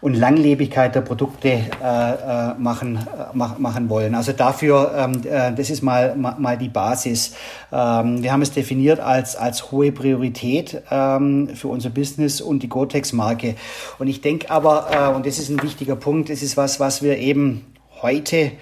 und 0.00 0.14
Langlebigkeit 0.14 0.94
der 0.96 1.02
Produkte 1.02 1.48
äh, 1.48 1.60
äh 1.80 2.54
machen, 2.58 2.98
mach, 3.34 3.58
machen 3.58 3.88
wollen. 3.88 4.16
Also 4.16 4.32
dafür, 4.32 4.92
ähm, 4.96 5.22
äh, 5.24 5.52
das 5.52 5.70
ist 5.70 5.82
mal, 5.82 6.16
mal 6.16 6.58
die 6.58 6.68
Basis. 6.68 7.34
Ähm, 7.70 8.22
wir 8.22 8.32
haben 8.32 8.42
es 8.42 8.50
definiert 8.50 8.98
als, 8.98 9.36
als 9.36 9.70
hohe 9.70 9.92
Priorität 9.92 10.82
ähm, 10.90 11.50
für 11.54 11.68
unser 11.68 11.90
Business 11.90 12.40
und 12.40 12.64
die 12.64 12.68
Gore-Tex-Marke. 12.68 13.54
Und 14.00 14.08
ich 14.08 14.20
denke 14.20 14.50
aber, 14.50 14.88
äh, 14.90 15.14
und 15.14 15.24
das 15.24 15.38
ist 15.38 15.50
ein 15.50 15.62
wichtiger 15.62 15.94
Punkt, 15.94 16.30
das 16.30 16.42
ist 16.42 16.56
was, 16.56 16.80
was 16.80 17.02
wir 17.02 17.18
eben 17.18 17.64
heute 18.02 18.52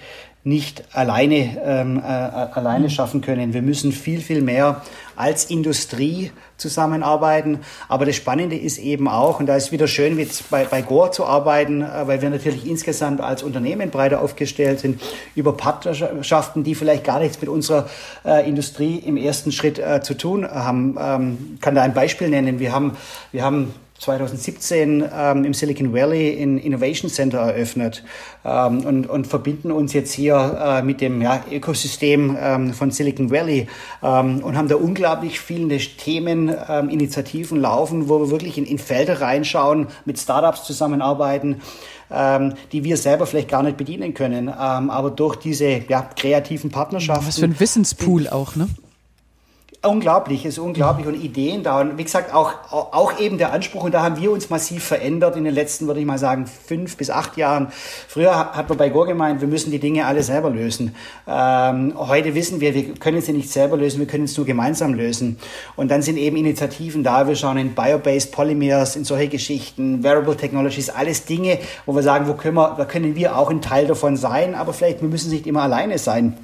nicht 0.43 0.83
alleine, 0.95 1.61
ähm, 1.63 1.97
äh, 1.99 2.01
alleine 2.01 2.85
mhm. 2.85 2.89
schaffen 2.89 3.21
können. 3.21 3.53
Wir 3.53 3.61
müssen 3.61 3.91
viel, 3.91 4.21
viel 4.21 4.41
mehr 4.41 4.81
als 5.15 5.45
Industrie 5.45 6.31
zusammenarbeiten. 6.57 7.59
Aber 7.87 8.05
das 8.05 8.15
Spannende 8.15 8.55
ist 8.55 8.79
eben 8.79 9.07
auch, 9.07 9.39
und 9.39 9.45
da 9.45 9.55
ist 9.55 9.71
wieder 9.71 9.87
schön, 9.87 10.15
mit 10.15 10.29
bei, 10.49 10.65
bei 10.65 10.81
Gore 10.81 11.11
zu 11.11 11.25
arbeiten, 11.25 11.83
äh, 11.83 12.07
weil 12.07 12.23
wir 12.23 12.31
natürlich 12.31 12.65
insgesamt 12.65 13.21
als 13.21 13.43
Unternehmen 13.43 13.91
breiter 13.91 14.21
aufgestellt 14.21 14.79
sind, 14.79 14.99
über 15.35 15.55
Partnerschaften, 15.55 16.63
die 16.63 16.73
vielleicht 16.73 17.03
gar 17.03 17.19
nichts 17.19 17.39
mit 17.39 17.49
unserer 17.49 17.87
äh, 18.25 18.47
Industrie 18.47 18.95
im 18.97 19.17
ersten 19.17 19.51
Schritt 19.51 19.77
äh, 19.77 20.01
zu 20.01 20.15
tun 20.15 20.49
haben. 20.49 20.97
Ähm, 20.99 21.57
kann 21.61 21.75
da 21.75 21.83
ein 21.83 21.93
Beispiel 21.93 22.29
nennen. 22.29 22.59
Wir 22.59 22.71
haben, 22.71 22.97
wir 23.31 23.43
haben 23.43 23.75
2017 24.01 25.07
ähm, 25.13 25.45
im 25.45 25.53
Silicon 25.53 25.93
Valley 25.93 26.31
in 26.31 26.57
Innovation 26.57 27.09
Center 27.09 27.37
eröffnet 27.37 28.03
ähm, 28.43 28.79
und, 28.79 29.07
und 29.07 29.27
verbinden 29.27 29.71
uns 29.71 29.93
jetzt 29.93 30.11
hier 30.11 30.57
äh, 30.59 30.81
mit 30.81 31.01
dem 31.01 31.21
ja, 31.21 31.43
Ökosystem 31.51 32.35
ähm, 32.39 32.73
von 32.73 32.89
Silicon 32.89 33.29
Valley 33.29 33.67
ähm, 34.01 34.39
und 34.39 34.57
haben 34.57 34.67
da 34.67 34.75
unglaublich 34.75 35.39
viele 35.39 35.77
Themen, 35.77 36.51
ähm, 36.67 36.89
Initiativen 36.89 37.61
laufen, 37.61 38.09
wo 38.09 38.19
wir 38.19 38.31
wirklich 38.31 38.57
in, 38.57 38.65
in 38.65 38.79
Felder 38.79 39.21
reinschauen, 39.21 39.85
mit 40.05 40.17
Startups 40.17 40.63
zusammenarbeiten, 40.63 41.61
ähm, 42.09 42.55
die 42.71 42.83
wir 42.83 42.97
selber 42.97 43.27
vielleicht 43.27 43.49
gar 43.49 43.61
nicht 43.61 43.77
bedienen 43.77 44.15
können, 44.15 44.49
aber 44.49 45.11
durch 45.11 45.35
diese 45.35 45.81
ja, 45.87 46.01
kreativen 46.01 46.71
Partnerschaften. 46.71 47.27
Was 47.27 47.37
für 47.37 47.45
ein 47.45 47.59
Wissenspool 47.59 48.27
auch, 48.27 48.55
ne? 48.55 48.67
Unglaublich, 49.83 50.45
ist 50.45 50.59
unglaublich 50.59 51.07
und 51.07 51.15
Ideen 51.15 51.63
da. 51.63 51.81
Und 51.81 51.97
wie 51.97 52.03
gesagt, 52.03 52.35
auch, 52.35 52.53
auch 52.69 53.19
eben 53.19 53.39
der 53.39 53.51
Anspruch, 53.51 53.83
und 53.83 53.95
da 53.95 54.03
haben 54.03 54.15
wir 54.21 54.31
uns 54.31 54.51
massiv 54.51 54.83
verändert 54.83 55.35
in 55.35 55.43
den 55.43 55.55
letzten, 55.55 55.87
würde 55.87 55.99
ich 55.99 56.05
mal 56.05 56.19
sagen, 56.19 56.45
fünf 56.45 56.97
bis 56.97 57.09
acht 57.09 57.35
Jahren. 57.35 57.69
Früher 58.07 58.53
hat 58.53 58.69
man 58.69 58.77
bei 58.77 58.89
Gore 58.89 59.07
gemeint, 59.07 59.41
wir 59.41 59.47
müssen 59.47 59.71
die 59.71 59.79
Dinge 59.79 60.05
alle 60.05 60.21
selber 60.21 60.51
lösen. 60.51 60.95
Ähm, 61.27 61.95
heute 61.97 62.35
wissen 62.35 62.61
wir, 62.61 62.75
wir 62.75 62.93
können 62.93 63.21
sie 63.23 63.33
nicht 63.33 63.49
selber 63.49 63.75
lösen, 63.75 63.97
wir 63.97 64.05
können 64.05 64.25
es 64.25 64.37
nur 64.37 64.45
gemeinsam 64.45 64.93
lösen. 64.93 65.39
Und 65.75 65.89
dann 65.89 66.03
sind 66.03 66.17
eben 66.17 66.37
Initiativen 66.37 67.03
da, 67.03 67.27
wir 67.27 67.35
schauen 67.35 67.57
in 67.57 67.73
Biobased 67.73 68.31
Polymers, 68.31 68.95
in 68.95 69.03
solche 69.03 69.29
Geschichten, 69.29 70.03
Wearable 70.03 70.37
Technologies, 70.37 70.91
alles 70.91 71.25
Dinge, 71.25 71.57
wo 71.87 71.95
wir 71.95 72.03
sagen, 72.03 72.27
wo 72.27 72.35
können 72.35 72.55
wir, 72.55 72.75
da 72.77 72.85
können 72.85 73.15
wir 73.15 73.35
auch 73.35 73.49
ein 73.49 73.63
Teil 73.63 73.87
davon 73.87 74.15
sein, 74.15 74.53
aber 74.53 74.73
vielleicht, 74.73 75.01
wir 75.01 75.09
müssen 75.09 75.31
nicht 75.31 75.47
immer 75.47 75.63
alleine 75.63 75.97
sein. 75.97 76.37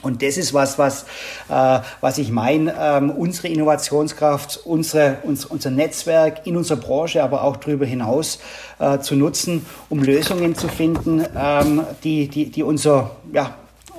Und 0.00 0.22
das 0.22 0.36
ist 0.36 0.54
was, 0.54 0.78
was, 0.78 1.04
äh, 1.48 1.80
was 2.00 2.18
ich 2.18 2.30
meine, 2.30 2.74
ähm, 2.78 3.10
unsere 3.10 3.48
Innovationskraft, 3.48 4.60
unsere, 4.64 5.18
uns, 5.24 5.44
unser 5.44 5.70
Netzwerk 5.70 6.46
in 6.46 6.56
unserer 6.56 6.78
Branche, 6.78 7.22
aber 7.22 7.42
auch 7.42 7.56
darüber 7.56 7.84
hinaus 7.84 8.38
äh, 8.78 8.98
zu 9.00 9.16
nutzen, 9.16 9.66
um 9.88 10.02
Lösungen 10.02 10.54
zu 10.54 10.68
finden, 10.68 11.24
ähm, 11.36 11.82
die, 12.04 12.28
die, 12.28 12.50
die 12.50 12.62
unser, 12.62 13.10
ja, 13.32 13.54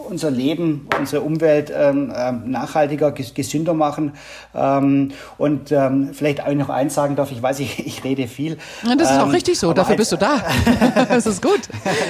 unser 0.07 0.31
Leben, 0.31 0.87
unsere 0.97 1.21
Umwelt 1.21 1.71
ähm, 1.75 2.13
ähm 2.15 2.49
nachhaltiger, 2.49 3.11
gesünder 3.11 3.73
machen. 3.73 4.13
Ähm, 4.55 5.11
und 5.37 5.71
ähm, 5.71 6.11
vielleicht 6.13 6.41
auch 6.41 6.53
noch 6.53 6.69
eins 6.69 6.95
sagen 6.95 7.15
darf, 7.15 7.31
ich 7.31 7.41
weiß, 7.41 7.59
ich, 7.59 7.85
ich 7.85 8.03
rede 8.05 8.27
viel. 8.27 8.57
Ja, 8.87 8.95
das 8.95 9.11
ist 9.11 9.17
auch 9.17 9.25
ähm, 9.25 9.31
richtig 9.31 9.59
so, 9.59 9.73
dafür 9.73 9.97
bist 9.97 10.13
du 10.13 10.17
da. 10.17 10.41
das 11.09 11.25
ist 11.25 11.41
gut. 11.41 11.61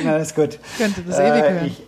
Na, 0.04 0.20
das 0.20 0.30
ist 0.30 0.36
gut. 0.36 0.60
Könnte 0.78 1.02
das 1.02 1.20
ewig 1.20 1.42
hören. 1.42 1.58
Äh, 1.58 1.68
ich 1.68 1.84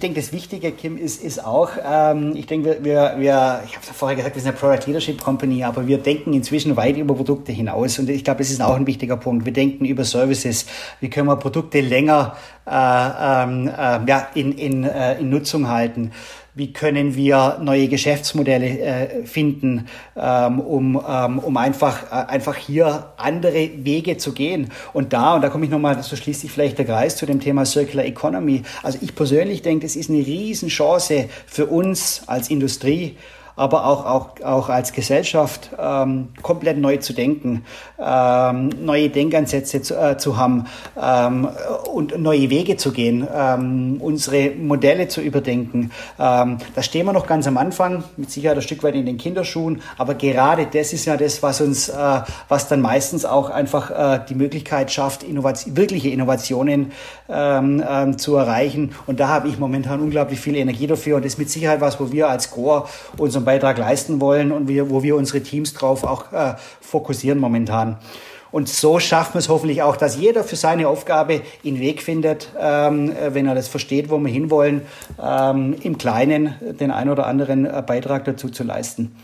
denke, 0.00 0.20
das 0.20 0.32
Wichtige, 0.32 0.72
Kim, 0.72 0.96
ist, 0.96 1.22
ist 1.22 1.44
auch, 1.44 1.70
ähm, 1.84 2.34
ich 2.34 2.46
denke, 2.46 2.78
wir, 2.82 3.14
wir 3.18 3.62
ich 3.66 3.76
habe 3.76 3.82
es 3.82 3.90
vorher 3.94 4.16
gesagt, 4.16 4.34
wir 4.34 4.42
sind 4.42 4.50
eine 4.50 4.58
Product 4.58 4.86
Leadership 4.86 5.22
Company, 5.22 5.62
aber 5.64 5.86
wir 5.86 5.98
denken 5.98 6.32
inzwischen 6.32 6.76
weit 6.76 6.96
über 6.96 7.14
Produkte 7.14 7.52
hinaus 7.52 7.98
und 7.98 8.08
ich 8.08 8.24
glaube, 8.24 8.38
das 8.38 8.50
ist 8.50 8.62
auch 8.62 8.74
ein 8.74 8.86
wichtiger 8.86 9.16
Punkt. 9.16 9.44
Wir 9.44 9.52
denken 9.52 9.84
über 9.84 10.04
Services. 10.04 10.66
Wie 11.00 11.10
können 11.10 11.28
wir 11.28 11.36
Produkte 11.36 11.80
länger 11.80 12.36
äh, 12.66 12.70
ähm, 12.72 13.68
äh, 13.68 14.00
ja, 14.08 14.28
in, 14.34 14.52
in, 14.52 14.84
äh, 14.84 15.18
in 15.18 15.30
Nutzung 15.30 15.68
halten? 15.68 16.12
Wie 16.54 16.72
können 16.72 17.14
wir 17.14 17.58
neue 17.62 17.88
Geschäftsmodelle 17.88 18.80
äh, 18.80 19.26
finden, 19.26 19.86
ähm, 20.16 20.60
um, 20.60 21.00
ähm, 21.08 21.38
um 21.38 21.56
einfach, 21.56 22.04
äh, 22.10 22.30
einfach 22.30 22.56
hier 22.56 23.12
andere 23.16 23.70
Wege 23.84 24.16
zu 24.16 24.32
gehen. 24.32 24.70
Und 24.92 25.12
da, 25.12 25.34
und 25.34 25.42
da 25.42 25.48
komme 25.48 25.64
ich 25.64 25.70
nochmal, 25.70 26.02
so 26.02 26.16
schließt 26.16 26.40
sich 26.40 26.50
vielleicht 26.50 26.78
der 26.78 26.86
Kreis 26.86 27.16
zu 27.16 27.26
dem 27.26 27.40
Thema 27.40 27.64
Circular 27.64 28.04
Economy. 28.04 28.62
Also 28.82 28.98
ich 29.00 29.14
persönlich 29.14 29.62
denke, 29.62 29.86
das 29.86 29.96
ist 29.96 30.10
eine 30.10 30.18
Riesenchance 30.18 31.28
für 31.46 31.66
uns 31.66 32.22
als 32.26 32.50
Industrie, 32.50 33.16
aber 33.60 33.84
auch, 33.84 34.06
auch, 34.06 34.40
auch 34.42 34.70
als 34.70 34.94
Gesellschaft 34.94 35.68
ähm, 35.78 36.28
komplett 36.40 36.78
neu 36.78 36.96
zu 36.96 37.12
denken, 37.12 37.66
ähm, 38.02 38.70
neue 38.80 39.10
Denkansätze 39.10 39.82
zu, 39.82 40.00
äh, 40.00 40.16
zu 40.16 40.38
haben 40.38 40.64
ähm, 40.98 41.46
und 41.92 42.18
neue 42.18 42.48
Wege 42.48 42.78
zu 42.78 42.90
gehen, 42.90 43.28
ähm, 43.30 43.98
unsere 44.00 44.52
Modelle 44.52 45.08
zu 45.08 45.20
überdenken. 45.20 45.90
Ähm, 46.18 46.56
da 46.74 46.82
stehen 46.82 47.04
wir 47.04 47.12
noch 47.12 47.26
ganz 47.26 47.46
am 47.46 47.58
Anfang, 47.58 48.02
mit 48.16 48.30
Sicherheit 48.30 48.56
ein 48.56 48.62
Stück 48.62 48.82
weit 48.82 48.94
in 48.94 49.04
den 49.04 49.18
Kinderschuhen, 49.18 49.82
aber 49.98 50.14
gerade 50.14 50.64
das 50.64 50.94
ist 50.94 51.04
ja 51.04 51.18
das, 51.18 51.42
was 51.42 51.60
uns, 51.60 51.90
äh, 51.90 52.20
was 52.48 52.66
dann 52.68 52.80
meistens 52.80 53.26
auch 53.26 53.50
einfach 53.50 53.90
äh, 53.90 54.20
die 54.26 54.36
Möglichkeit 54.36 54.90
schafft, 54.90 55.22
Innovation, 55.22 55.76
wirkliche 55.76 56.08
Innovationen 56.08 56.92
ähm, 57.28 58.16
zu 58.16 58.36
erreichen. 58.36 58.94
Und 59.06 59.20
da 59.20 59.28
habe 59.28 59.48
ich 59.48 59.58
momentan 59.58 60.00
unglaublich 60.00 60.40
viel 60.40 60.56
Energie 60.56 60.86
dafür 60.86 61.16
und 61.16 61.26
das 61.26 61.34
ist 61.34 61.38
mit 61.38 61.50
Sicherheit 61.50 61.82
was, 61.82 62.00
wo 62.00 62.10
wir 62.10 62.30
als 62.30 62.50
Core 62.50 62.86
unseren 63.18 63.49
Beitrag 63.50 63.78
leisten 63.78 64.20
wollen 64.20 64.52
und 64.52 64.68
wir, 64.68 64.90
wo 64.90 65.02
wir 65.02 65.16
unsere 65.16 65.42
Teams 65.42 65.74
drauf 65.74 66.04
auch 66.04 66.32
äh, 66.32 66.54
fokussieren 66.80 67.40
momentan. 67.40 67.98
Und 68.52 68.68
so 68.68 69.00
schaffen 69.00 69.34
wir 69.34 69.38
es 69.40 69.48
hoffentlich 69.48 69.82
auch, 69.82 69.96
dass 69.96 70.16
jeder 70.16 70.44
für 70.44 70.54
seine 70.54 70.86
Aufgabe 70.86 71.42
einen 71.64 71.80
Weg 71.80 72.00
findet, 72.00 72.48
ähm, 72.60 73.12
wenn 73.30 73.46
er 73.46 73.56
das 73.56 73.66
versteht, 73.66 74.08
wo 74.08 74.18
wir 74.18 74.30
hinwollen, 74.30 74.82
ähm, 75.20 75.74
im 75.82 75.98
Kleinen 75.98 76.54
den 76.78 76.92
einen 76.92 77.10
oder 77.10 77.26
anderen 77.26 77.66
äh, 77.66 77.82
Beitrag 77.84 78.24
dazu 78.24 78.48
zu 78.50 78.62
leisten. 78.62 79.16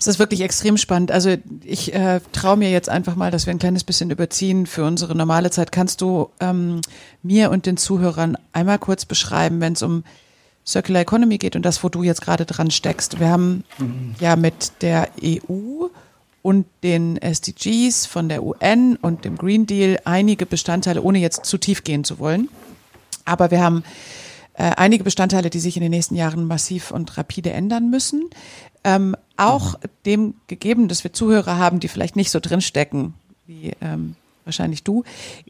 Es 0.00 0.08
ist 0.08 0.18
wirklich 0.18 0.40
extrem 0.40 0.76
spannend. 0.76 1.12
Also 1.12 1.36
ich 1.64 1.94
äh, 1.94 2.20
traue 2.32 2.56
mir 2.56 2.70
jetzt 2.70 2.88
einfach 2.88 3.14
mal, 3.14 3.30
dass 3.30 3.46
wir 3.46 3.52
ein 3.52 3.60
kleines 3.60 3.84
bisschen 3.84 4.10
überziehen 4.10 4.66
für 4.66 4.84
unsere 4.84 5.14
normale 5.14 5.50
Zeit. 5.50 5.70
Kannst 5.70 6.00
du 6.00 6.30
ähm, 6.40 6.80
mir 7.22 7.50
und 7.50 7.66
den 7.66 7.76
Zuhörern 7.76 8.36
einmal 8.52 8.78
kurz 8.78 9.04
beschreiben, 9.04 9.60
wenn 9.60 9.74
es 9.74 9.82
um 9.82 10.02
Circular 10.68 11.00
Economy 11.00 11.38
geht 11.38 11.56
und 11.56 11.62
das, 11.62 11.82
wo 11.82 11.88
du 11.88 12.02
jetzt 12.02 12.20
gerade 12.20 12.44
dran 12.44 12.70
steckst. 12.70 13.18
Wir 13.18 13.30
haben 13.30 13.64
mhm. 13.78 14.14
ja 14.20 14.36
mit 14.36 14.72
der 14.82 15.08
EU 15.24 15.86
und 16.42 16.66
den 16.82 17.16
SDGs 17.16 18.06
von 18.06 18.28
der 18.28 18.42
UN 18.42 18.96
und 18.96 19.24
dem 19.24 19.36
Green 19.36 19.66
Deal 19.66 19.98
einige 20.04 20.44
Bestandteile, 20.46 21.02
ohne 21.02 21.18
jetzt 21.18 21.46
zu 21.46 21.56
tief 21.58 21.84
gehen 21.84 22.04
zu 22.04 22.18
wollen. 22.18 22.48
Aber 23.24 23.50
wir 23.50 23.60
haben 23.60 23.82
äh, 24.54 24.72
einige 24.76 25.04
Bestandteile, 25.04 25.50
die 25.50 25.60
sich 25.60 25.76
in 25.76 25.82
den 25.82 25.90
nächsten 25.90 26.14
Jahren 26.14 26.46
massiv 26.46 26.90
und 26.90 27.16
rapide 27.16 27.50
ändern 27.50 27.88
müssen. 27.90 28.28
Ähm, 28.84 29.16
auch 29.38 29.74
mhm. 29.74 29.88
dem 30.04 30.34
gegeben, 30.48 30.88
dass 30.88 31.02
wir 31.02 31.12
Zuhörer 31.12 31.56
haben, 31.56 31.80
die 31.80 31.88
vielleicht 31.88 32.16
nicht 32.16 32.30
so 32.30 32.40
drinstecken 32.40 33.14
wie 33.46 33.72
ähm, 33.80 34.16
wahrscheinlich 34.48 34.82
du. 34.82 35.04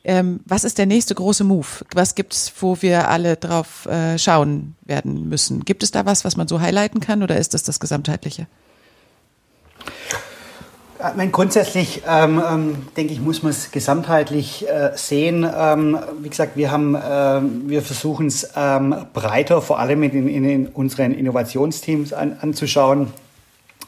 Ähm, 0.04 0.40
was 0.44 0.64
ist 0.64 0.76
der 0.76 0.86
nächste 0.86 1.14
große 1.14 1.44
Move? 1.44 1.66
Was 1.94 2.14
gibt's, 2.14 2.52
wo 2.60 2.76
wir 2.80 3.08
alle 3.08 3.36
drauf 3.36 3.86
äh, 3.86 4.18
schauen 4.18 4.74
werden 4.84 5.28
müssen? 5.28 5.64
Gibt 5.64 5.82
es 5.82 5.90
da 5.90 6.04
was, 6.04 6.24
was 6.24 6.36
man 6.36 6.48
so 6.48 6.60
highlighten 6.60 7.00
kann 7.00 7.22
oder 7.22 7.36
ist 7.36 7.54
das 7.54 7.62
das 7.62 7.80
Gesamtheitliche? 7.80 8.46
Ich 10.98 11.16
meine, 11.16 11.30
grundsätzlich 11.30 12.02
ähm, 12.08 12.42
ähm, 12.44 12.76
denke 12.96 13.12
ich, 13.12 13.20
muss 13.20 13.44
man 13.44 13.50
es 13.50 13.70
gesamtheitlich 13.70 14.68
äh, 14.68 14.90
sehen. 14.96 15.48
Ähm, 15.56 15.96
wie 16.20 16.28
gesagt, 16.28 16.56
wir 16.56 16.72
haben, 16.72 16.96
äh, 16.96 17.40
wir 17.68 17.82
versuchen 17.82 18.26
es 18.26 18.50
ähm, 18.56 19.06
breiter, 19.12 19.62
vor 19.62 19.78
allem 19.78 20.02
in, 20.02 20.28
in, 20.28 20.44
in 20.44 20.66
unseren 20.66 21.12
Innovationsteams 21.12 22.12
an, 22.12 22.36
anzuschauen. 22.40 23.12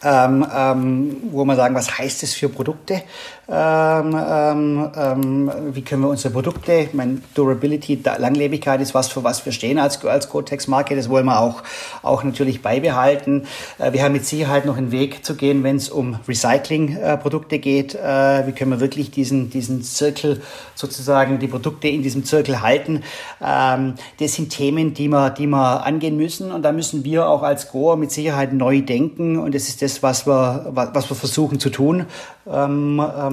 Ähm, 0.02 0.46
ähm, 0.56 1.16
wo 1.30 1.44
man 1.44 1.56
sagen, 1.56 1.74
was 1.74 1.98
heißt 1.98 2.22
es 2.22 2.32
für 2.32 2.48
Produkte? 2.48 3.02
Ähm, 3.52 4.16
ähm, 4.16 4.90
ähm, 4.96 5.50
wie 5.72 5.82
können 5.82 6.02
wir 6.02 6.08
unsere 6.08 6.32
Produkte, 6.32 6.72
ich 6.72 6.94
meine, 6.94 7.20
Durability, 7.34 7.98
Langlebigkeit 8.18 8.80
ist 8.80 8.94
was, 8.94 9.08
für 9.08 9.24
was 9.24 9.44
wir 9.44 9.50
stehen 9.50 9.76
als, 9.78 10.04
als 10.04 10.28
Cotex-Marke, 10.28 10.94
das 10.94 11.08
wollen 11.08 11.26
wir 11.26 11.40
auch, 11.40 11.64
auch 12.04 12.22
natürlich 12.22 12.62
beibehalten. 12.62 13.48
Äh, 13.78 13.92
wir 13.92 14.04
haben 14.04 14.12
mit 14.12 14.24
Sicherheit 14.24 14.66
noch 14.66 14.76
einen 14.76 14.92
Weg 14.92 15.24
zu 15.24 15.34
gehen, 15.34 15.64
wenn 15.64 15.74
es 15.74 15.88
um 15.88 16.20
Recycling-Produkte 16.28 17.56
äh, 17.56 17.58
geht. 17.58 17.96
Äh, 17.96 18.46
wie 18.46 18.52
können 18.52 18.70
wir 18.70 18.78
wirklich 18.78 19.10
diesen, 19.10 19.50
diesen 19.50 19.82
Zirkel 19.82 20.42
sozusagen, 20.76 21.40
die 21.40 21.48
Produkte 21.48 21.88
in 21.88 22.04
diesem 22.04 22.24
Zirkel 22.24 22.62
halten? 22.62 23.02
Ähm, 23.44 23.94
das 24.20 24.34
sind 24.34 24.50
Themen, 24.50 24.94
die 24.94 25.08
wir, 25.08 25.30
die 25.30 25.48
wir 25.48 25.84
angehen 25.84 26.16
müssen 26.16 26.52
und 26.52 26.62
da 26.62 26.70
müssen 26.70 27.02
wir 27.04 27.26
auch 27.26 27.42
als 27.42 27.68
Grower 27.68 27.96
mit 27.96 28.12
Sicherheit 28.12 28.52
neu 28.52 28.80
denken 28.80 29.38
und 29.38 29.56
das 29.56 29.68
ist 29.68 29.82
das, 29.82 30.04
was 30.04 30.24
wir, 30.24 30.66
was 30.70 31.10
wir 31.10 31.16
versuchen 31.16 31.58
zu 31.58 31.70
tun. 31.70 32.06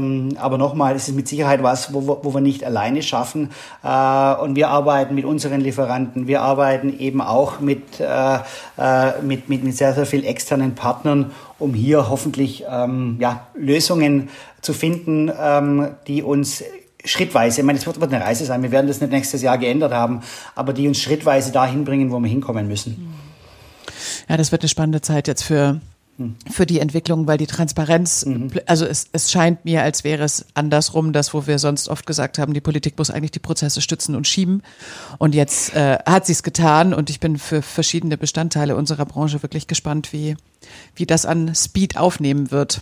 Ähm, 0.08 0.38
aber 0.38 0.58
nochmal, 0.58 0.96
es 0.96 1.08
ist 1.08 1.15
mit 1.15 1.28
Sicherheit 1.28 1.63
was, 1.63 1.93
wo, 1.93 2.20
wo 2.22 2.34
wir 2.34 2.41
nicht 2.41 2.63
alleine 2.63 3.04
schaffen. 3.04 3.52
Äh, 3.84 4.36
und 4.36 4.56
wir 4.56 4.70
arbeiten 4.70 5.15
mit 5.15 5.26
unseren 5.26 5.62
Lieferanten. 5.62 6.28
Wir 6.28 6.41
arbeiten 6.41 6.98
eben 7.00 7.22
auch 7.22 7.60
mit, 7.60 8.00
äh, 8.00 8.39
äh, 8.78 9.22
mit, 9.22 9.50
mit, 9.50 9.63
mit 9.63 9.78
sehr, 9.78 9.93
sehr 9.93 10.06
viel 10.06 10.26
externen 10.26 10.76
Partnern, 10.76 11.32
um 11.60 11.74
hier 11.74 12.10
hoffentlich 12.10 12.63
ähm, 12.70 13.17
ja, 13.20 13.48
Lösungen 13.56 14.30
zu 14.62 14.74
finden, 14.74 15.32
ähm, 15.39 15.89
die 16.08 16.24
uns 16.24 16.63
schrittweise, 17.06 17.62
ich 17.62 17.65
meine, 17.65 17.80
es 17.80 17.86
wird, 17.86 18.02
wird 18.02 18.13
eine 18.13 18.24
Reise 18.24 18.46
sein, 18.46 18.62
wir 18.63 18.72
werden 18.72 18.88
das 18.88 19.00
nicht 19.00 19.12
nächstes 19.12 19.41
Jahr 19.41 19.58
geändert 19.58 19.93
haben, 19.93 20.22
aber 20.56 20.74
die 20.74 20.88
uns 20.88 21.00
schrittweise 21.00 21.52
dahin 21.52 21.86
bringen, 21.86 22.12
wo 22.12 22.20
wir 22.20 22.28
hinkommen 22.28 22.67
müssen. 22.67 23.13
Ja, 24.28 24.36
das 24.36 24.52
wird 24.52 24.63
eine 24.63 24.70
spannende 24.70 25.02
Zeit 25.02 25.28
jetzt 25.28 25.43
für 25.43 25.80
für 26.49 26.65
die 26.65 26.80
Entwicklung, 26.80 27.27
weil 27.27 27.38
die 27.38 27.45
Transparenz, 27.45 28.25
mhm. 28.25 28.51
also 28.65 28.86
es, 28.86 29.08
es 29.12 29.32
scheint 29.32 29.65
mir, 29.65 29.84
als 29.84 30.03
wäre 30.03 30.23
es 30.23 30.45
andersrum, 30.56 31.13
das, 31.13 31.34
wo 31.34 31.45
wir 31.45 31.60
sonst 31.60 31.89
oft 31.89 32.08
gesagt 32.08 32.39
haben, 32.39 32.53
die 32.53 32.62
Politik 32.62 32.97
muss 32.97 33.12
eigentlich 33.12 33.32
die 33.32 33.39
Prozesse 33.39 33.82
stützen 33.82 34.15
und 34.15 34.27
schieben. 34.27 34.63
Und 35.19 35.36
jetzt 35.36 35.75
äh, 35.75 35.99
hat 36.06 36.25
sie 36.25 36.32
es 36.32 36.41
getan 36.41 36.93
und 36.93 37.12
ich 37.12 37.19
bin 37.19 37.38
für 37.38 37.62
verschiedene 37.62 38.17
Bestandteile 38.17 38.75
unserer 38.75 39.06
Branche 39.06 39.43
wirklich 39.43 39.67
gespannt, 39.67 40.12
wie, 40.12 40.36
wie 40.95 41.06
das 41.06 41.25
an 41.25 41.53
Speed 41.53 41.97
aufnehmen 41.97 42.49
wird. 42.49 42.82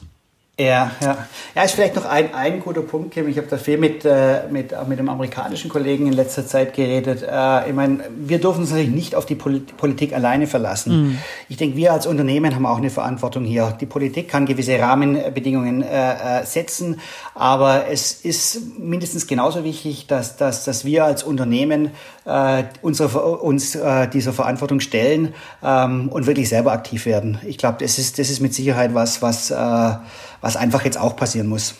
Ja, 0.58 0.91
ja. 1.02 1.18
Ja, 1.54 1.63
ist 1.63 1.74
vielleicht 1.74 1.96
noch 1.98 2.06
ein, 2.06 2.34
ein 2.34 2.62
guter 2.62 2.82
Punkt, 2.82 3.12
Kim. 3.13 3.28
Ich 3.28 3.38
habe 3.38 3.48
da 3.48 3.58
viel 3.58 3.78
mit, 3.78 4.06
äh, 4.06 4.48
mit, 4.50 4.74
auch 4.74 4.88
mit 4.88 5.00
einem 5.00 5.10
amerikanischen 5.10 5.70
Kollegen 5.70 6.08
in 6.08 6.13
letzter 6.13 6.48
Zeit 6.48 6.74
geredet. 6.74 7.24
Äh, 7.24 7.70
ich 7.70 7.76
meine, 7.76 8.06
wir 8.18 8.39
dürfen 8.39 8.62
uns 8.62 8.70
natürlich 8.70 8.91
nicht 8.91 9.15
auf 9.15 9.26
die 9.26 9.36
Politik 9.36 10.13
alleine 10.13 10.48
verlassen. 10.48 11.08
Mhm. 11.08 11.18
Ich 11.50 11.58
denke, 11.58 11.76
wir 11.76 11.91
als 11.91 12.08
Unternehmen 12.08 12.56
haben 12.56 12.65
auch 12.65 12.78
eine 12.78 12.89
Verantwortung 12.89 13.44
hier. 13.44 13.76
Die 13.82 13.86
Politik 13.86 14.30
kann 14.30 14.46
gewisse 14.46 14.80
Rahmenbedingungen 14.80 15.82
äh, 15.82 16.41
äh, 16.41 16.46
setzen, 16.46 17.02
aber 17.34 17.88
es 17.89 18.13
ist 18.13 18.80
mindestens 18.80 19.28
genauso 19.28 19.65
wichtig, 19.65 20.08
dass, 20.08 20.38
dass, 20.38 20.63
dass 20.63 20.86
wir 20.86 21.04
als 21.04 21.24
Unternehmen 21.24 21.91
äh, 22.24 22.63
unsere, 22.82 23.10
uns 23.39 23.76
äh, 23.76 24.08
dieser 24.08 24.32
Verantwortung 24.32 24.80
stellen 24.80 25.34
ähm, 25.62 26.08
und 26.10 26.28
wirklich 26.28 26.48
selber 26.48 26.72
aktiv 26.72 27.06
werden. 27.06 27.39
Ich 27.46 27.58
glaube, 27.58 27.78
das 27.82 27.98
ist, 28.00 28.20
das 28.20 28.30
ist 28.30 28.39
mit 28.39 28.54
Sicherheit 28.54 28.94
was, 28.94 29.22
was 29.22 29.52
äh, 29.52 29.94
was 30.41 30.56
einfach 30.56 30.86
jetzt 30.86 30.98
auch 30.98 31.15
passieren 31.15 31.48
muss. 31.48 31.76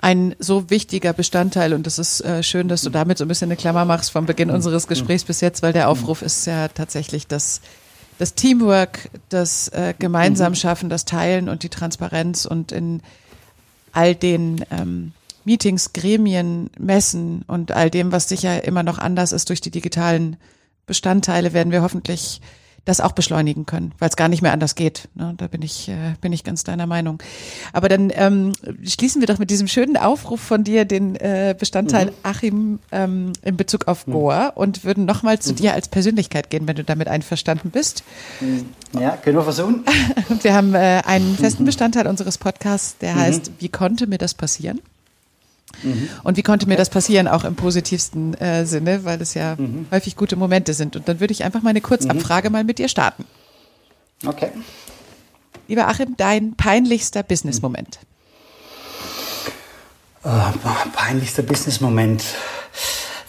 Ein 0.00 0.36
so 0.38 0.70
wichtiger 0.70 1.12
Bestandteil 1.12 1.72
und 1.72 1.86
es 1.86 1.98
ist 1.98 2.20
äh, 2.20 2.42
schön, 2.44 2.68
dass 2.68 2.82
du 2.82 2.90
damit 2.90 3.18
so 3.18 3.24
ein 3.24 3.28
bisschen 3.28 3.48
eine 3.48 3.56
Klammer 3.56 3.84
machst 3.84 4.12
vom 4.12 4.26
Beginn 4.26 4.50
unseres 4.50 4.86
Gesprächs 4.86 5.24
bis 5.24 5.40
jetzt, 5.40 5.62
weil 5.62 5.72
der 5.72 5.88
Aufruf 5.88 6.22
ist 6.22 6.46
ja 6.46 6.68
tatsächlich 6.68 7.26
das, 7.26 7.60
das 8.18 8.34
Teamwork, 8.34 9.10
das 9.28 9.68
äh, 9.68 9.94
gemeinsam 9.98 10.54
schaffen, 10.54 10.88
das 10.88 11.04
Teilen 11.04 11.48
und 11.48 11.64
die 11.64 11.68
Transparenz 11.68 12.44
und 12.44 12.70
in 12.70 13.02
all 13.92 14.14
den 14.14 14.64
ähm, 14.70 15.12
Meetings, 15.44 15.92
Gremien, 15.92 16.70
Messen 16.78 17.42
und 17.48 17.72
all 17.72 17.90
dem, 17.90 18.12
was 18.12 18.28
sicher 18.28 18.62
immer 18.64 18.84
noch 18.84 18.98
anders 18.98 19.32
ist 19.32 19.48
durch 19.48 19.60
die 19.60 19.70
digitalen 19.70 20.36
Bestandteile 20.86 21.52
werden 21.52 21.72
wir 21.72 21.82
hoffentlich 21.82 22.40
das 22.88 23.00
auch 23.00 23.12
beschleunigen 23.12 23.66
können, 23.66 23.92
weil 23.98 24.08
es 24.08 24.16
gar 24.16 24.28
nicht 24.28 24.40
mehr 24.40 24.52
anders 24.52 24.74
geht. 24.74 25.08
Ne? 25.14 25.34
Da 25.36 25.46
bin 25.46 25.60
ich, 25.60 25.90
äh, 25.90 26.14
bin 26.22 26.32
ich 26.32 26.42
ganz 26.42 26.64
deiner 26.64 26.86
Meinung. 26.86 27.22
Aber 27.74 27.90
dann 27.90 28.10
ähm, 28.14 28.54
schließen 28.82 29.20
wir 29.20 29.26
doch 29.26 29.38
mit 29.38 29.50
diesem 29.50 29.68
schönen 29.68 29.98
Aufruf 29.98 30.40
von 30.40 30.64
dir 30.64 30.86
den 30.86 31.14
äh, 31.16 31.54
Bestandteil 31.58 32.06
mhm. 32.06 32.12
Achim 32.22 32.78
ähm, 32.90 33.32
in 33.42 33.58
Bezug 33.58 33.88
auf 33.88 34.06
mhm. 34.06 34.12
Goa 34.12 34.46
und 34.48 34.84
würden 34.84 35.04
nochmal 35.04 35.38
zu 35.38 35.52
mhm. 35.52 35.56
dir 35.56 35.74
als 35.74 35.88
Persönlichkeit 35.88 36.48
gehen, 36.48 36.66
wenn 36.66 36.76
du 36.76 36.84
damit 36.84 37.08
einverstanden 37.08 37.70
bist. 37.70 38.04
Mhm. 38.40 38.70
Ja, 38.98 39.18
können 39.18 39.36
wir 39.36 39.44
versuchen. 39.44 39.84
wir 40.42 40.54
haben 40.54 40.74
äh, 40.74 41.02
einen 41.04 41.36
festen 41.36 41.66
Bestandteil 41.66 42.06
unseres 42.06 42.38
Podcasts, 42.38 42.96
der 42.98 43.14
mhm. 43.14 43.20
heißt, 43.20 43.50
wie 43.58 43.68
konnte 43.68 44.06
mir 44.06 44.18
das 44.18 44.32
passieren? 44.32 44.80
Mhm. 45.82 46.08
Und 46.24 46.36
wie 46.36 46.42
konnte 46.42 46.66
mir 46.66 46.76
das 46.76 46.90
passieren, 46.90 47.28
auch 47.28 47.44
im 47.44 47.54
positivsten 47.54 48.34
äh, 48.34 48.66
Sinne, 48.66 49.04
weil 49.04 49.20
es 49.20 49.34
ja 49.34 49.56
mhm. 49.56 49.86
häufig 49.90 50.16
gute 50.16 50.36
Momente 50.36 50.74
sind. 50.74 50.96
Und 50.96 51.08
dann 51.08 51.20
würde 51.20 51.32
ich 51.32 51.44
einfach 51.44 51.62
meine 51.62 51.80
Kurzabfrage 51.80 52.48
mhm. 52.48 52.52
mal 52.52 52.64
mit 52.64 52.78
dir 52.78 52.88
starten. 52.88 53.24
Okay. 54.26 54.50
Lieber 55.68 55.86
Achim, 55.86 56.16
dein 56.16 56.54
peinlichster 56.54 57.22
Business-Moment. 57.22 57.98
Oh, 60.24 60.28
peinlichster 60.94 61.42
Business-Moment. 61.42 62.24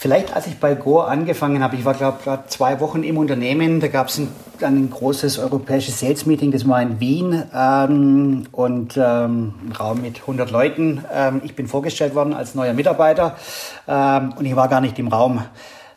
Vielleicht, 0.01 0.33
als 0.33 0.47
ich 0.47 0.55
bei 0.55 0.75
Gore 0.75 1.09
angefangen 1.09 1.61
habe, 1.61 1.75
ich 1.75 1.83
war, 1.83 1.93
glaube 1.93 2.19
ich, 2.23 2.47
zwei 2.47 2.79
Wochen 2.79 3.03
im 3.03 3.17
Unternehmen, 3.17 3.81
da 3.81 3.89
gab 3.89 4.07
es 4.07 4.17
ein, 4.17 4.29
ein, 4.61 4.89
großes 4.89 5.39
europäisches 5.39 5.99
Sales-Meeting, 5.99 6.51
das 6.51 6.65
war 6.65 6.81
in 6.81 7.01
Wien 7.01 7.43
ähm, 7.53 8.45
und 8.53 8.95
ähm, 8.95 9.55
ein 9.67 9.73
Raum 9.77 10.01
mit 10.01 10.21
100 10.21 10.51
Leuten. 10.51 11.03
Ähm, 11.13 11.41
ich 11.43 11.53
bin 11.53 11.67
vorgestellt 11.67 12.15
worden 12.15 12.33
als 12.33 12.55
neuer 12.55 12.71
Mitarbeiter 12.71 13.35
ähm, 13.89 14.31
und 14.37 14.45
ich 14.45 14.55
war 14.55 14.69
gar 14.69 14.79
nicht 14.79 14.97
im 14.99 15.09
Raum. 15.09 15.43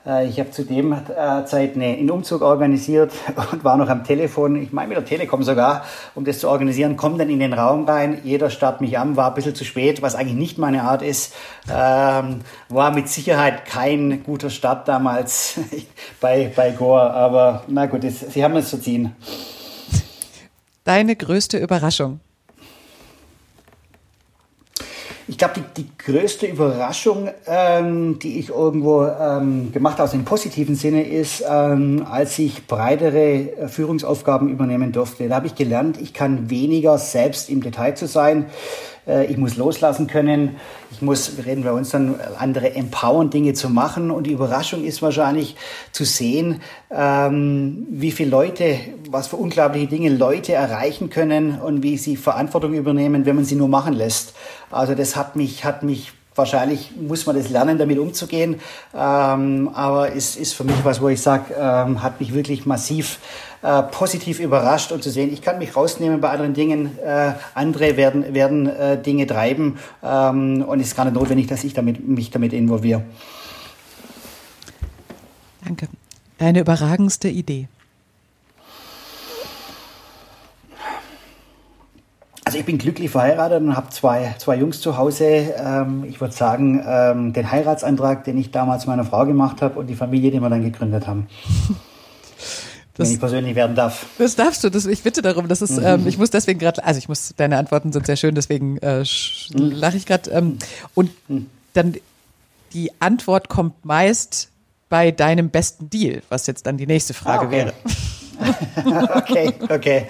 Äh, 0.06 0.28
ich 0.28 0.38
habe 0.40 0.50
zu 0.50 0.64
dem 0.64 0.92
äh, 0.92 1.44
Zeit 1.44 1.76
einen 1.76 2.10
Umzug 2.10 2.42
organisiert 2.42 3.12
und 3.52 3.64
war 3.64 3.76
noch 3.76 3.88
am 3.88 4.04
Telefon, 4.04 4.56
ich 4.56 4.72
meine 4.72 4.88
mit 4.88 4.96
der 4.96 5.04
Telekom 5.04 5.42
sogar, 5.42 5.84
um 6.14 6.24
das 6.24 6.40
zu 6.40 6.48
organisieren, 6.48 6.96
komme 6.96 7.18
dann 7.18 7.30
in 7.30 7.38
den 7.38 7.52
Raum 7.52 7.84
rein, 7.84 8.20
jeder 8.24 8.50
starrt 8.50 8.80
mich 8.80 8.98
an, 8.98 9.16
war 9.16 9.28
ein 9.28 9.34
bisschen 9.34 9.54
zu 9.54 9.64
spät, 9.64 10.02
was 10.02 10.14
eigentlich 10.14 10.36
nicht 10.36 10.58
meine 10.58 10.82
Art 10.82 11.02
ist, 11.02 11.34
ähm, 11.72 12.40
war 12.68 12.90
mit 12.92 13.08
Sicherheit 13.08 13.64
kein 13.64 14.22
guter 14.24 14.50
Start 14.50 14.88
damals 14.88 15.58
bei, 16.20 16.52
bei 16.54 16.70
Gore, 16.70 17.12
aber 17.12 17.64
na 17.68 17.86
gut, 17.86 18.04
das, 18.04 18.20
sie 18.20 18.44
haben 18.44 18.56
es 18.56 18.70
zu 18.70 18.80
ziehen. 18.80 19.14
Deine 20.84 21.14
größte 21.14 21.58
Überraschung? 21.58 22.18
Ich 25.28 25.38
glaube, 25.38 25.54
die, 25.56 25.82
die 25.82 25.88
größte 25.98 26.46
Überraschung, 26.46 27.28
ähm, 27.46 28.18
die 28.18 28.38
ich 28.38 28.50
irgendwo 28.50 29.06
ähm, 29.06 29.70
gemacht 29.72 29.94
habe, 29.94 30.02
also 30.02 30.16
im 30.16 30.24
positiven 30.24 30.74
Sinne, 30.74 31.04
ist, 31.06 31.44
ähm, 31.48 32.04
als 32.10 32.38
ich 32.38 32.66
breitere 32.66 33.34
äh, 33.34 33.68
Führungsaufgaben 33.68 34.48
übernehmen 34.48 34.92
durfte. 34.92 35.28
Da 35.28 35.36
habe 35.36 35.46
ich 35.46 35.54
gelernt, 35.54 36.00
ich 36.00 36.12
kann 36.12 36.50
weniger 36.50 36.98
selbst 36.98 37.50
im 37.50 37.62
Detail 37.62 37.94
zu 37.94 38.06
sein. 38.06 38.46
Äh, 39.06 39.26
ich 39.26 39.36
muss 39.36 39.56
loslassen 39.56 40.06
können. 40.06 40.56
Ich 40.90 41.02
muss, 41.02 41.36
wir 41.36 41.46
reden 41.46 41.64
bei 41.64 41.72
uns 41.72 41.90
dann, 41.90 42.14
andere 42.38 42.74
empowern, 42.74 43.30
Dinge 43.30 43.54
zu 43.54 43.68
machen. 43.68 44.10
Und 44.10 44.26
die 44.26 44.32
Überraschung 44.32 44.84
ist 44.84 45.02
wahrscheinlich 45.02 45.56
zu 45.92 46.04
sehen, 46.04 46.60
ähm, 46.90 47.86
wie 47.90 48.12
viele 48.12 48.30
Leute, 48.30 48.78
was 49.10 49.28
für 49.28 49.36
unglaubliche 49.36 49.86
Dinge 49.86 50.10
Leute 50.10 50.52
erreichen 50.52 51.10
können 51.10 51.60
und 51.60 51.82
wie 51.82 51.98
sie 51.98 52.16
Verantwortung 52.16 52.74
übernehmen, 52.74 53.26
wenn 53.26 53.36
man 53.36 53.44
sie 53.44 53.56
nur 53.56 53.68
machen 53.68 53.94
lässt. 53.94 54.34
Also 54.70 54.94
das 54.94 55.16
hat 55.16 55.36
mich, 55.36 55.64
hat 55.64 55.82
mich 55.82 56.12
wahrscheinlich 56.34 56.92
muss 56.96 57.26
man 57.26 57.36
das 57.36 57.50
lernen, 57.50 57.78
damit 57.78 57.98
umzugehen. 57.98 58.60
Ähm, 58.94 59.70
aber 59.74 60.14
es 60.14 60.36
ist 60.36 60.54
für 60.54 60.64
mich 60.64 60.76
was, 60.82 61.00
wo 61.00 61.08
ich 61.08 61.20
sage, 61.20 61.54
ähm, 61.58 62.02
hat 62.02 62.20
mich 62.20 62.34
wirklich 62.34 62.66
massiv 62.66 63.18
äh, 63.62 63.82
positiv 63.84 64.40
überrascht 64.40 64.92
und 64.92 65.02
zu 65.02 65.10
sehen, 65.10 65.32
ich 65.32 65.40
kann 65.40 65.58
mich 65.58 65.76
rausnehmen 65.76 66.20
bei 66.20 66.30
anderen 66.30 66.54
Dingen, 66.54 66.98
äh, 66.98 67.32
andere 67.54 67.96
werden, 67.96 68.34
werden 68.34 68.66
äh, 68.66 69.00
Dinge 69.00 69.26
treiben 69.26 69.78
ähm, 70.02 70.64
und 70.66 70.80
es 70.80 70.88
ist 70.88 70.96
gar 70.96 71.04
nicht 71.04 71.14
notwendig, 71.14 71.46
dass 71.46 71.62
ich 71.62 71.72
damit, 71.72 72.06
mich 72.06 72.30
damit 72.30 72.52
involviere. 72.52 73.02
Danke. 75.64 75.88
Deine 76.38 76.60
überragendste 76.60 77.28
Idee? 77.28 77.68
Also 82.44 82.58
ich 82.58 82.64
bin 82.64 82.78
glücklich 82.78 83.10
verheiratet 83.10 83.62
und 83.62 83.76
habe 83.76 83.90
zwei, 83.90 84.34
zwei 84.38 84.56
Jungs 84.56 84.80
zu 84.80 84.98
Hause. 84.98 85.24
Ähm, 85.24 86.04
ich 86.08 86.20
würde 86.20 86.34
sagen, 86.34 86.84
ähm, 86.84 87.32
den 87.32 87.50
Heiratsantrag, 87.50 88.24
den 88.24 88.36
ich 88.36 88.50
damals 88.50 88.86
meiner 88.86 89.04
Frau 89.04 89.24
gemacht 89.24 89.62
habe 89.62 89.78
und 89.78 89.86
die 89.86 89.94
Familie, 89.94 90.32
die 90.32 90.40
wir 90.40 90.50
dann 90.50 90.64
gegründet 90.64 91.06
haben. 91.06 91.28
Das, 92.94 93.08
wenn 93.08 93.14
ich 93.14 93.20
persönlich 93.20 93.54
werden 93.54 93.74
darf. 93.74 94.06
Das 94.18 94.36
darfst 94.36 94.62
du. 94.64 94.68
Das, 94.68 94.84
ich 94.84 95.02
bitte 95.02 95.22
darum. 95.22 95.48
Das 95.48 95.62
ist, 95.62 95.78
mhm. 95.78 95.86
ähm, 95.86 96.06
ich 96.06 96.18
muss 96.18 96.30
deswegen 96.30 96.58
gerade, 96.58 96.84
also 96.84 96.98
ich 96.98 97.08
muss, 97.08 97.32
deine 97.36 97.56
Antworten 97.56 97.92
sind 97.92 98.04
sehr 98.06 98.16
schön, 98.16 98.34
deswegen 98.34 98.76
äh, 98.78 99.04
mhm. 99.54 99.70
lache 99.70 99.96
ich 99.96 100.04
gerade. 100.04 100.30
Ähm, 100.30 100.58
und 100.94 101.10
mhm. 101.28 101.46
dann 101.72 101.94
die 102.74 102.90
Antwort 103.00 103.48
kommt 103.48 103.84
meist 103.84 104.48
bei 104.88 105.10
deinem 105.10 105.48
besten 105.48 105.88
Deal, 105.88 106.22
was 106.28 106.46
jetzt 106.46 106.66
dann 106.66 106.76
die 106.76 106.86
nächste 106.86 107.14
Frage 107.14 107.44
ah, 107.44 107.46
okay. 107.46 107.56
wäre. 107.56 107.72
okay, 109.16 109.52
okay, 109.68 110.06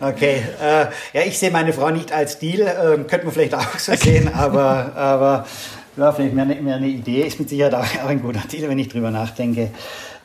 okay. 0.00 0.42
Äh, 0.60 0.86
ja, 1.12 1.26
ich 1.26 1.38
sehe 1.38 1.50
meine 1.50 1.72
Frau 1.72 1.90
nicht 1.90 2.10
als 2.10 2.38
Deal, 2.38 2.60
äh, 2.60 3.04
könnte 3.04 3.26
man 3.26 3.32
vielleicht 3.32 3.54
auch 3.54 3.78
so 3.78 3.94
sehen, 3.94 4.28
aber, 4.34 4.96
aber 4.96 5.46
ja, 5.96 6.12
vielleicht 6.12 6.34
mehr, 6.34 6.44
mehr 6.44 6.76
eine 6.76 6.88
Idee. 6.88 7.22
Ist 7.22 7.38
mit 7.38 7.48
Sicherheit 7.48 7.74
auch 7.74 8.06
ein 8.06 8.20
guter 8.20 8.42
Deal, 8.50 8.68
wenn 8.68 8.78
ich 8.78 8.88
drüber 8.88 9.10
nachdenke. 9.10 9.70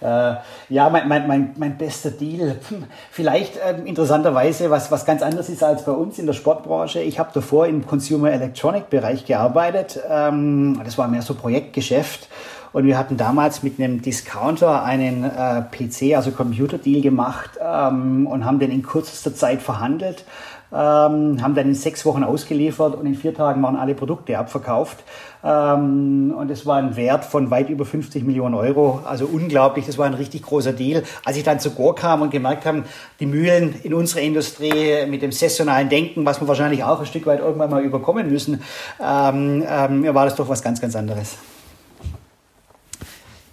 Äh, 0.01 0.35
ja, 0.69 0.89
mein, 0.89 1.07
mein, 1.07 1.27
mein, 1.27 1.53
mein 1.57 1.77
bester 1.77 2.11
Deal. 2.11 2.57
Hm, 2.69 2.85
vielleicht 3.11 3.57
äh, 3.57 3.75
interessanterweise, 3.85 4.69
was, 4.69 4.91
was 4.91 5.05
ganz 5.05 5.21
anderes 5.21 5.49
ist 5.49 5.63
als 5.63 5.85
bei 5.85 5.91
uns 5.91 6.17
in 6.19 6.25
der 6.25 6.33
Sportbranche. 6.33 7.01
Ich 7.01 7.19
habe 7.19 7.29
davor 7.33 7.67
im 7.67 7.85
Consumer 7.85 8.31
Electronic 8.31 8.89
Bereich 8.89 9.25
gearbeitet. 9.25 9.99
Ähm, 10.09 10.81
das 10.83 10.97
war 10.97 11.07
mehr 11.07 11.21
so 11.21 11.35
Projektgeschäft. 11.35 12.27
Und 12.73 12.85
wir 12.85 12.97
hatten 12.97 13.17
damals 13.17 13.63
mit 13.63 13.79
einem 13.79 14.01
Discounter 14.01 14.83
einen 14.83 15.25
äh, 15.25 15.61
PC, 15.61 16.15
also 16.15 16.31
Computer-Deal 16.31 17.01
gemacht 17.01 17.51
ähm, 17.61 18.25
und 18.27 18.45
haben 18.45 18.59
den 18.59 18.71
in 18.71 18.81
kürzester 18.81 19.35
Zeit 19.35 19.61
verhandelt 19.61 20.23
ähm, 20.71 21.41
haben 21.41 21.55
dann 21.55 21.67
in 21.67 21.75
sechs 21.75 22.05
Wochen 22.05 22.23
ausgeliefert 22.23 22.95
und 22.95 23.05
in 23.05 23.15
vier 23.15 23.33
Tagen 23.33 23.61
waren 23.61 23.75
alle 23.75 23.93
Produkte 23.93 24.37
abverkauft. 24.37 25.03
Ähm, 25.43 26.33
und 26.37 26.49
es 26.49 26.65
war 26.65 26.77
ein 26.77 26.95
Wert 26.95 27.25
von 27.25 27.51
weit 27.51 27.69
über 27.69 27.85
50 27.85 28.23
Millionen 28.23 28.55
Euro. 28.55 29.01
Also 29.05 29.25
unglaublich, 29.25 29.85
das 29.85 29.97
war 29.97 30.05
ein 30.05 30.13
richtig 30.13 30.43
großer 30.43 30.73
Deal. 30.73 31.03
Als 31.25 31.37
ich 31.37 31.43
dann 31.43 31.59
zu 31.59 31.71
Gore 31.71 31.95
kam 31.95 32.21
und 32.21 32.29
gemerkt 32.29 32.65
haben, 32.65 32.85
die 33.19 33.25
Mühlen 33.25 33.75
in 33.83 33.93
unserer 33.93 34.21
Industrie 34.21 35.05
mit 35.07 35.21
dem 35.21 35.31
saisonalen 35.31 35.89
Denken, 35.89 36.25
was 36.25 36.39
wir 36.39 36.47
wahrscheinlich 36.47 36.83
auch 36.83 36.99
ein 36.99 37.05
Stück 37.05 37.25
weit 37.25 37.39
irgendwann 37.39 37.69
mal 37.69 37.83
überkommen 37.83 38.29
müssen, 38.29 38.61
ähm, 39.03 39.63
ähm, 39.67 40.13
war 40.13 40.25
das 40.25 40.35
doch 40.35 40.47
was 40.47 40.61
ganz, 40.61 40.79
ganz 40.79 40.95
anderes. 40.95 41.37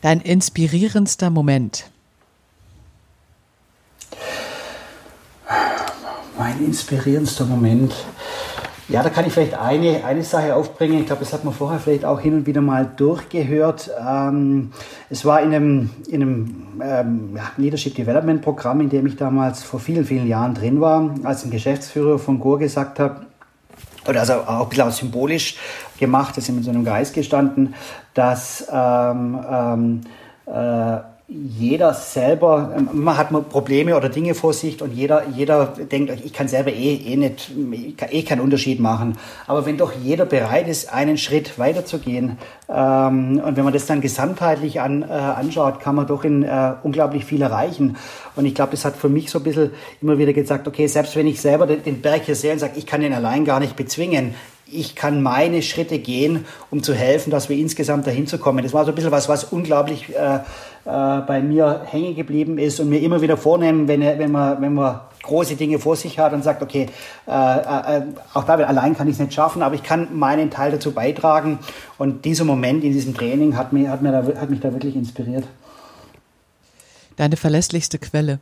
Dein 0.00 0.20
inspirierendster 0.20 1.30
Moment? 1.30 1.90
Mein 6.39 6.64
inspirierendster 6.64 7.47
Moment. 7.47 7.93
Ja, 8.89 9.03
da 9.03 9.11
kann 9.11 9.26
ich 9.26 9.32
vielleicht 9.32 9.55
eine, 9.55 10.05
eine 10.05 10.22
Sache 10.22 10.55
aufbringen. 10.55 11.01
Ich 11.01 11.07
glaube, 11.07 11.24
das 11.24 11.32
hat 11.32 11.45
man 11.45 11.53
vorher 11.53 11.80
vielleicht 11.80 12.05
auch 12.05 12.20
hin 12.20 12.32
und 12.32 12.47
wieder 12.47 12.61
mal 12.61 12.89
durchgehört. 12.97 13.91
Ähm, 14.01 14.70
es 15.11 15.24
war 15.24 15.43
in 15.43 15.53
einem, 15.53 15.91
in 16.09 16.22
einem 16.22 16.66
ähm, 16.80 17.39
Leadership 17.57 17.97
Development 17.97 18.41
Programm, 18.41 18.80
in 18.80 18.89
dem 18.89 19.07
ich 19.07 19.16
damals 19.16 19.64
vor 19.64 19.80
vielen, 19.80 20.05
vielen 20.05 20.28
Jahren 20.28 20.55
drin 20.55 20.80
war, 20.80 21.11
als 21.24 21.45
ein 21.45 21.51
Geschäftsführer 21.51 22.20
von 22.20 22.39
Gore 22.39 22.61
gesagt 22.61 23.01
habe, 23.01 23.26
oder 24.09 24.20
also 24.20 24.34
auch 24.34 24.62
ein 24.62 24.68
bisschen 24.68 24.91
symbolisch 24.93 25.57
gemacht, 25.99 26.36
das 26.36 26.49
ist 26.49 26.55
mit 26.55 26.64
so 26.64 26.70
einem 26.70 26.84
Geist 26.84 27.14
gestanden, 27.14 27.74
dass 28.14 28.66
ähm, 28.72 29.41
ähm, 29.51 30.01
äh, 30.47 30.99
jeder 31.31 31.93
selber, 31.93 32.74
man 32.91 33.18
hat 33.18 33.29
Probleme 33.51 33.95
oder 33.95 34.09
Dinge 34.09 34.35
vor 34.35 34.55
sich 34.55 34.81
und 34.81 34.95
jeder, 34.95 35.24
jeder 35.29 35.66
denkt, 35.66 36.24
ich 36.24 36.33
kann 36.33 36.49
selber 36.49 36.72
eh, 36.72 36.95
eh 36.95 37.16
nicht, 37.16 37.51
eh 38.11 38.22
keinen 38.22 38.41
Unterschied 38.41 38.81
machen. 38.81 39.18
Aber 39.47 39.66
wenn 39.66 39.76
doch 39.76 39.93
jeder 39.93 40.24
bereit 40.24 40.68
ist, 40.68 40.91
einen 40.91 41.18
Schritt 41.18 41.59
weiterzugehen, 41.59 42.39
ähm, 42.70 43.43
und 43.45 43.57
wenn 43.59 43.64
man 43.64 43.74
das 43.74 43.85
dann 43.85 44.01
gesamtheitlich 44.01 44.81
an, 44.81 45.03
äh, 45.03 45.07
anschaut, 45.07 45.81
kann 45.81 45.97
man 45.97 46.07
doch 46.07 46.24
in, 46.24 46.45
äh, 46.45 46.72
unglaublich 46.83 47.26
viel 47.26 47.43
erreichen. 47.43 47.99
Und 48.35 48.47
ich 48.47 48.55
glaube, 48.55 48.70
das 48.70 48.87
hat 48.87 48.97
für 48.97 49.11
mich 49.11 49.31
so 49.31 49.39
ein 49.39 49.45
bisschen 49.45 49.72
immer 50.01 50.16
wieder 50.16 50.33
gesagt, 50.33 50.66
okay, 50.66 50.87
selbst 50.87 51.14
wenn 51.14 51.26
ich 51.26 51.43
selber 51.43 51.66
den, 51.66 51.83
den 51.83 52.01
Berg 52.01 52.22
hier 52.24 52.37
sehe 52.37 52.55
und 52.55 52.59
sage, 52.59 52.74
ich 52.76 52.87
kann 52.87 53.03
den 53.03 53.12
allein 53.12 53.45
gar 53.45 53.61
nicht 53.61 53.76
bezwingen, 53.76 54.35
ich 54.70 54.94
kann 54.94 55.22
meine 55.22 55.62
Schritte 55.62 55.98
gehen, 55.98 56.44
um 56.70 56.82
zu 56.82 56.94
helfen, 56.94 57.30
dass 57.30 57.48
wir 57.48 57.56
insgesamt 57.56 58.06
dahin 58.06 58.26
zu 58.26 58.38
kommen. 58.38 58.62
Das 58.62 58.72
war 58.72 58.84
so 58.84 58.92
ein 58.92 58.94
bisschen 58.94 59.10
was, 59.10 59.28
was 59.28 59.44
unglaublich 59.44 60.14
äh, 60.14 60.36
äh, 60.36 60.40
bei 60.84 61.40
mir 61.42 61.82
hängen 61.86 62.14
geblieben 62.14 62.58
ist 62.58 62.80
und 62.80 62.88
mir 62.88 63.00
immer 63.00 63.20
wieder 63.20 63.36
vornehmen, 63.36 63.88
wenn, 63.88 64.00
wenn, 64.00 64.32
man, 64.32 64.60
wenn 64.60 64.74
man 64.74 65.00
große 65.22 65.56
Dinge 65.56 65.78
vor 65.78 65.96
sich 65.96 66.18
hat 66.18 66.32
und 66.32 66.42
sagt, 66.42 66.62
okay, 66.62 66.86
äh, 67.26 67.30
äh, 67.30 68.02
auch 68.34 68.44
da 68.44 68.54
allein 68.54 68.96
kann 68.96 69.08
ich 69.08 69.14
es 69.14 69.20
nicht 69.20 69.34
schaffen, 69.34 69.62
aber 69.62 69.74
ich 69.74 69.82
kann 69.82 70.18
meinen 70.18 70.50
Teil 70.50 70.70
dazu 70.70 70.92
beitragen. 70.92 71.58
Und 71.98 72.24
dieser 72.24 72.44
Moment 72.44 72.84
in 72.84 72.92
diesem 72.92 73.14
Training 73.14 73.56
hat 73.56 73.72
mich, 73.72 73.88
hat 73.88 74.02
mir 74.02 74.12
da, 74.12 74.40
hat 74.40 74.50
mich 74.50 74.60
da 74.60 74.72
wirklich 74.72 74.96
inspiriert. 74.96 75.44
Deine 77.16 77.36
verlässlichste 77.36 77.98
Quelle. 77.98 78.38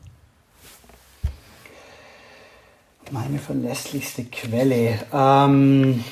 Meine 3.13 3.39
verlässlichste 3.39 4.25
Quelle. 4.25 4.99
Ähm, 5.13 6.03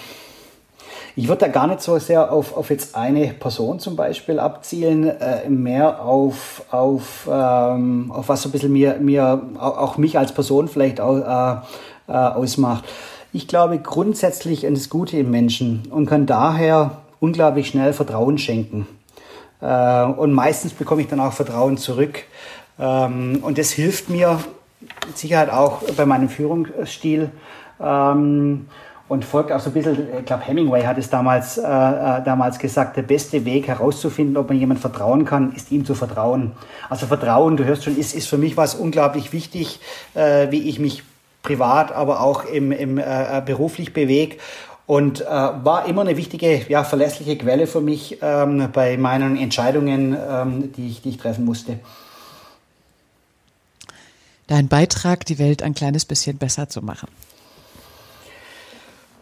ich 1.17 1.27
würde 1.27 1.41
da 1.41 1.49
gar 1.49 1.67
nicht 1.67 1.81
so 1.81 1.99
sehr 1.99 2.33
auf, 2.33 2.57
auf 2.57 2.71
jetzt 2.71 2.95
eine 2.95 3.35
Person 3.35 3.81
zum 3.81 3.97
Beispiel 3.97 4.39
abzielen, 4.39 5.05
äh, 5.05 5.49
mehr 5.49 6.05
auf, 6.05 6.63
auf, 6.71 7.29
ähm, 7.31 8.13
auf 8.13 8.29
was 8.29 8.43
so 8.43 8.49
ein 8.49 8.53
bisschen 8.53 8.73
mir, 8.73 8.99
mir 9.01 9.43
auch 9.59 9.97
mich 9.97 10.19
als 10.19 10.33
Person 10.33 10.69
vielleicht 10.69 11.01
auch, 11.01 11.17
äh, 11.17 12.13
äh, 12.13 12.13
ausmacht. 12.13 12.85
Ich 13.33 13.49
glaube 13.49 13.79
grundsätzlich 13.79 14.67
an 14.67 14.75
das 14.75 14.89
Gute 14.89 15.19
im 15.19 15.31
Menschen 15.31 15.89
und 15.91 16.07
kann 16.07 16.27
daher 16.27 16.99
unglaublich 17.19 17.69
schnell 17.69 17.93
Vertrauen 17.93 18.39
schenken. 18.39 18.87
Äh, 19.61 20.05
und 20.05 20.33
meistens 20.33 20.73
bekomme 20.73 21.03
ich 21.03 21.09
dann 21.09 21.19
auch 21.19 21.33
Vertrauen 21.33 21.77
zurück. 21.77 22.23
Ähm, 22.79 23.41
und 23.43 23.59
das 23.59 23.71
hilft 23.71 24.11
mir 24.11 24.39
mit 25.07 25.19
Sicherheit 25.19 25.51
auch 25.51 25.83
bei 25.97 26.07
meinem 26.07 26.29
Führungsstil. 26.29 27.31
Ähm, 27.81 28.67
und 29.07 29.25
folgt 29.25 29.53
auch 29.53 29.61
so 29.61 29.69
ein 29.71 29.75
bisschen, 29.75 30.09
ich 30.19 30.25
glaube 30.25 30.45
Hemingway 30.45 30.83
hat 30.83 30.97
es 30.97 31.11
damals, 31.11 31.59
äh, 31.59 31.63
äh, 31.63 32.25
damals 32.25 32.59
gesagt, 32.59 32.97
der 32.97 33.03
beste 33.03 33.45
Weg 33.45 33.69
herauszufinden, 33.69 34.37
ob 34.37 34.49
man 34.49 34.59
jemand 34.59 34.81
vertrauen 34.81 35.27
kann, 35.27 35.53
ist 35.53 35.71
ihm 35.71 35.85
zu 35.85 35.95
vertrauen. 35.95 36.53
Also 36.89 37.07
Vertrauen, 37.07 37.57
du 37.57 37.65
hörst 37.65 37.85
schon, 37.85 37.99
ist, 37.99 38.15
ist 38.15 38.29
für 38.29 38.39
mich 38.39 38.57
was 38.57 38.75
unglaublich 38.75 39.33
wichtig, 39.33 39.81
äh, 40.15 40.51
wie 40.51 40.69
ich 40.69 40.79
mich 40.79 41.03
privat, 41.43 41.93
aber 41.93 42.23
auch 42.23 42.45
im, 42.47 42.73
im 42.73 42.97
äh, 42.97 43.43
beruflich 43.45 43.93
bewege. 43.93 44.37
Und 44.87 45.21
äh, 45.23 45.27
war 45.27 45.87
immer 45.87 46.03
eine 46.03 46.17
wichtige, 46.17 46.63
ja, 46.69 46.85
verlässliche 46.85 47.37
Quelle 47.39 47.67
für 47.67 47.81
mich 47.81 48.19
ähm, 48.21 48.69
bei 48.73 48.97
meinen 48.99 49.37
Entscheidungen, 49.37 50.17
ähm, 50.29 50.73
die, 50.73 50.89
ich, 50.89 51.03
die 51.03 51.11
ich 51.11 51.19
treffen 51.19 51.45
musste. 51.45 51.79
Dein 54.47 54.69
Beitrag, 54.69 55.25
die 55.25 55.39
Welt 55.39 55.63
ein 55.63 55.75
kleines 55.75 56.05
bisschen 56.05 56.37
besser 56.37 56.69
zu 56.69 56.83
machen. 56.83 57.09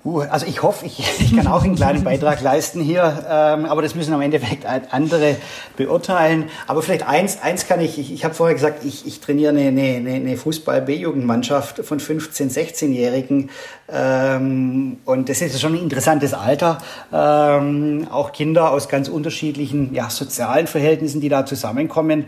Uh, 0.05 0.23
also 0.23 0.47
ich 0.47 0.65
hoffe, 0.65 0.85
ich, 0.85 0.99
ich 1.21 1.37
kann 1.37 1.47
auch 1.47 1.63
einen 1.63 1.77
kleinen 1.77 2.03
Beitrag 2.03 2.41
leisten 2.41 2.81
hier, 2.81 3.25
ähm, 3.29 3.67
aber 3.67 3.83
das 3.83 3.95
müssen 3.95 4.13
am 4.13 4.21
Endeffekt 4.21 4.67
andere 4.67 5.37
beurteilen. 5.77 6.47
Aber 6.67 6.83
vielleicht 6.83 7.07
eins, 7.07 7.41
eins 7.41 7.69
kann 7.69 7.81
ich, 7.81 7.99
ich, 7.99 8.13
ich 8.13 8.25
habe 8.25 8.35
vorher 8.35 8.55
gesagt, 8.55 8.85
ich, 8.85 9.07
ich 9.07 9.21
trainiere 9.21 9.51
eine, 9.51 9.69
eine, 9.69 10.15
eine 10.15 10.37
Fußball-B-Jugendmannschaft 10.37 11.85
von 11.85 12.01
15-, 12.01 12.53
16-Jährigen 12.53 13.51
ähm, 13.89 14.97
und 15.05 15.29
das 15.29 15.41
ist 15.41 15.61
schon 15.61 15.75
ein 15.75 15.83
interessantes 15.83 16.35
Alter. 16.35 16.79
Ähm, 17.13 18.09
auch 18.11 18.33
Kinder 18.33 18.73
aus 18.73 18.89
ganz 18.89 19.09
unterschiedlichen 19.09 19.95
ja, 19.95 20.11
sozialen 20.11 20.67
Verhältnissen, 20.67 21.21
die 21.21 21.29
da 21.29 21.47
zusammenkommen. 21.47 22.25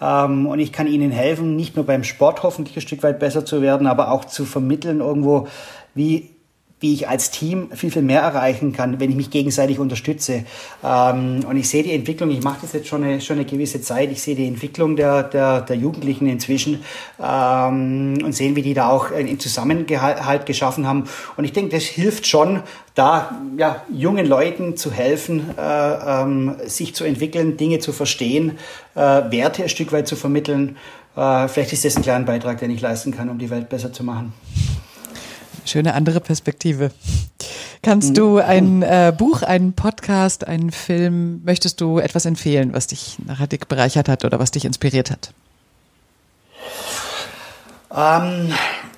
Ähm, 0.00 0.46
und 0.46 0.60
ich 0.60 0.72
kann 0.72 0.86
ihnen 0.86 1.10
helfen, 1.10 1.56
nicht 1.56 1.74
nur 1.74 1.86
beim 1.86 2.04
Sport 2.04 2.44
hoffentlich 2.44 2.76
ein 2.76 2.82
Stück 2.82 3.02
weit 3.02 3.18
besser 3.18 3.44
zu 3.44 3.62
werden, 3.62 3.88
aber 3.88 4.12
auch 4.12 4.26
zu 4.26 4.44
vermitteln 4.44 5.00
irgendwo, 5.00 5.48
wie 5.94 6.35
wie 6.78 6.92
ich 6.92 7.08
als 7.08 7.30
Team 7.30 7.70
viel, 7.74 7.90
viel 7.90 8.02
mehr 8.02 8.20
erreichen 8.20 8.72
kann, 8.72 9.00
wenn 9.00 9.08
ich 9.08 9.16
mich 9.16 9.30
gegenseitig 9.30 9.78
unterstütze. 9.78 10.44
Ähm, 10.84 11.40
und 11.48 11.56
ich 11.56 11.70
sehe 11.70 11.82
die 11.82 11.92
Entwicklung, 11.92 12.30
ich 12.30 12.42
mache 12.42 12.58
das 12.62 12.74
jetzt 12.74 12.88
schon 12.88 13.02
eine, 13.02 13.20
schon 13.22 13.36
eine 13.36 13.46
gewisse 13.46 13.80
Zeit, 13.80 14.12
ich 14.12 14.20
sehe 14.20 14.34
die 14.34 14.46
Entwicklung 14.46 14.94
der, 14.94 15.22
der, 15.22 15.62
der 15.62 15.76
Jugendlichen 15.76 16.26
inzwischen 16.26 16.84
ähm, 17.18 18.18
und 18.22 18.32
sehen, 18.34 18.56
wie 18.56 18.62
die 18.62 18.74
da 18.74 18.90
auch 18.90 19.10
einen 19.10 19.40
Zusammenhalt 19.40 20.44
geschaffen 20.44 20.86
haben. 20.86 21.04
Und 21.38 21.44
ich 21.44 21.52
denke, 21.52 21.74
das 21.74 21.84
hilft 21.84 22.26
schon, 22.26 22.62
da 22.94 23.40
ja, 23.56 23.82
jungen 23.90 24.26
Leuten 24.26 24.76
zu 24.76 24.92
helfen, 24.92 25.50
äh, 25.58 26.22
ähm, 26.22 26.56
sich 26.66 26.94
zu 26.94 27.04
entwickeln, 27.04 27.56
Dinge 27.56 27.78
zu 27.78 27.92
verstehen, 27.92 28.58
äh, 28.94 29.00
Werte 29.00 29.62
ein 29.62 29.68
Stück 29.70 29.92
weit 29.92 30.08
zu 30.08 30.16
vermitteln. 30.16 30.76
Äh, 31.16 31.48
vielleicht 31.48 31.72
ist 31.72 31.86
das 31.86 31.96
ein 31.96 32.02
kleiner 32.02 32.26
Beitrag, 32.26 32.58
den 32.58 32.70
ich 32.70 32.82
leisten 32.82 33.12
kann, 33.12 33.30
um 33.30 33.38
die 33.38 33.48
Welt 33.48 33.70
besser 33.70 33.92
zu 33.92 34.04
machen. 34.04 34.34
Schöne 35.66 35.94
andere 35.94 36.20
Perspektive. 36.20 36.90
Kannst 37.82 38.16
du 38.16 38.38
ein 38.38 38.82
äh, 38.82 39.12
Buch, 39.16 39.42
einen 39.42 39.72
Podcast, 39.74 40.46
einen 40.46 40.72
Film, 40.72 41.42
möchtest 41.44 41.80
du 41.80 41.98
etwas 41.98 42.24
empfehlen, 42.24 42.72
was 42.72 42.88
dich 42.88 43.18
nachhaltig 43.24 43.68
bereichert 43.68 44.08
hat 44.08 44.24
oder 44.24 44.38
was 44.38 44.50
dich 44.50 44.64
inspiriert 44.64 45.10
hat? 45.10 45.32
Ähm, 47.94 48.52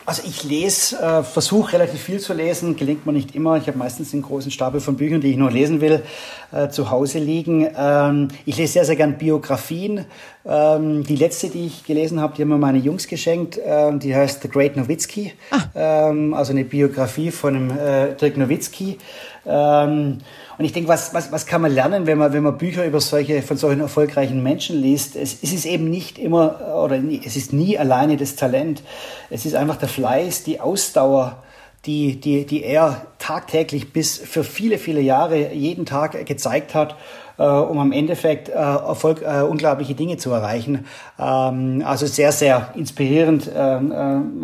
also 0.09 0.22
ich 0.26 0.42
lese, 0.42 0.96
äh, 0.96 1.22
versuche 1.22 1.74
relativ 1.74 2.00
viel 2.00 2.18
zu 2.18 2.32
lesen, 2.32 2.76
gelingt 2.76 3.04
mir 3.04 3.12
nicht 3.12 3.34
immer. 3.34 3.59
Ich 3.59 3.66
habe 3.66 3.76
meistens 3.76 4.14
einen 4.14 4.22
großen 4.22 4.50
Stapel 4.50 4.80
von 4.80 4.96
Büchern, 4.96 5.20
die 5.20 5.32
ich 5.32 5.36
nur 5.36 5.50
lesen 5.50 5.82
will, 5.82 6.02
äh, 6.50 6.70
zu 6.70 6.90
Hause 6.90 7.18
liegen. 7.18 7.68
Ähm, 7.76 8.28
ich 8.46 8.56
lese 8.56 8.72
sehr, 8.72 8.84
sehr 8.86 8.96
gern 8.96 9.18
Biografien. 9.18 10.06
Ähm, 10.46 11.04
die 11.04 11.16
letzte, 11.16 11.50
die 11.50 11.66
ich 11.66 11.84
gelesen 11.84 12.22
habe, 12.22 12.34
die 12.34 12.40
haben 12.40 12.48
mir 12.48 12.56
meine 12.56 12.78
Jungs 12.78 13.06
geschenkt. 13.06 13.61
Ähm, 13.62 13.98
die 13.98 14.16
heißt 14.16 14.40
The 14.40 14.48
Great 14.48 14.78
Nowitzki. 14.78 15.34
Ah. 15.50 16.09
Ähm, 16.09 16.32
also 16.32 16.52
eine 16.52 16.64
Biografie 16.64 17.30
von 17.30 17.54
einem 17.54 17.70
äh, 17.70 18.14
Dirk 18.14 18.38
Nowitzki. 18.38 18.96
Ähm, 19.44 20.20
und 20.59 20.64
ich 20.64 20.72
denke, 20.72 20.88
was, 20.88 21.14
was, 21.14 21.30
was 21.30 21.46
kann 21.46 21.62
man 21.62 21.72
lernen, 21.72 22.06
wenn 22.09 22.18
man, 22.18 22.32
wenn 22.32 22.42
man 22.42 22.59
Bücher 22.59 22.84
über 22.84 23.00
solche, 23.00 23.42
von 23.42 23.56
solchen 23.56 23.80
erfolgreichen 23.80 24.42
Menschen 24.42 24.82
liest? 24.82 25.14
Es, 25.14 25.38
es 25.40 25.52
ist 25.52 25.64
eben 25.64 25.88
nicht 25.88 26.18
immer, 26.18 26.74
oder 26.84 26.98
nie, 26.98 27.20
es 27.24 27.36
ist 27.36 27.52
nie 27.52 27.78
alleine 27.78 28.16
das 28.16 28.34
Talent. 28.34 28.82
Es 29.30 29.46
ist 29.46 29.54
einfach 29.54 29.76
der 29.76 29.88
Fleiß, 29.88 30.42
die 30.42 30.61
Ausdauer, 30.61 31.44
die, 31.86 32.20
die, 32.20 32.44
die 32.44 32.64
er 32.64 33.06
tagtäglich 33.20 33.92
bis 33.92 34.18
für 34.18 34.42
viele, 34.42 34.78
viele 34.78 35.00
Jahre 35.00 35.52
jeden 35.52 35.86
Tag 35.86 36.26
gezeigt 36.26 36.74
hat 36.74 36.96
äh, 37.39 37.45
um 37.45 37.78
am 37.78 37.93
Endeffekt 37.93 38.49
äh, 38.49 38.53
Erfolg, 38.53 39.22
äh, 39.22 39.43
unglaubliche 39.43 39.95
Dinge 39.95 40.16
zu 40.16 40.30
erreichen. 40.30 40.86
Ähm, 41.18 41.82
also 41.84 42.07
sehr, 42.07 42.32
sehr 42.32 42.72
inspirierend, 42.74 43.51
ähm, 43.55 43.93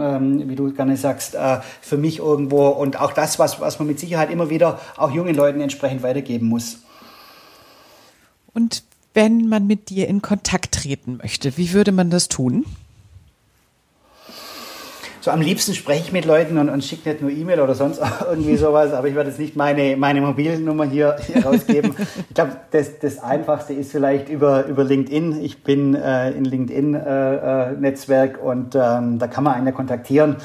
ähm, 0.01 0.49
wie 0.49 0.57
du 0.57 0.73
gerne 0.73 0.97
sagst, 0.97 1.35
äh, 1.35 1.59
für 1.81 1.97
mich 1.97 2.21
irgendwo 2.21 2.69
und 2.69 3.01
auch 3.01 3.13
das, 3.13 3.39
was, 3.39 3.61
was 3.61 3.79
man 3.79 3.89
mit 3.89 4.01
Sicherheit 4.01 4.31
immer 4.31 4.51
wieder 4.51 4.79
auch 4.97 5.11
jungen 5.11 5.35
Leuten 5.35 5.61
entsprechend 5.61 6.03
weitergeben 6.03 6.49
muss. 6.49 6.79
Und 8.53 8.85
wenn 9.13 9.49
man 9.49 9.67
mit 9.67 9.91
dir 9.91 10.09
in 10.09 10.23
Kontakt 10.23 10.73
treten 10.73 11.19
möchte, 11.19 11.57
wie 11.57 11.73
würde 11.73 11.93
man 11.93 12.11
das 12.11 12.29
tun? 12.29 12.65
So 15.25 15.31
am 15.31 15.41
liebsten 15.41 15.73
spreche 15.73 16.03
ich 16.05 16.13
mit 16.13 16.27
Leuten 16.27 16.59
und, 16.59 16.69
und 16.69 16.85
schicke 16.85 17.09
nicht 17.09 17.23
nur 17.23 17.31
E-Mail 17.31 17.61
oder 17.61 17.75
sonst 17.75 17.99
irgendwie 18.29 18.59
sowas, 18.59 18.93
aber 18.93 19.09
ich 19.09 19.15
werde 19.15 19.31
jetzt 19.31 19.39
nicht 19.39 19.57
meine, 19.57 19.97
meine 19.97 20.21
Mobilnummer 20.21 20.85
hier, 20.85 21.17
hier 21.27 21.47
rausgeben. 21.47 21.97
ich 22.29 22.35
glaube, 22.35 22.59
das, 22.71 22.99
das 22.99 23.21
Einfachste 23.21 23.73
ist 23.73 23.91
vielleicht 23.91 24.29
über, 24.29 24.67
über 24.67 24.85
LinkedIn. 24.85 25.43
Ich 25.43 25.63
bin 25.63 25.95
äh, 25.95 26.31
in 26.33 26.45
LinkedIn-Netzwerk 26.45 28.37
äh, 28.37 28.39
äh 28.39 28.43
und 28.43 28.75
ähm, 28.75 29.19
da 29.19 29.27
kann 29.27 29.45
man 29.45 29.55
einen 29.55 29.73
kontaktieren 29.73 30.37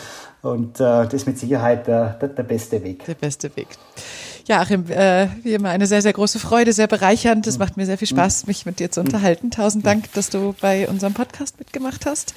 und 0.43 0.79
äh, 0.79 0.83
das 0.83 1.13
ist 1.13 1.27
mit 1.27 1.37
Sicherheit 1.37 1.85
der, 1.87 2.11
der, 2.11 2.29
der 2.29 2.43
beste 2.43 2.81
Weg. 2.81 3.03
Der 3.03 3.15
beste 3.15 3.53
Weg. 3.57 3.67
Ja, 4.49 4.61
Achim, 4.61 4.89
äh, 4.89 5.27
wie 5.43 5.53
immer 5.53 5.69
eine 5.69 5.85
sehr, 5.85 6.01
sehr 6.01 6.11
große 6.11 6.39
Freude, 6.39 6.73
sehr 6.73 6.87
bereichernd. 6.87 7.45
Es 7.45 7.59
macht 7.59 7.77
mir 7.77 7.85
sehr 7.85 7.99
viel 7.99 8.07
Spaß, 8.07 8.47
mich 8.47 8.65
mit 8.65 8.79
dir 8.79 8.89
zu 8.89 8.99
unterhalten. 8.99 9.51
Tausend 9.51 9.85
Dank, 9.85 10.11
dass 10.13 10.31
du 10.31 10.55
bei 10.59 10.89
unserem 10.89 11.13
Podcast 11.13 11.59
mitgemacht 11.59 12.07
hast. 12.07 12.33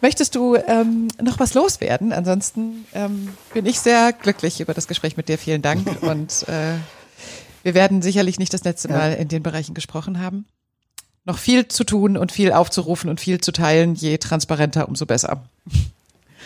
Möchtest 0.00 0.34
du 0.36 0.56
ähm, 0.56 1.08
noch 1.22 1.38
was 1.38 1.52
loswerden? 1.52 2.14
Ansonsten 2.14 2.86
ähm, 2.94 3.28
bin 3.52 3.66
ich 3.66 3.78
sehr 3.78 4.14
glücklich 4.14 4.62
über 4.62 4.72
das 4.72 4.88
Gespräch 4.88 5.18
mit 5.18 5.28
dir. 5.28 5.36
Vielen 5.36 5.60
Dank. 5.60 5.86
Und 6.02 6.48
äh, 6.48 6.76
wir 7.62 7.74
werden 7.74 8.00
sicherlich 8.00 8.38
nicht 8.38 8.54
das 8.54 8.64
letzte 8.64 8.88
Mal 8.88 9.12
in 9.12 9.28
den 9.28 9.42
Bereichen 9.42 9.74
gesprochen 9.74 10.18
haben. 10.18 10.46
Noch 11.26 11.36
viel 11.36 11.68
zu 11.68 11.84
tun 11.84 12.16
und 12.16 12.32
viel 12.32 12.52
aufzurufen 12.52 13.10
und 13.10 13.20
viel 13.20 13.38
zu 13.38 13.52
teilen. 13.52 13.94
Je 13.94 14.16
transparenter, 14.16 14.88
umso 14.88 15.04
besser. 15.04 15.42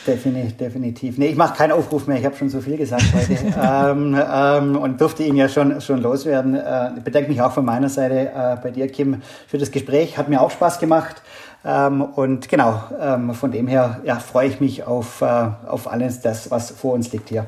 Definitiv, 0.06 0.56
definitiv. 0.56 1.18
Nee, 1.18 1.28
ich 1.28 1.36
mache 1.36 1.56
keinen 1.56 1.72
Aufruf 1.72 2.06
mehr. 2.06 2.18
Ich 2.18 2.24
habe 2.24 2.36
schon 2.36 2.50
so 2.50 2.60
viel 2.60 2.76
gesagt 2.76 3.04
heute 3.14 3.32
ähm, 3.62 4.16
ähm, 4.16 4.76
und 4.76 5.00
durfte 5.00 5.22
ihn 5.22 5.36
ja 5.36 5.48
schon, 5.48 5.80
schon 5.80 6.02
loswerden. 6.02 6.54
Äh, 6.54 6.96
ich 6.96 7.02
bedanke 7.02 7.30
mich 7.30 7.40
auch 7.40 7.52
von 7.52 7.64
meiner 7.64 7.88
Seite 7.88 8.30
äh, 8.30 8.56
bei 8.62 8.70
dir, 8.70 8.88
Kim, 8.88 9.22
für 9.46 9.56
das 9.58 9.70
Gespräch. 9.70 10.18
Hat 10.18 10.28
mir 10.28 10.40
auch 10.40 10.50
Spaß 10.50 10.78
gemacht. 10.78 11.22
Ähm, 11.64 12.02
und 12.02 12.48
genau, 12.50 12.82
ähm, 13.00 13.32
von 13.34 13.50
dem 13.50 13.66
her 13.66 14.00
ja, 14.04 14.18
freue 14.18 14.48
ich 14.48 14.60
mich 14.60 14.84
auf, 14.84 15.22
äh, 15.22 15.24
auf 15.66 15.90
alles 15.90 16.20
das, 16.20 16.50
was 16.50 16.70
vor 16.70 16.92
uns 16.92 17.10
liegt 17.12 17.30
hier. 17.30 17.46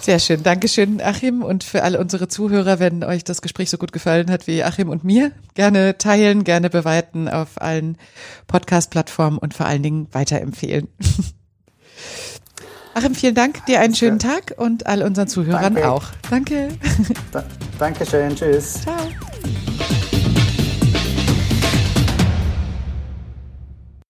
Sehr 0.00 0.18
schön. 0.18 0.42
Dankeschön, 0.42 1.00
Achim. 1.00 1.42
Und 1.42 1.64
für 1.64 1.82
alle 1.82 1.98
unsere 1.98 2.28
Zuhörer, 2.28 2.78
wenn 2.78 3.04
euch 3.04 3.24
das 3.24 3.40
Gespräch 3.40 3.70
so 3.70 3.78
gut 3.78 3.92
gefallen 3.92 4.30
hat 4.30 4.46
wie 4.46 4.64
Achim 4.64 4.90
und 4.90 5.04
mir, 5.04 5.30
gerne 5.54 5.96
teilen, 5.96 6.44
gerne 6.44 6.68
beweiten 6.68 7.28
auf 7.28 7.62
allen 7.62 7.96
Podcast-Plattformen 8.48 9.38
und 9.38 9.54
vor 9.54 9.66
allen 9.66 9.82
Dingen 9.82 10.08
weiterempfehlen. 10.12 10.88
Achim, 12.94 13.14
vielen 13.14 13.34
Dank. 13.34 13.66
Dir 13.66 13.80
einen 13.80 13.94
schönen 13.94 14.20
Tag 14.20 14.54
und 14.56 14.86
all 14.86 15.02
unseren 15.02 15.26
Zuhörern 15.26 15.74
Danke. 15.74 15.90
auch. 15.90 16.04
Danke. 16.30 16.68
Da, 17.32 17.44
Dankeschön. 17.78 18.36
Tschüss. 18.36 18.82
Ciao. 18.82 18.96